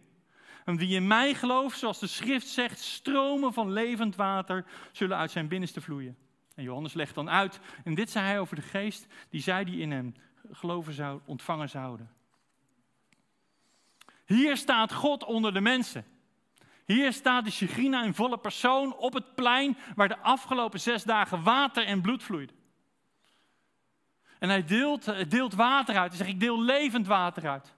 En 0.67 0.77
wie 0.77 0.95
in 0.95 1.07
mij 1.07 1.33
gelooft, 1.33 1.77
zoals 1.79 1.99
de 1.99 2.07
schrift 2.07 2.47
zegt, 2.47 2.79
stromen 2.79 3.53
van 3.53 3.71
levend 3.71 4.15
water 4.15 4.65
zullen 4.91 5.17
uit 5.17 5.31
zijn 5.31 5.47
binnenste 5.47 5.81
vloeien. 5.81 6.17
En 6.55 6.63
Johannes 6.63 6.93
legt 6.93 7.15
dan 7.15 7.29
uit, 7.29 7.59
en 7.83 7.95
dit 7.95 8.09
zei 8.09 8.25
hij 8.25 8.39
over 8.39 8.55
de 8.55 8.61
geest 8.61 9.07
die 9.29 9.41
zij 9.41 9.63
die 9.63 9.79
in 9.79 9.91
hem 9.91 10.15
geloven 10.51 10.93
zou, 10.93 11.21
ontvangen 11.25 11.69
zouden. 11.69 12.11
Hier 14.25 14.57
staat 14.57 14.93
God 14.93 15.23
onder 15.23 15.53
de 15.53 15.61
mensen. 15.61 16.05
Hier 16.85 17.13
staat 17.13 17.45
de 17.45 17.51
Shechina 17.51 18.03
in 18.03 18.13
volle 18.13 18.37
persoon 18.37 18.97
op 18.97 19.13
het 19.13 19.35
plein 19.35 19.77
waar 19.95 20.07
de 20.07 20.19
afgelopen 20.19 20.79
zes 20.79 21.03
dagen 21.03 21.43
water 21.43 21.85
en 21.85 22.01
bloed 22.01 22.23
vloeide. 22.23 22.53
En 24.39 24.49
hij 24.49 24.63
deelt, 24.63 25.29
deelt 25.29 25.53
water 25.53 25.97
uit. 25.97 26.09
Hij 26.09 26.17
zegt, 26.17 26.29
ik 26.29 26.39
deel 26.39 26.61
levend 26.61 27.07
water 27.07 27.49
uit. 27.49 27.75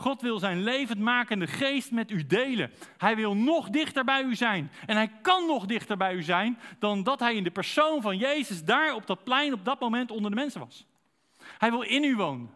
God 0.00 0.20
wil 0.20 0.38
zijn 0.38 0.62
levendmakende 0.62 1.46
geest 1.46 1.90
met 1.90 2.10
u 2.10 2.26
delen. 2.26 2.70
Hij 2.96 3.16
wil 3.16 3.36
nog 3.36 3.70
dichter 3.70 4.04
bij 4.04 4.22
u 4.22 4.34
zijn. 4.34 4.70
En 4.86 4.96
hij 4.96 5.08
kan 5.22 5.46
nog 5.46 5.66
dichter 5.66 5.96
bij 5.96 6.14
u 6.14 6.22
zijn 6.22 6.58
dan 6.78 7.02
dat 7.02 7.20
hij 7.20 7.34
in 7.34 7.44
de 7.44 7.50
persoon 7.50 8.02
van 8.02 8.16
Jezus 8.16 8.64
daar 8.64 8.94
op 8.94 9.06
dat 9.06 9.24
plein 9.24 9.52
op 9.52 9.64
dat 9.64 9.80
moment 9.80 10.10
onder 10.10 10.30
de 10.30 10.36
mensen 10.36 10.60
was. 10.60 10.86
Hij 11.58 11.70
wil 11.70 11.82
in 11.82 12.04
u 12.04 12.16
wonen. 12.16 12.50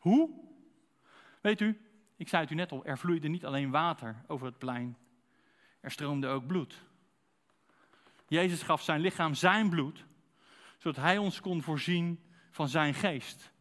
Hoe? 0.00 0.30
Weet 1.40 1.60
u, 1.60 1.80
ik 2.16 2.28
zei 2.28 2.42
het 2.42 2.50
u 2.50 2.54
net 2.54 2.72
al, 2.72 2.84
er 2.84 2.98
vloeide 2.98 3.28
niet 3.28 3.44
alleen 3.44 3.70
water 3.70 4.24
over 4.26 4.46
het 4.46 4.58
plein, 4.58 4.96
er 5.80 5.90
stroomde 5.90 6.28
ook 6.28 6.46
bloed. 6.46 6.82
Jezus 8.28 8.62
gaf 8.62 8.82
zijn 8.82 9.00
lichaam 9.00 9.34
zijn 9.34 9.68
bloed, 9.68 10.04
zodat 10.78 11.02
hij 11.02 11.18
ons 11.18 11.40
kon 11.40 11.62
voorzien 11.62 12.20
van 12.50 12.68
zijn 12.68 12.94
geest, 12.94 13.52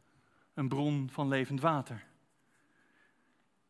een 0.54 0.68
bron 0.68 1.10
van 1.12 1.28
levend 1.28 1.62
water. 1.62 2.08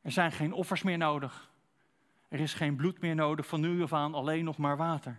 Er 0.09 0.15
zijn 0.15 0.31
geen 0.31 0.53
offers 0.53 0.83
meer 0.83 0.97
nodig. 0.97 1.51
Er 2.27 2.39
is 2.39 2.53
geen 2.53 2.75
bloed 2.75 3.01
meer 3.01 3.15
nodig, 3.15 3.47
van 3.47 3.61
nu 3.61 3.81
af 3.81 3.93
aan 3.93 4.13
alleen 4.13 4.43
nog 4.43 4.57
maar 4.57 4.77
water. 4.77 5.17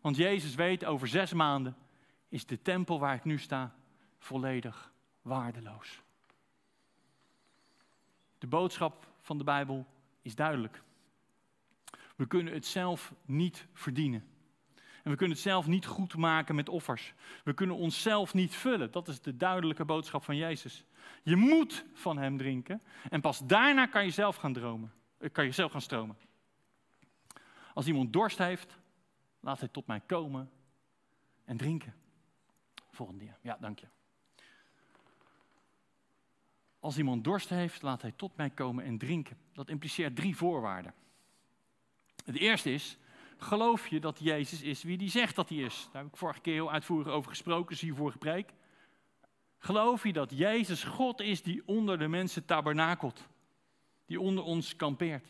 Want 0.00 0.16
Jezus 0.16 0.54
weet, 0.54 0.84
over 0.84 1.08
zes 1.08 1.32
maanden 1.32 1.76
is 2.28 2.46
de 2.46 2.62
tempel 2.62 2.98
waar 2.98 3.14
ik 3.14 3.24
nu 3.24 3.38
sta 3.38 3.74
volledig 4.18 4.92
waardeloos. 5.22 6.02
De 8.38 8.46
boodschap 8.46 9.06
van 9.20 9.38
de 9.38 9.44
Bijbel 9.44 9.86
is 10.22 10.34
duidelijk. 10.34 10.82
We 12.16 12.26
kunnen 12.26 12.52
het 12.52 12.66
zelf 12.66 13.12
niet 13.24 13.66
verdienen. 13.72 14.28
En 15.08 15.14
we 15.14 15.20
kunnen 15.20 15.36
het 15.36 15.46
zelf 15.46 15.66
niet 15.66 15.86
goed 15.86 16.16
maken 16.16 16.54
met 16.54 16.68
offers. 16.68 17.14
We 17.44 17.54
kunnen 17.54 17.76
onszelf 17.76 18.34
niet 18.34 18.54
vullen. 18.54 18.90
Dat 18.90 19.08
is 19.08 19.20
de 19.20 19.36
duidelijke 19.36 19.84
boodschap 19.84 20.24
van 20.24 20.36
Jezus. 20.36 20.84
Je 21.22 21.36
moet 21.36 21.84
van 21.94 22.18
Hem 22.18 22.36
drinken. 22.36 22.82
En 23.10 23.20
pas 23.20 23.46
daarna 23.46 23.86
kan 23.86 24.04
je 24.04 24.10
zelf 24.10 24.36
gaan 24.36 24.52
dromen. 24.52 24.92
Eh, 25.18 25.30
kan 25.32 25.44
je 25.44 25.52
zelf 25.52 25.72
gaan 25.72 25.80
stromen. 25.80 26.16
Als 27.74 27.86
iemand 27.86 28.12
dorst 28.12 28.38
heeft, 28.38 28.78
laat 29.40 29.58
hij 29.58 29.68
tot 29.68 29.86
mij 29.86 30.00
komen 30.00 30.50
en 31.44 31.56
drinken. 31.56 31.94
Volgende 32.90 33.24
dia. 33.24 33.38
Ja, 33.42 33.56
dank 33.60 33.78
je. 33.78 33.86
Als 36.80 36.98
iemand 36.98 37.24
dorst 37.24 37.48
heeft, 37.48 37.82
laat 37.82 38.02
hij 38.02 38.12
tot 38.12 38.36
mij 38.36 38.50
komen 38.50 38.84
en 38.84 38.98
drinken. 38.98 39.38
Dat 39.52 39.68
impliceert 39.68 40.16
drie 40.16 40.36
voorwaarden. 40.36 40.94
Het 42.24 42.36
eerste 42.36 42.72
is, 42.72 42.98
geloof 43.38 43.88
je 43.88 44.00
dat 44.00 44.18
Jezus 44.18 44.62
is 44.62 44.82
wie 44.82 44.96
hij 44.96 45.08
zegt 45.08 45.36
dat 45.36 45.48
hij 45.48 45.58
is? 45.58 45.88
Daar 45.92 46.02
heb 46.02 46.12
ik 46.12 46.18
vorige 46.18 46.40
keer 46.40 46.52
heel 46.52 46.72
uitvoerig 46.72 47.12
over 47.12 47.30
gesproken, 47.30 47.76
zie 47.76 47.88
je 47.88 47.94
vorige 47.94 48.18
preek. 48.18 48.52
Geloof 49.58 50.02
je 50.02 50.12
dat 50.12 50.30
Jezus 50.30 50.84
God 50.84 51.20
is 51.20 51.42
die 51.42 51.62
onder 51.66 51.98
de 51.98 52.08
mensen 52.08 52.44
tabernakelt? 52.44 53.28
Die 54.06 54.20
onder 54.20 54.44
ons 54.44 54.76
kampeert? 54.76 55.26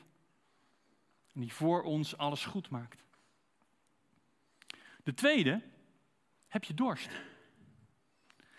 En 1.34 1.40
die 1.40 1.52
voor 1.52 1.82
ons 1.82 2.16
alles 2.16 2.44
goed 2.44 2.70
maakt? 2.70 3.04
De 5.04 5.14
tweede, 5.14 5.62
heb 6.48 6.64
je 6.64 6.74
dorst? 6.74 7.10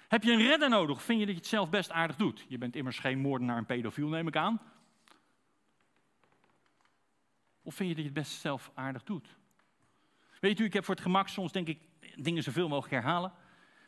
Heb 0.07 0.23
je 0.23 0.31
een 0.31 0.47
redder 0.47 0.69
nodig? 0.69 1.03
Vind 1.03 1.19
je 1.19 1.25
dat 1.25 1.35
je 1.35 1.41
het 1.41 1.49
zelf 1.49 1.69
best 1.69 1.91
aardig 1.91 2.15
doet? 2.15 2.45
Je 2.47 2.57
bent 2.57 2.75
immers 2.75 2.99
geen 2.99 3.19
moordenaar 3.19 3.57
en 3.57 3.65
pedofiel, 3.65 4.07
neem 4.07 4.27
ik 4.27 4.35
aan. 4.35 4.61
Of 7.61 7.75
vind 7.75 7.89
je 7.89 7.95
dat 7.95 8.03
je 8.03 8.11
het 8.11 8.19
best 8.19 8.41
zelf 8.41 8.71
aardig 8.73 9.03
doet? 9.03 9.37
Weet 10.39 10.59
u, 10.59 10.63
ik 10.63 10.73
heb 10.73 10.85
voor 10.85 10.95
het 10.95 11.03
gemak 11.03 11.27
soms, 11.27 11.51
denk 11.51 11.67
ik, 11.67 11.79
dingen 12.15 12.43
zoveel 12.43 12.67
mogelijk 12.67 12.93
herhalen. 12.93 13.29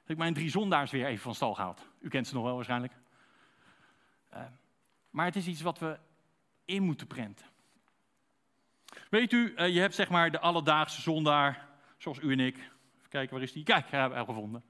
Dat 0.01 0.09
ik 0.09 0.17
mijn 0.17 0.33
drie 0.33 0.49
zondaars 0.49 0.91
weer 0.91 1.05
even 1.05 1.23
van 1.23 1.35
stal 1.35 1.53
gehaald. 1.53 1.87
U 1.99 2.09
kent 2.09 2.27
ze 2.27 2.33
nog 2.33 2.43
wel 2.43 2.55
waarschijnlijk. 2.55 2.93
Uh, 4.33 4.43
maar 5.09 5.25
het 5.25 5.35
is 5.35 5.47
iets 5.47 5.61
wat 5.61 5.79
we 5.79 5.99
in 6.65 6.83
moeten 6.83 7.07
prenten. 7.07 7.45
Weet 9.09 9.31
u, 9.31 9.53
uh, 9.55 9.73
je 9.73 9.79
hebt 9.79 9.95
zeg 9.95 10.09
maar 10.09 10.31
de 10.31 10.39
alledaagse 10.39 11.01
zondaar, 11.01 11.67
zoals 11.97 12.19
u 12.19 12.31
en 12.31 12.39
ik. 12.39 12.55
Even 12.57 13.09
kijken, 13.09 13.33
waar 13.33 13.43
is 13.43 13.51
die? 13.51 13.63
Kijk, 13.63 13.91
hebben 13.91 14.19
we 14.19 14.25
gevonden. 14.25 14.63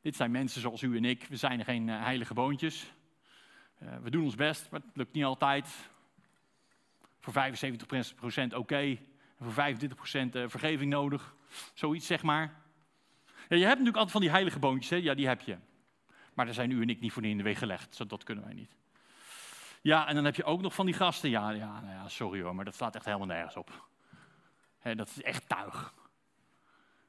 Dit 0.00 0.16
zijn 0.16 0.30
mensen 0.30 0.60
zoals 0.60 0.82
u 0.82 0.96
en 0.96 1.04
ik. 1.04 1.24
We 1.24 1.36
zijn 1.36 1.64
geen 1.64 1.88
uh, 1.88 2.02
heilige 2.02 2.34
boontjes. 2.34 2.92
We 4.02 4.10
doen 4.10 4.24
ons 4.24 4.34
best, 4.34 4.70
maar 4.70 4.80
het 4.80 4.96
lukt 4.96 5.12
niet 5.12 5.24
altijd. 5.24 5.90
Voor 7.20 7.32
75% 8.52 8.54
oké. 8.54 8.98
Voor 9.40 9.52
25% 9.52 9.54
uh, 10.32 10.48
vergeving 10.48 10.90
nodig. 10.90 11.34
Zoiets 11.74 12.06
zeg 12.06 12.22
maar. 12.22 12.54
Je 13.48 13.56
hebt 13.56 13.68
natuurlijk 13.68 13.96
altijd 13.96 14.10
van 14.12 14.20
die 14.20 14.30
heilige 14.30 14.58
boontjes, 14.58 14.90
hè? 14.90 14.96
ja 14.96 15.14
die 15.14 15.26
heb 15.28 15.40
je. 15.40 15.56
Maar 16.34 16.44
daar 16.44 16.54
zijn 16.54 16.70
u 16.70 16.82
en 16.82 16.88
ik 16.88 17.00
niet 17.00 17.12
voor 17.12 17.24
in 17.24 17.36
de 17.36 17.42
weg 17.42 17.58
gelegd, 17.58 17.94
zo 17.94 18.06
dat 18.06 18.24
kunnen 18.24 18.44
wij 18.44 18.54
niet. 18.54 18.76
Ja, 19.80 20.06
en 20.06 20.14
dan 20.14 20.24
heb 20.24 20.36
je 20.36 20.44
ook 20.44 20.60
nog 20.60 20.74
van 20.74 20.86
die 20.86 20.94
gasten. 20.94 21.30
Ja, 21.30 21.50
ja, 21.50 21.80
nou 21.80 21.94
ja 21.94 22.08
sorry 22.08 22.42
hoor, 22.42 22.54
maar 22.54 22.64
dat 22.64 22.74
slaat 22.74 22.94
echt 22.94 23.04
helemaal 23.04 23.26
nergens 23.26 23.56
op. 23.56 23.88
Dat 24.82 25.08
is 25.08 25.22
echt 25.22 25.48
tuig. 25.48 25.94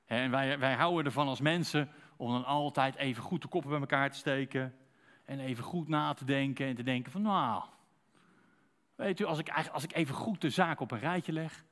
En 0.05 0.31
wij, 0.31 0.59
wij 0.59 0.73
houden 0.73 1.05
ervan 1.05 1.27
als 1.27 1.39
mensen 1.39 1.91
om 2.17 2.31
dan 2.31 2.45
altijd 2.45 2.95
even 2.95 3.23
goed 3.23 3.41
de 3.41 3.47
koppen 3.47 3.69
bij 3.69 3.79
elkaar 3.79 4.11
te 4.11 4.17
steken. 4.17 4.75
En 5.25 5.39
even 5.39 5.63
goed 5.63 5.87
na 5.87 6.13
te 6.13 6.25
denken 6.25 6.67
en 6.67 6.75
te 6.75 6.83
denken 6.83 7.11
van 7.11 7.21
nou, 7.21 7.63
weet 8.95 9.19
u, 9.19 9.25
als 9.25 9.39
ik, 9.39 9.69
als 9.71 9.83
ik 9.83 9.93
even 9.93 10.15
goed 10.15 10.41
de 10.41 10.49
zaak 10.49 10.79
op 10.79 10.91
een 10.91 10.99
rijtje 10.99 11.31
leg, 11.31 11.63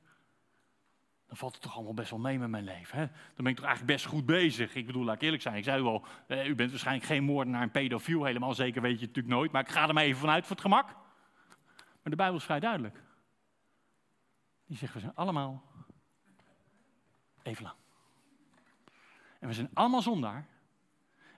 dan 1.30 1.38
valt 1.38 1.52
het 1.52 1.62
toch 1.62 1.74
allemaal 1.74 1.94
best 1.94 2.10
wel 2.10 2.18
mee 2.18 2.38
met 2.38 2.48
mijn 2.48 2.64
leven. 2.64 2.98
Hè? 2.98 3.06
Dan 3.06 3.44
ben 3.44 3.46
ik 3.46 3.56
toch 3.56 3.66
eigenlijk 3.66 3.96
best 3.96 4.06
goed 4.06 4.26
bezig. 4.26 4.74
Ik 4.74 4.86
bedoel, 4.86 5.04
laat 5.04 5.14
ik 5.14 5.22
eerlijk 5.22 5.42
zijn. 5.42 5.56
Ik 5.56 5.64
zei 5.64 5.82
u 5.82 5.84
al, 5.84 6.04
eh, 6.26 6.46
u 6.46 6.54
bent 6.54 6.70
waarschijnlijk 6.70 7.06
geen 7.06 7.24
moordenaar 7.24 7.62
en 7.62 7.70
pedofiel. 7.70 8.24
Helemaal 8.24 8.54
zeker 8.54 8.82
weet 8.82 8.98
je 8.98 9.06
het 9.06 9.06
natuurlijk 9.06 9.34
nooit. 9.34 9.52
Maar 9.52 9.62
ik 9.62 9.68
ga 9.68 9.88
er 9.88 9.94
maar 9.94 10.02
even 10.02 10.20
vanuit 10.20 10.42
voor 10.42 10.56
het 10.56 10.64
gemak. 10.64 10.86
Maar 11.76 12.10
de 12.10 12.16
Bijbel 12.16 12.36
is 12.36 12.44
vrij 12.44 12.60
duidelijk. 12.60 13.02
Die 14.66 14.76
zegt, 14.76 14.92
we 14.92 15.00
zijn 15.00 15.14
allemaal 15.14 15.62
even 17.42 17.62
lang. 17.62 17.76
En 19.38 19.48
we 19.48 19.54
zijn 19.54 19.70
allemaal 19.74 20.02
zondaar. 20.02 20.46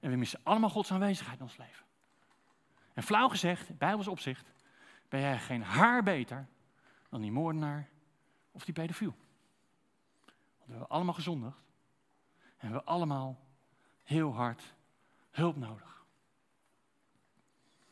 En 0.00 0.10
we 0.10 0.16
missen 0.16 0.40
allemaal 0.42 0.70
Gods 0.70 0.92
aanwezigheid 0.92 1.38
in 1.38 1.44
ons 1.44 1.56
leven. 1.56 1.84
En 2.94 3.02
flauw 3.02 3.28
gezegd, 3.28 3.78
Bijbels 3.78 4.08
opzicht, 4.08 4.52
ben 5.08 5.20
jij 5.20 5.38
geen 5.38 5.62
haar 5.62 6.02
beter 6.02 6.46
dan 7.08 7.20
die 7.20 7.32
moordenaar 7.32 7.88
of 8.50 8.64
die 8.64 8.74
pedofiel. 8.74 9.14
Want 10.62 10.66
we 10.66 10.72
hebben 10.72 10.88
allemaal 10.88 11.14
gezondigd. 11.14 11.56
En 12.36 12.68
we 12.68 12.74
hebben 12.74 12.84
allemaal 12.84 13.40
heel 14.02 14.34
hard 14.34 14.74
hulp 15.30 15.56
nodig. 15.56 16.04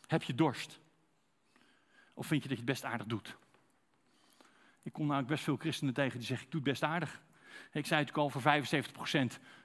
Heb 0.07 0.23
je 0.23 0.35
dorst? 0.35 0.81
Of 2.15 2.27
vind 2.27 2.43
je 2.43 2.49
dat 2.49 2.59
je 2.59 2.65
het 2.65 2.73
best 2.73 2.85
aardig 2.85 3.07
doet? 3.07 3.37
Ik 4.83 4.93
kom 4.93 5.07
namelijk 5.07 5.29
best 5.29 5.45
veel 5.45 5.57
christenen 5.57 5.95
tegen 5.95 6.19
die 6.19 6.27
zeggen, 6.27 6.47
ik 6.47 6.53
doe 6.53 6.61
het 6.61 6.71
best 6.71 6.83
aardig. 6.83 7.23
Ik 7.73 7.87
zei 7.87 8.01
het 8.01 8.09
ook 8.09 8.17
al, 8.17 8.31
voor 8.31 8.43
75% 8.43 8.45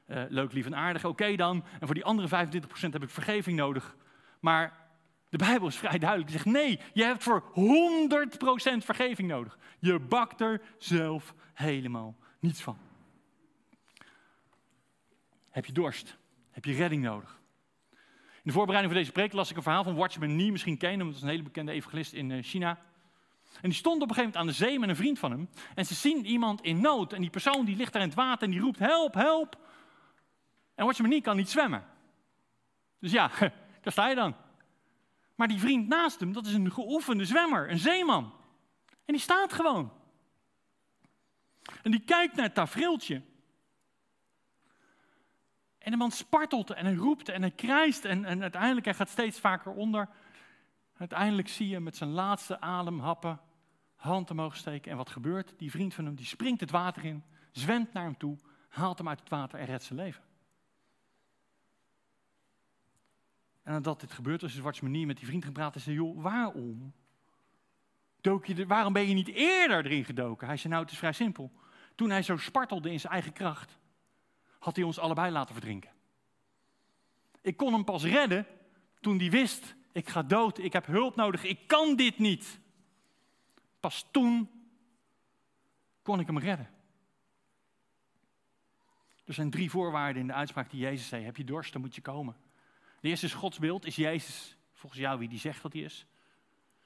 uh, 0.07 0.23
leuk, 0.29 0.53
lief 0.53 0.65
en 0.65 0.75
aardig. 0.75 1.05
Oké 1.05 1.35
dan. 1.35 1.63
En 1.79 1.85
voor 1.85 1.95
die 1.95 2.05
andere 2.05 2.47
25% 2.47 2.61
heb 2.79 3.03
ik 3.03 3.09
vergeving 3.09 3.57
nodig. 3.57 3.95
Maar 4.39 4.87
de 5.29 5.37
Bijbel 5.37 5.67
is 5.67 5.75
vrij 5.77 5.97
duidelijk. 5.97 6.29
Die 6.29 6.39
zegt 6.39 6.55
nee, 6.55 6.79
je 6.93 7.03
hebt 7.03 7.23
voor 7.23 7.43
100% 7.43 8.77
vergeving 8.77 9.27
nodig. 9.27 9.57
Je 9.79 9.99
bakt 9.99 10.41
er 10.41 10.61
zelf 10.77 11.33
helemaal 11.53 12.15
niets 12.39 12.61
van. 12.61 12.77
Heb 15.55 15.65
je 15.65 15.71
dorst? 15.71 16.17
Heb 16.51 16.65
je 16.65 16.73
redding 16.73 17.03
nodig? 17.03 17.39
In 17.91 18.41
de 18.43 18.51
voorbereiding 18.51 18.93
voor 18.93 19.03
deze 19.03 19.11
preek 19.13 19.33
las 19.33 19.49
ik 19.49 19.55
een 19.55 19.63
verhaal 19.63 19.83
van 19.83 19.95
Watchman 19.95 20.35
Nee. 20.35 20.51
Misschien 20.51 20.77
ken 20.77 20.91
je 20.91 20.97
hem, 20.97 21.05
dat 21.05 21.15
is 21.15 21.21
een 21.21 21.27
hele 21.27 21.43
bekende 21.43 21.71
evangelist 21.71 22.13
in 22.13 22.29
uh, 22.29 22.43
China. 22.43 22.79
En 23.61 23.69
die 23.69 23.73
stond 23.73 24.01
op 24.01 24.09
een 24.09 24.15
gegeven 24.15 24.39
moment 24.39 24.59
aan 24.59 24.65
de 24.65 24.65
zee 24.65 24.79
met 24.79 24.89
een 24.89 24.95
vriend 24.95 25.19
van 25.19 25.31
hem. 25.31 25.49
En 25.75 25.85
ze 25.85 25.93
zien 25.93 26.25
iemand 26.25 26.61
in 26.61 26.81
nood. 26.81 27.13
En 27.13 27.21
die 27.21 27.29
persoon 27.29 27.65
die 27.65 27.75
ligt 27.75 27.93
daar 27.93 28.01
in 28.01 28.07
het 28.07 28.17
water 28.17 28.43
en 28.43 28.51
die 28.51 28.59
roept 28.59 28.79
help, 28.79 29.13
help. 29.13 29.57
En 30.75 30.85
Watchman 30.85 31.09
Nee 31.09 31.21
kan 31.21 31.35
niet 31.35 31.49
zwemmen. 31.49 31.85
Dus 32.99 33.11
ja, 33.11 33.31
daar 33.81 33.91
sta 33.91 34.07
je 34.07 34.15
dan. 34.15 34.35
Maar 35.35 35.47
die 35.47 35.59
vriend 35.59 35.87
naast 35.87 36.19
hem, 36.19 36.33
dat 36.33 36.45
is 36.45 36.53
een 36.53 36.71
geoefende 36.71 37.25
zwemmer, 37.25 37.69
een 37.69 37.79
zeeman. 37.79 38.33
En 39.05 39.13
die 39.13 39.19
staat 39.19 39.53
gewoon. 39.53 39.91
En 41.83 41.91
die 41.91 42.03
kijkt 42.05 42.35
naar 42.35 42.45
het 42.45 42.55
tafereeltje. 42.55 43.21
En 45.85 45.91
de 45.91 45.97
man 45.97 46.11
spartelt 46.11 46.71
en 46.71 46.85
hij 46.85 46.95
roept 46.95 47.29
en 47.29 47.41
hij 47.41 47.51
krijst 47.51 48.05
en, 48.05 48.25
en 48.25 48.41
uiteindelijk 48.41 48.85
hij 48.85 48.93
gaat 48.93 49.09
steeds 49.09 49.39
vaker 49.39 49.71
onder. 49.71 50.09
Uiteindelijk 50.97 51.47
zie 51.47 51.67
je 51.67 51.79
met 51.79 51.95
zijn 51.95 52.09
laatste 52.09 52.61
ademhappen 52.61 53.39
hand 53.95 54.31
omhoog 54.31 54.55
steken. 54.55 54.91
En 54.91 54.97
wat 54.97 55.09
gebeurt? 55.09 55.53
Die 55.57 55.71
vriend 55.71 55.93
van 55.93 56.05
hem 56.05 56.15
die 56.15 56.25
springt 56.25 56.59
het 56.59 56.71
water 56.71 57.05
in, 57.05 57.23
zwemt 57.51 57.93
naar 57.93 58.03
hem 58.03 58.17
toe, 58.17 58.37
haalt 58.67 58.97
hem 58.97 59.09
uit 59.09 59.19
het 59.19 59.29
water 59.29 59.59
en 59.59 59.65
redt 59.65 59.83
zijn 59.83 59.99
leven. 59.99 60.23
En 63.63 63.71
nadat 63.71 63.99
dit 63.99 64.11
gebeurt 64.11 64.43
is 64.43 64.59
Watchman 64.59 64.91
Nee 64.91 65.05
met 65.05 65.17
die 65.17 65.27
vriend 65.27 65.45
gepraat 65.45 65.75
en 65.75 65.81
zei, 65.81 65.95
joh, 65.95 66.21
waarom? 66.21 66.93
Dook 68.21 68.45
je 68.45 68.67
waarom 68.67 68.93
ben 68.93 69.07
je 69.07 69.13
niet 69.13 69.29
eerder 69.29 69.85
erin 69.85 70.05
gedoken? 70.05 70.47
Hij 70.47 70.57
zei, 70.57 70.69
nou, 70.69 70.83
het 70.83 70.91
is 70.93 70.99
vrij 70.99 71.13
simpel. 71.13 71.51
Toen 71.95 72.09
hij 72.09 72.21
zo 72.21 72.37
spartelde 72.37 72.91
in 72.91 72.99
zijn 72.99 73.13
eigen 73.13 73.33
kracht, 73.33 73.77
had 74.65 74.75
hij 74.75 74.85
ons 74.85 74.99
allebei 74.99 75.31
laten 75.31 75.53
verdrinken. 75.53 75.91
Ik 77.41 77.57
kon 77.57 77.73
hem 77.73 77.83
pas 77.83 78.03
redden 78.03 78.47
toen 78.99 79.17
hij 79.17 79.29
wist, 79.29 79.75
Ik 79.91 80.09
ga 80.09 80.23
dood, 80.23 80.57
ik 80.57 80.73
heb 80.73 80.85
hulp 80.85 81.15
nodig, 81.15 81.43
ik 81.43 81.67
kan 81.67 81.95
dit 81.95 82.17
niet. 82.17 82.59
Pas 83.79 84.05
toen 84.11 84.49
kon 86.01 86.19
ik 86.19 86.27
hem 86.27 86.37
redden. 86.37 86.69
Er 89.25 89.33
zijn 89.33 89.49
drie 89.49 89.69
voorwaarden 89.69 90.21
in 90.21 90.27
de 90.27 90.33
uitspraak 90.33 90.69
die 90.69 90.79
Jezus 90.79 91.07
zei. 91.07 91.23
Heb 91.23 91.37
je 91.37 91.43
dorst, 91.43 91.71
dan 91.71 91.81
moet 91.81 91.95
je 91.95 92.01
komen. 92.01 92.35
De 92.99 93.07
eerste 93.07 93.25
is 93.25 93.33
Gods 93.33 93.59
beeld. 93.59 93.85
Is 93.85 93.95
Jezus 93.95 94.57
volgens 94.73 95.01
jou 95.01 95.19
wie 95.19 95.29
die 95.29 95.39
zegt 95.39 95.61
dat 95.61 95.73
hij 95.73 95.81
is? 95.81 96.05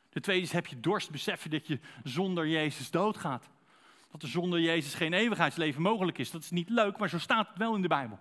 De 0.09 0.19
tweede 0.19 0.43
is, 0.43 0.51
heb 0.51 0.67
je 0.67 0.79
dorst, 0.79 1.11
beseffen 1.11 1.49
dat 1.49 1.67
je 1.67 1.79
zonder 2.03 2.47
Jezus 2.47 2.91
doodgaat. 2.91 3.49
Dat 4.11 4.21
er 4.21 4.27
zonder 4.27 4.59
Jezus 4.59 4.93
geen 4.93 5.13
eeuwigheidsleven 5.13 5.81
mogelijk 5.81 6.17
is. 6.17 6.31
Dat 6.31 6.41
is 6.41 6.51
niet 6.51 6.69
leuk, 6.69 6.97
maar 6.97 7.09
zo 7.09 7.19
staat 7.19 7.47
het 7.47 7.57
wel 7.57 7.75
in 7.75 7.81
de 7.81 7.87
Bijbel. 7.87 8.19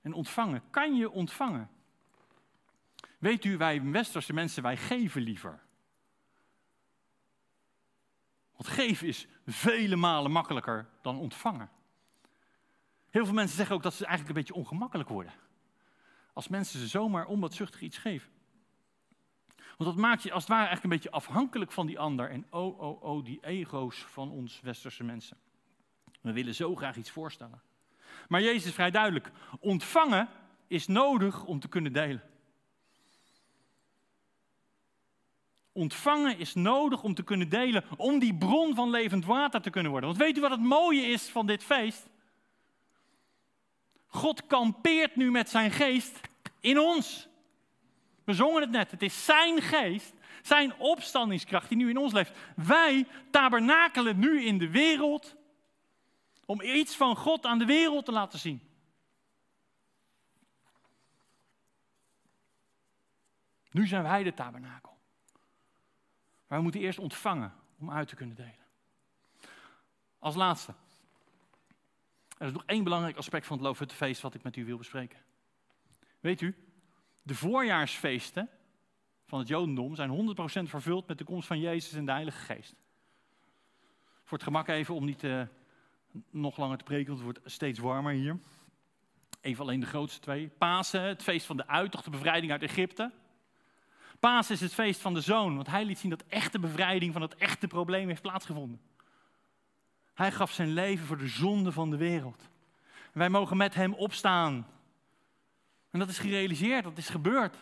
En 0.00 0.12
ontvangen, 0.12 0.62
kan 0.70 0.96
je 0.96 1.10
ontvangen? 1.10 1.70
Weet 3.18 3.44
u, 3.44 3.56
wij 3.56 3.82
westerse 3.82 4.32
mensen, 4.32 4.62
wij 4.62 4.76
geven 4.76 5.22
liever. 5.22 5.60
Want 8.56 8.68
geven 8.68 9.06
is 9.06 9.26
vele 9.46 9.96
malen 9.96 10.30
makkelijker 10.30 10.88
dan 11.02 11.18
ontvangen. 11.18 11.70
Heel 13.10 13.24
veel 13.24 13.34
mensen 13.34 13.56
zeggen 13.56 13.76
ook 13.76 13.82
dat 13.82 13.94
ze 13.94 14.06
eigenlijk 14.06 14.36
een 14.36 14.44
beetje 14.44 14.60
ongemakkelijk 14.60 15.08
worden. 15.08 15.32
Als 16.32 16.48
mensen 16.48 16.80
ze 16.80 16.86
zomaar 16.86 17.26
onbaatzuchtig 17.26 17.80
iets 17.80 17.98
geven. 17.98 18.30
Want 19.78 19.90
dat 19.90 20.00
maakt 20.00 20.22
je 20.22 20.32
als 20.32 20.42
het 20.42 20.52
ware 20.52 20.66
eigenlijk 20.66 20.84
een 20.84 21.00
beetje 21.00 21.16
afhankelijk 21.16 21.72
van 21.72 21.86
die 21.86 21.98
ander. 21.98 22.30
En 22.30 22.46
oh, 22.50 22.80
oh, 22.80 23.02
oh, 23.02 23.24
die 23.24 23.38
ego's 23.42 23.96
van 23.96 24.30
ons 24.30 24.60
westerse 24.60 25.04
mensen. 25.04 25.36
We 26.20 26.32
willen 26.32 26.54
zo 26.54 26.74
graag 26.74 26.96
iets 26.96 27.10
voorstellen. 27.10 27.62
Maar 28.28 28.42
Jezus 28.42 28.64
is 28.64 28.74
vrij 28.74 28.90
duidelijk. 28.90 29.30
Ontvangen 29.60 30.28
is 30.66 30.86
nodig 30.86 31.44
om 31.44 31.60
te 31.60 31.68
kunnen 31.68 31.92
delen. 31.92 32.22
Ontvangen 35.72 36.38
is 36.38 36.54
nodig 36.54 37.02
om 37.02 37.14
te 37.14 37.22
kunnen 37.22 37.48
delen, 37.48 37.84
om 37.96 38.18
die 38.18 38.34
bron 38.34 38.74
van 38.74 38.90
levend 38.90 39.24
water 39.24 39.60
te 39.60 39.70
kunnen 39.70 39.90
worden. 39.90 40.08
Want 40.08 40.22
weet 40.22 40.36
u 40.36 40.40
wat 40.40 40.50
het 40.50 40.62
mooie 40.62 41.02
is 41.02 41.28
van 41.28 41.46
dit 41.46 41.64
feest? 41.64 42.08
God 44.06 44.46
kampeert 44.46 45.16
nu 45.16 45.30
met 45.30 45.48
zijn 45.48 45.70
geest 45.70 46.20
in 46.60 46.78
ons. 46.78 47.28
We 48.28 48.34
zongen 48.34 48.60
het 48.60 48.70
net, 48.70 48.90
het 48.90 49.02
is 49.02 49.24
zijn 49.24 49.62
geest, 49.62 50.14
zijn 50.42 50.74
opstandingskracht 50.74 51.68
die 51.68 51.76
nu 51.76 51.88
in 51.88 51.96
ons 51.96 52.12
leeft. 52.12 52.38
Wij 52.56 53.06
tabernakelen 53.30 54.18
nu 54.18 54.42
in 54.42 54.58
de 54.58 54.70
wereld 54.70 55.36
om 56.44 56.60
iets 56.60 56.96
van 56.96 57.16
God 57.16 57.44
aan 57.44 57.58
de 57.58 57.64
wereld 57.64 58.04
te 58.04 58.12
laten 58.12 58.38
zien. 58.38 58.60
Nu 63.70 63.86
zijn 63.86 64.02
wij 64.02 64.22
de 64.22 64.34
tabernakel. 64.34 64.98
Maar 66.46 66.58
we 66.58 66.64
moeten 66.64 66.80
eerst 66.80 66.98
ontvangen 66.98 67.54
om 67.78 67.90
uit 67.90 68.08
te 68.08 68.16
kunnen 68.16 68.36
delen. 68.36 68.66
Als 70.18 70.34
laatste. 70.34 70.74
Er 72.38 72.46
is 72.46 72.52
nog 72.52 72.64
één 72.66 72.84
belangrijk 72.84 73.16
aspect 73.16 73.46
van 73.46 73.56
het 73.56 73.66
Loofhuttenfeest 73.66 74.22
wat 74.22 74.34
ik 74.34 74.42
met 74.42 74.56
u 74.56 74.64
wil 74.64 74.78
bespreken. 74.78 75.18
Weet 76.20 76.40
u, 76.40 76.67
de 77.28 77.34
voorjaarsfeesten 77.34 78.48
van 79.26 79.38
het 79.38 79.48
Jodendom 79.48 79.94
zijn 79.94 80.36
100% 80.66 80.68
vervuld 80.68 81.06
met 81.06 81.18
de 81.18 81.24
komst 81.24 81.46
van 81.46 81.60
Jezus 81.60 81.92
en 81.92 82.04
de 82.04 82.10
Heilige 82.10 82.38
Geest. 82.38 82.74
Voor 84.24 84.38
het 84.38 84.46
gemak 84.46 84.68
even 84.68 84.94
om 84.94 85.04
niet 85.04 85.24
uh, 85.24 85.42
nog 86.30 86.56
langer 86.56 86.78
te 86.78 86.84
preken, 86.84 87.06
want 87.06 87.24
het 87.24 87.34
wordt 87.34 87.52
steeds 87.52 87.78
warmer 87.78 88.12
hier. 88.12 88.38
Even 89.40 89.64
alleen 89.64 89.80
de 89.80 89.86
grootste 89.86 90.20
twee. 90.20 90.48
Pasen, 90.48 91.02
het 91.02 91.22
feest 91.22 91.46
van 91.46 91.56
de 91.56 91.66
uittocht, 91.66 92.04
de 92.04 92.10
bevrijding 92.10 92.52
uit 92.52 92.62
Egypte. 92.62 93.12
Pasen 94.20 94.54
is 94.54 94.60
het 94.60 94.74
feest 94.74 95.00
van 95.00 95.14
de 95.14 95.20
zoon, 95.20 95.54
want 95.54 95.66
hij 95.66 95.84
liet 95.84 95.98
zien 95.98 96.10
dat 96.10 96.24
echte 96.28 96.58
bevrijding 96.58 97.12
van 97.12 97.22
het 97.22 97.34
echte 97.34 97.66
probleem 97.66 98.08
heeft 98.08 98.22
plaatsgevonden. 98.22 98.80
Hij 100.14 100.32
gaf 100.32 100.52
zijn 100.52 100.72
leven 100.72 101.06
voor 101.06 101.18
de 101.18 101.28
zonde 101.28 101.72
van 101.72 101.90
de 101.90 101.96
wereld. 101.96 102.48
En 103.12 103.18
wij 103.18 103.28
mogen 103.28 103.56
met 103.56 103.74
hem 103.74 103.94
opstaan. 103.94 104.66
En 105.90 105.98
dat 105.98 106.08
is 106.08 106.18
gerealiseerd, 106.18 106.84
dat 106.84 106.98
is 106.98 107.08
gebeurd. 107.08 107.56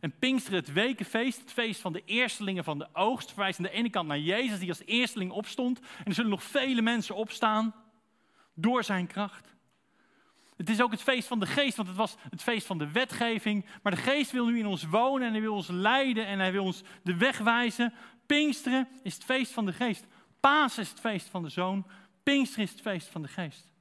En 0.00 0.18
Pinksteren, 0.18 0.58
het 0.58 0.72
wekenfeest, 0.72 1.40
het 1.40 1.52
feest 1.52 1.80
van 1.80 1.92
de 1.92 2.02
eerstelingen 2.04 2.64
van 2.64 2.78
de 2.78 2.88
oogst, 2.92 3.28
verwijst 3.28 3.58
aan 3.58 3.64
de 3.64 3.70
ene 3.70 3.90
kant 3.90 4.08
naar 4.08 4.18
Jezus 4.18 4.58
die 4.58 4.68
als 4.68 4.82
eersteling 4.84 5.30
opstond. 5.30 5.80
En 5.80 6.04
er 6.04 6.14
zullen 6.14 6.30
nog 6.30 6.42
vele 6.42 6.82
mensen 6.82 7.14
opstaan 7.14 7.74
door 8.54 8.84
zijn 8.84 9.06
kracht. 9.06 9.54
Het 10.56 10.70
is 10.70 10.80
ook 10.80 10.90
het 10.90 11.02
feest 11.02 11.28
van 11.28 11.40
de 11.40 11.46
geest, 11.46 11.76
want 11.76 11.88
het 11.88 11.96
was 11.96 12.16
het 12.30 12.42
feest 12.42 12.66
van 12.66 12.78
de 12.78 12.90
wetgeving. 12.90 13.66
Maar 13.82 13.94
de 13.94 14.00
geest 14.00 14.30
wil 14.30 14.46
nu 14.46 14.58
in 14.58 14.66
ons 14.66 14.84
wonen 14.84 15.26
en 15.26 15.32
hij 15.32 15.42
wil 15.42 15.54
ons 15.54 15.68
leiden 15.68 16.26
en 16.26 16.38
hij 16.38 16.52
wil 16.52 16.64
ons 16.64 16.82
de 17.02 17.16
weg 17.16 17.38
wijzen. 17.38 17.92
Pinksteren 18.26 18.88
is 19.02 19.14
het 19.14 19.24
feest 19.24 19.52
van 19.52 19.66
de 19.66 19.72
geest. 19.72 20.06
Paas 20.40 20.78
is 20.78 20.90
het 20.90 21.00
feest 21.00 21.28
van 21.28 21.42
de 21.42 21.48
zoon. 21.48 21.86
Pinksteren 22.22 22.64
is 22.64 22.70
het 22.70 22.80
feest 22.80 23.08
van 23.08 23.22
de 23.22 23.28
geest. 23.28 23.72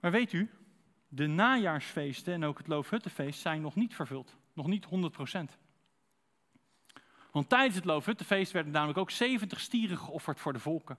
Maar 0.00 0.10
weet 0.10 0.32
u, 0.32 0.50
de 1.14 1.26
najaarsfeesten 1.26 2.34
en 2.34 2.44
ook 2.44 2.58
het 2.58 2.66
Loofhuttenfeest 2.66 3.40
zijn 3.40 3.60
nog 3.60 3.74
niet 3.74 3.94
vervuld. 3.94 4.36
Nog 4.52 4.66
niet 4.66 4.86
100%. 4.86 4.88
Want 7.30 7.48
tijdens 7.48 7.74
het 7.74 7.84
Loofhuttenfeest 7.84 8.52
werden 8.52 8.72
namelijk 8.72 8.98
ook 8.98 9.10
70 9.10 9.60
stieren 9.60 9.98
geofferd 9.98 10.40
voor 10.40 10.52
de 10.52 10.58
volken. 10.58 10.98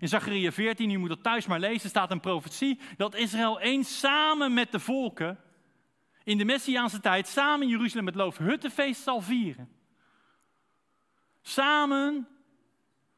In 0.00 0.08
Zachariah 0.08 0.52
14, 0.52 0.90
je 0.90 0.98
moet 0.98 1.08
dat 1.08 1.22
thuis 1.22 1.46
maar 1.46 1.60
lezen, 1.60 1.88
staat 1.88 2.10
een 2.10 2.20
profetie 2.20 2.80
dat 2.96 3.14
Israël 3.14 3.60
eens 3.60 3.98
samen 3.98 4.54
met 4.54 4.72
de 4.72 4.80
volken 4.80 5.38
in 6.24 6.38
de 6.38 6.44
Messiaanse 6.44 7.00
tijd 7.00 7.28
samen 7.28 7.62
in 7.62 7.68
Jeruzalem 7.68 8.06
het 8.06 8.14
Loofhuttenfeest 8.14 9.02
zal 9.02 9.20
vieren. 9.20 9.68
Samen 11.42 12.28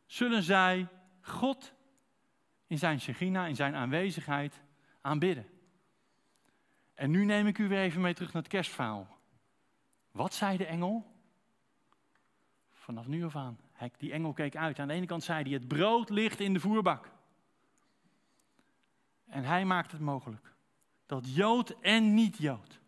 zullen 0.07 0.43
zij 0.43 0.89
God 1.21 1.73
in 2.67 2.79
zijn 2.79 3.01
Shechina, 3.01 3.47
in 3.47 3.57
zijn 3.57 3.75
aanwezigheid 3.75 4.61
aanbidden. 5.01 5.52
En 6.95 7.11
nu 7.11 7.25
neem 7.25 7.47
ik 7.47 7.59
u 7.59 7.69
weer 7.69 7.81
even 7.81 8.01
mee 8.01 8.15
terug 8.15 8.33
naar 8.33 8.43
het 8.43 8.51
kerstverhaal. 8.51 9.09
Wat 10.11 10.35
zei 10.35 10.57
de 10.57 10.67
engel? 10.67 11.13
Vanaf 12.71 13.07
nu 13.07 13.25
af 13.25 13.37
aan. 13.37 13.59
Die 13.97 14.13
engel 14.13 14.33
keek 14.33 14.57
uit. 14.57 14.79
Aan 14.79 14.89
de 14.89 14.95
ene 14.95 15.07
kant 15.07 15.25
zei 15.25 15.43
hij: 15.43 15.53
Het 15.53 15.69
brood 15.69 16.11
ligt 16.11 16.41
in 16.41 16.53
de 16.53 16.61
voerbak. 16.61 17.11
En 19.27 19.45
hij 19.45 19.65
maakt 19.65 19.93
het 19.93 20.01
mogelijk 20.01 20.55
dat 21.07 21.35
Jood 21.35 21.71
en 21.81 22.15
niet-Jood 22.15 22.81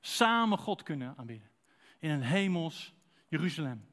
samen 0.00 0.58
God 0.58 0.82
kunnen 0.82 1.14
aanbidden. 1.16 1.50
In 1.98 2.10
een 2.10 2.22
hemels 2.22 2.94
Jeruzalem. 3.28 3.88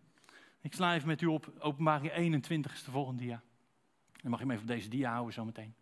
Ik 0.61 0.73
sla 0.73 0.95
even 0.95 1.07
met 1.07 1.21
u 1.21 1.25
op 1.25 1.51
openbaring 1.59 2.11
21 2.11 2.73
is 2.73 2.83
de 2.83 2.91
volgende 2.91 3.23
dia. 3.23 3.41
Dan 4.21 4.31
mag 4.31 4.39
je 4.39 4.45
me 4.45 4.51
even 4.51 4.65
op 4.65 4.71
deze 4.71 4.89
dia 4.89 5.11
houden 5.11 5.33
zometeen. 5.33 5.75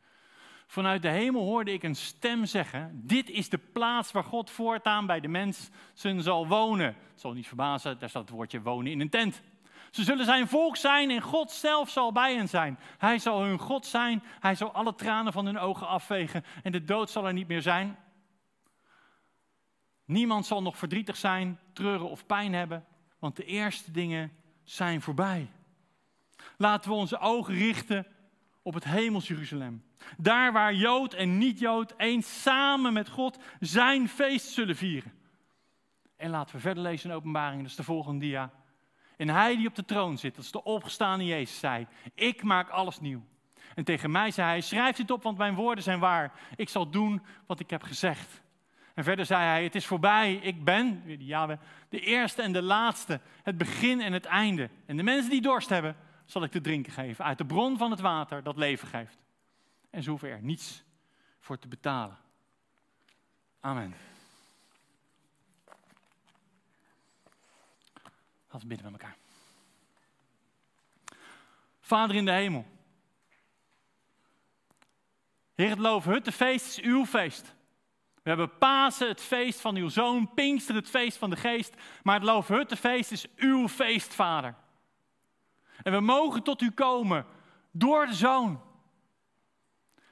Vanuit 0.67 1.01
de 1.01 1.09
hemel 1.09 1.43
hoorde 1.43 1.73
ik 1.73 1.83
een 1.83 1.95
stem 1.95 2.45
zeggen: 2.45 3.01
Dit 3.03 3.29
is 3.29 3.49
de 3.49 3.57
plaats 3.57 4.11
waar 4.11 4.23
God 4.23 4.49
voortaan 4.49 5.05
bij 5.05 5.19
de 5.19 5.27
mensen 5.27 6.23
zal 6.23 6.47
wonen. 6.47 6.85
Het 6.85 7.21
zal 7.21 7.33
niet 7.33 7.47
verbazen, 7.47 7.99
daar 7.99 8.09
staat 8.09 8.21
het 8.21 8.31
woordje 8.31 8.61
wonen 8.61 8.91
in 8.91 9.01
een 9.01 9.09
tent. 9.09 9.41
Ze 9.91 10.03
zullen 10.03 10.25
zijn 10.25 10.47
volk 10.47 10.77
zijn 10.77 11.09
en 11.09 11.21
God 11.21 11.51
zelf 11.51 11.89
zal 11.89 12.11
bij 12.11 12.35
hen 12.35 12.49
zijn. 12.49 12.79
Hij 12.97 13.19
zal 13.19 13.41
hun 13.41 13.59
God 13.59 13.85
zijn. 13.85 14.23
Hij 14.39 14.55
zal 14.55 14.71
alle 14.71 14.95
tranen 14.95 15.33
van 15.33 15.45
hun 15.45 15.57
ogen 15.57 15.87
afvegen 15.87 16.43
en 16.63 16.71
de 16.71 16.83
dood 16.83 17.09
zal 17.09 17.27
er 17.27 17.33
niet 17.33 17.47
meer 17.47 17.61
zijn. 17.61 17.97
Niemand 20.05 20.45
zal 20.45 20.61
nog 20.61 20.77
verdrietig 20.77 21.15
zijn, 21.15 21.59
treuren 21.73 22.09
of 22.09 22.25
pijn 22.25 22.53
hebben, 22.53 22.85
want 23.19 23.35
de 23.35 23.45
eerste 23.45 23.91
dingen 23.91 24.31
zijn 24.63 25.01
voorbij. 25.01 25.51
Laten 26.57 26.89
we 26.89 26.97
onze 26.97 27.19
ogen 27.19 27.53
richten 27.53 28.07
op 28.65 28.73
het 28.73 28.83
hemels 28.83 29.27
Jeruzalem. 29.27 29.83
Daar 30.17 30.53
waar 30.53 30.73
Jood 30.73 31.13
en 31.13 31.37
niet-Jood 31.37 31.93
eens 31.97 32.41
samen 32.41 32.93
met 32.93 33.09
God 33.09 33.37
zijn 33.59 34.09
feest 34.09 34.47
zullen 34.47 34.75
vieren. 34.75 35.13
En 36.17 36.29
laten 36.29 36.55
we 36.55 36.61
verder 36.61 36.83
lezen 36.83 37.09
in 37.09 37.15
openbaring, 37.15 37.61
dat 37.61 37.69
is 37.69 37.75
de 37.75 37.83
volgende 37.83 38.19
dia. 38.19 38.51
En 39.17 39.29
hij 39.29 39.55
die 39.55 39.67
op 39.67 39.75
de 39.75 39.85
troon 39.85 40.17
zit, 40.17 40.35
dat 40.35 40.43
is 40.43 40.51
de 40.51 40.63
opgestaande 40.63 41.25
Jezus, 41.25 41.59
zei: 41.59 41.87
Ik 42.13 42.43
maak 42.43 42.69
alles 42.69 42.99
nieuw. 42.99 43.23
En 43.75 43.83
tegen 43.83 44.11
mij 44.11 44.31
zei 44.31 44.47
hij: 44.47 44.61
Schrijf 44.61 44.95
dit 44.95 45.11
op, 45.11 45.23
want 45.23 45.37
mijn 45.37 45.55
woorden 45.55 45.83
zijn 45.83 45.99
waar. 45.99 46.33
Ik 46.55 46.69
zal 46.69 46.89
doen 46.89 47.21
wat 47.47 47.59
ik 47.59 47.69
heb 47.69 47.83
gezegd. 47.83 48.41
En 48.93 49.03
verder 49.03 49.25
zei 49.25 49.43
hij: 49.43 49.63
Het 49.63 49.75
is 49.75 49.85
voorbij. 49.85 50.33
Ik 50.33 50.63
ben, 50.63 51.03
de 51.89 51.99
eerste 51.99 52.41
en 52.41 52.51
de 52.51 52.61
laatste, 52.61 53.21
het 53.43 53.57
begin 53.57 54.01
en 54.01 54.13
het 54.13 54.25
einde. 54.25 54.69
En 54.85 54.97
de 54.97 55.03
mensen 55.03 55.31
die 55.31 55.41
dorst 55.41 55.69
hebben, 55.69 55.95
zal 56.25 56.43
ik 56.43 56.51
te 56.51 56.61
drinken 56.61 56.91
geven 56.91 57.25
uit 57.25 57.37
de 57.37 57.45
bron 57.45 57.77
van 57.77 57.91
het 57.91 57.99
water 57.99 58.43
dat 58.43 58.57
leven 58.57 58.87
geeft. 58.87 59.17
En 59.89 60.03
ze 60.03 60.09
hoeven 60.09 60.29
er 60.29 60.41
niets 60.41 60.83
voor 61.39 61.59
te 61.59 61.67
betalen. 61.67 62.17
Amen. 63.59 63.95
Laten 68.43 68.59
we 68.59 68.75
bidden 68.75 68.91
met 68.91 69.01
elkaar. 69.01 69.17
Vader 71.79 72.15
in 72.15 72.25
de 72.25 72.31
hemel. 72.31 72.65
Heer, 75.55 75.69
het 75.69 75.79
Loofhuttenfeest 75.79 76.65
is 76.65 76.79
uw 76.79 77.05
feest. 77.05 77.55
We 78.23 78.29
hebben 78.29 78.57
Pasen, 78.57 79.07
het 79.07 79.21
feest 79.21 79.59
van 79.59 79.75
uw 79.75 79.89
zoon, 79.89 80.33
Pinkster, 80.33 80.75
het 80.75 80.89
feest 80.89 81.17
van 81.17 81.29
de 81.29 81.35
geest. 81.35 81.73
Maar 82.03 82.15
het 82.15 82.23
Loofhuttenfeest 82.23 83.11
is 83.11 83.25
uw 83.35 83.67
feest, 83.67 84.13
vader. 84.13 84.55
En 85.83 85.91
we 85.91 85.99
mogen 85.99 86.43
tot 86.43 86.61
u 86.61 86.71
komen 86.71 87.25
door 87.71 88.05
de 88.05 88.13
zoon. 88.13 88.59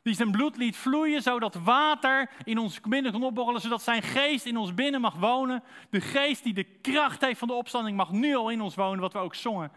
Die 0.04 0.14
zijn 0.14 0.32
bloed 0.32 0.58
liet 0.58 0.78
vloeien, 0.78 1.22
zodat 1.22 1.56
water 1.56 2.30
in 2.44 2.58
ons 2.58 2.82
binnen 2.82 3.12
kon 3.12 3.24
opborrelen, 3.24 3.62
zodat 3.62 3.82
zijn 3.82 4.02
geest 4.02 4.46
in 4.46 4.58
ons 4.58 4.74
binnen 4.74 5.02
mag 5.02 5.16
wonen. 5.16 5.64
De 5.90 6.02
geest 6.02 6.44
die 6.44 6.54
de 6.54 6.64
kracht 6.64 7.22
heeft 7.22 7.40
van 7.40 7.48
de 7.48 7.54
opstanding 7.54 7.98
mag 7.98 8.12
nu 8.12 8.36
al 8.36 8.50
in 8.50 8.62
ons 8.62 8.76
wonen, 8.76 9.00
wat 9.00 9.14
we 9.14 9.20
ook 9.20 9.36
zongen. 9.36 9.72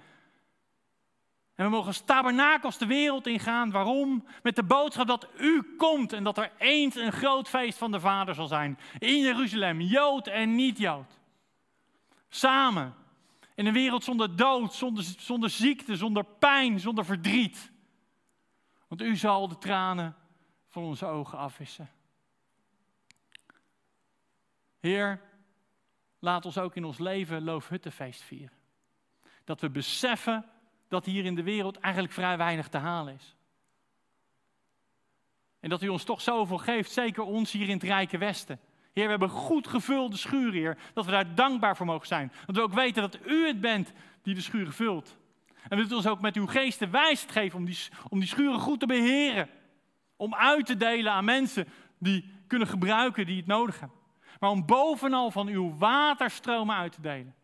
En 1.55 1.65
we 1.65 1.71
mogen 1.71 1.87
als 1.87 2.01
tabernakels 2.05 2.79
de 2.79 2.87
wereld 2.87 3.27
ingaan. 3.27 3.71
Waarom? 3.71 4.25
Met 4.43 4.57
de 4.57 4.63
boodschap 4.63 5.07
dat 5.07 5.29
u 5.39 5.75
komt 5.77 6.13
en 6.13 6.25
dat 6.25 6.39
er 6.39 6.53
eens 6.59 6.97
een 6.97 7.13
groot 7.13 7.49
feest 7.49 7.79
van 7.79 7.91
de 7.91 8.01
Vader 8.01 8.35
zal 8.35 8.47
zijn. 8.47 8.79
In 8.99 9.19
Jeruzalem, 9.19 9.81
Jood 9.81 10.27
en 10.27 10.55
niet-Jood. 10.55 11.19
Samen. 12.29 12.95
In 13.57 13.67
een 13.67 13.73
wereld 13.73 14.05
zonder 14.05 14.37
dood, 14.37 14.75
zonder, 14.75 15.05
zonder 15.19 15.51
ziekte, 15.51 15.97
zonder 15.97 16.25
pijn, 16.25 16.81
zonder 16.81 17.05
verdriet. 17.05 17.71
Want 18.89 19.03
u 19.03 19.17
zal 19.17 19.49
de 19.49 19.59
tranen 19.59 20.17
van 20.69 20.83
onze 20.83 21.07
ogen 21.07 21.39
afwissen. 21.39 21.91
Heer, 24.81 25.21
laat 26.19 26.45
ons 26.45 26.59
ook 26.59 26.77
in 26.77 26.85
ons 26.85 26.99
leven 26.99 27.45
Loofhuttenfeest 27.45 28.23
vieren. 28.23 28.57
Dat 29.45 29.61
we 29.61 29.71
beseffen 29.71 30.45
dat 30.89 31.05
hier 31.05 31.25
in 31.25 31.35
de 31.35 31.43
wereld 31.43 31.79
eigenlijk 31.79 32.15
vrij 32.15 32.37
weinig 32.37 32.69
te 32.69 32.79
halen 32.79 33.15
is. 33.15 33.37
En 35.61 35.69
dat 35.69 35.83
u 35.83 35.89
ons 35.89 36.05
toch 36.05 36.21
zoveel 36.21 36.59
geeft, 36.59 36.91
zeker 36.91 37.23
ons 37.23 37.53
hier 37.53 37.69
in 37.69 37.75
het 37.75 37.83
Rijke 37.83 38.19
Westen. 38.19 38.61
Heer, 38.97 39.05
we 39.05 39.11
hebben 39.11 39.29
goed 39.29 39.69
gevulde 39.69 40.17
schuren, 40.17 40.53
Heer. 40.53 40.79
Dat 40.93 41.05
we 41.05 41.11
daar 41.11 41.35
dankbaar 41.35 41.77
voor 41.77 41.87
mogen 41.87 42.07
zijn. 42.07 42.33
Dat 42.47 42.57
we 42.57 42.63
ook 42.63 42.75
weten 42.75 43.03
dat 43.03 43.19
u 43.27 43.47
het 43.47 43.61
bent 43.61 43.93
die 44.23 44.35
de 44.35 44.41
schuren 44.41 44.73
vult. 44.73 45.17
En 45.69 45.77
wilt 45.77 45.91
u 45.91 45.95
ons 45.95 46.07
ook 46.07 46.21
met 46.21 46.37
uw 46.37 46.47
geest 46.47 46.79
de 46.79 46.89
wijsheid 46.89 47.33
geven 47.33 47.59
om 47.59 47.65
die, 47.65 47.79
om 48.09 48.19
die 48.19 48.29
schuren 48.29 48.61
goed 48.61 48.81
te 48.81 48.87
beheren. 48.87 49.49
Om 50.17 50.35
uit 50.35 50.67
te 50.67 50.77
delen 50.77 51.13
aan 51.13 51.25
mensen 51.25 51.69
die 51.99 52.33
kunnen 52.47 52.69
gebruiken, 52.69 53.27
die 53.27 53.37
het 53.37 53.47
nodig 53.47 53.81
hebben. 53.81 53.99
Maar 54.41 54.51
om 54.51 54.67
bovenal 54.67 55.31
van 55.31 55.47
uw 55.47 55.77
waterstromen 55.77 56.77
uit 56.77 56.93
te 56.93 57.01
delen. 57.01 57.35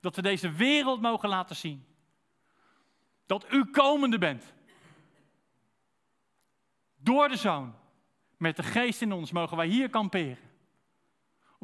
Dat 0.00 0.16
we 0.16 0.22
deze 0.22 0.52
wereld 0.52 1.00
mogen 1.00 1.28
laten 1.28 1.56
zien. 1.56 1.84
Dat 3.26 3.52
u 3.52 3.64
komende 3.64 4.18
bent. 4.18 4.54
Door 6.96 7.28
de 7.28 7.36
zoon. 7.36 7.74
Met 8.36 8.56
de 8.56 8.62
geest 8.62 9.02
in 9.02 9.12
ons 9.12 9.32
mogen 9.32 9.56
wij 9.56 9.66
hier 9.66 9.90
kamperen. 9.90 10.52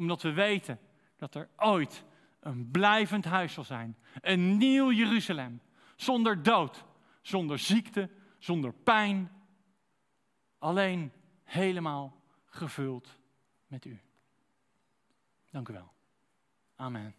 Omdat 0.01 0.21
we 0.21 0.33
weten 0.33 0.79
dat 1.15 1.35
er 1.35 1.49
ooit 1.57 2.03
een 2.39 2.71
blijvend 2.71 3.25
huis 3.25 3.53
zal 3.53 3.63
zijn. 3.63 3.97
Een 4.21 4.57
nieuw 4.57 4.91
Jeruzalem. 4.91 5.61
Zonder 5.95 6.43
dood, 6.43 6.85
zonder 7.21 7.59
ziekte, 7.59 8.09
zonder 8.37 8.73
pijn. 8.73 9.31
Alleen 10.57 11.11
helemaal 11.43 12.21
gevuld 12.45 13.17
met 13.67 13.85
u. 13.85 13.99
Dank 15.49 15.69
u 15.69 15.73
wel. 15.73 15.91
Amen. 16.75 17.15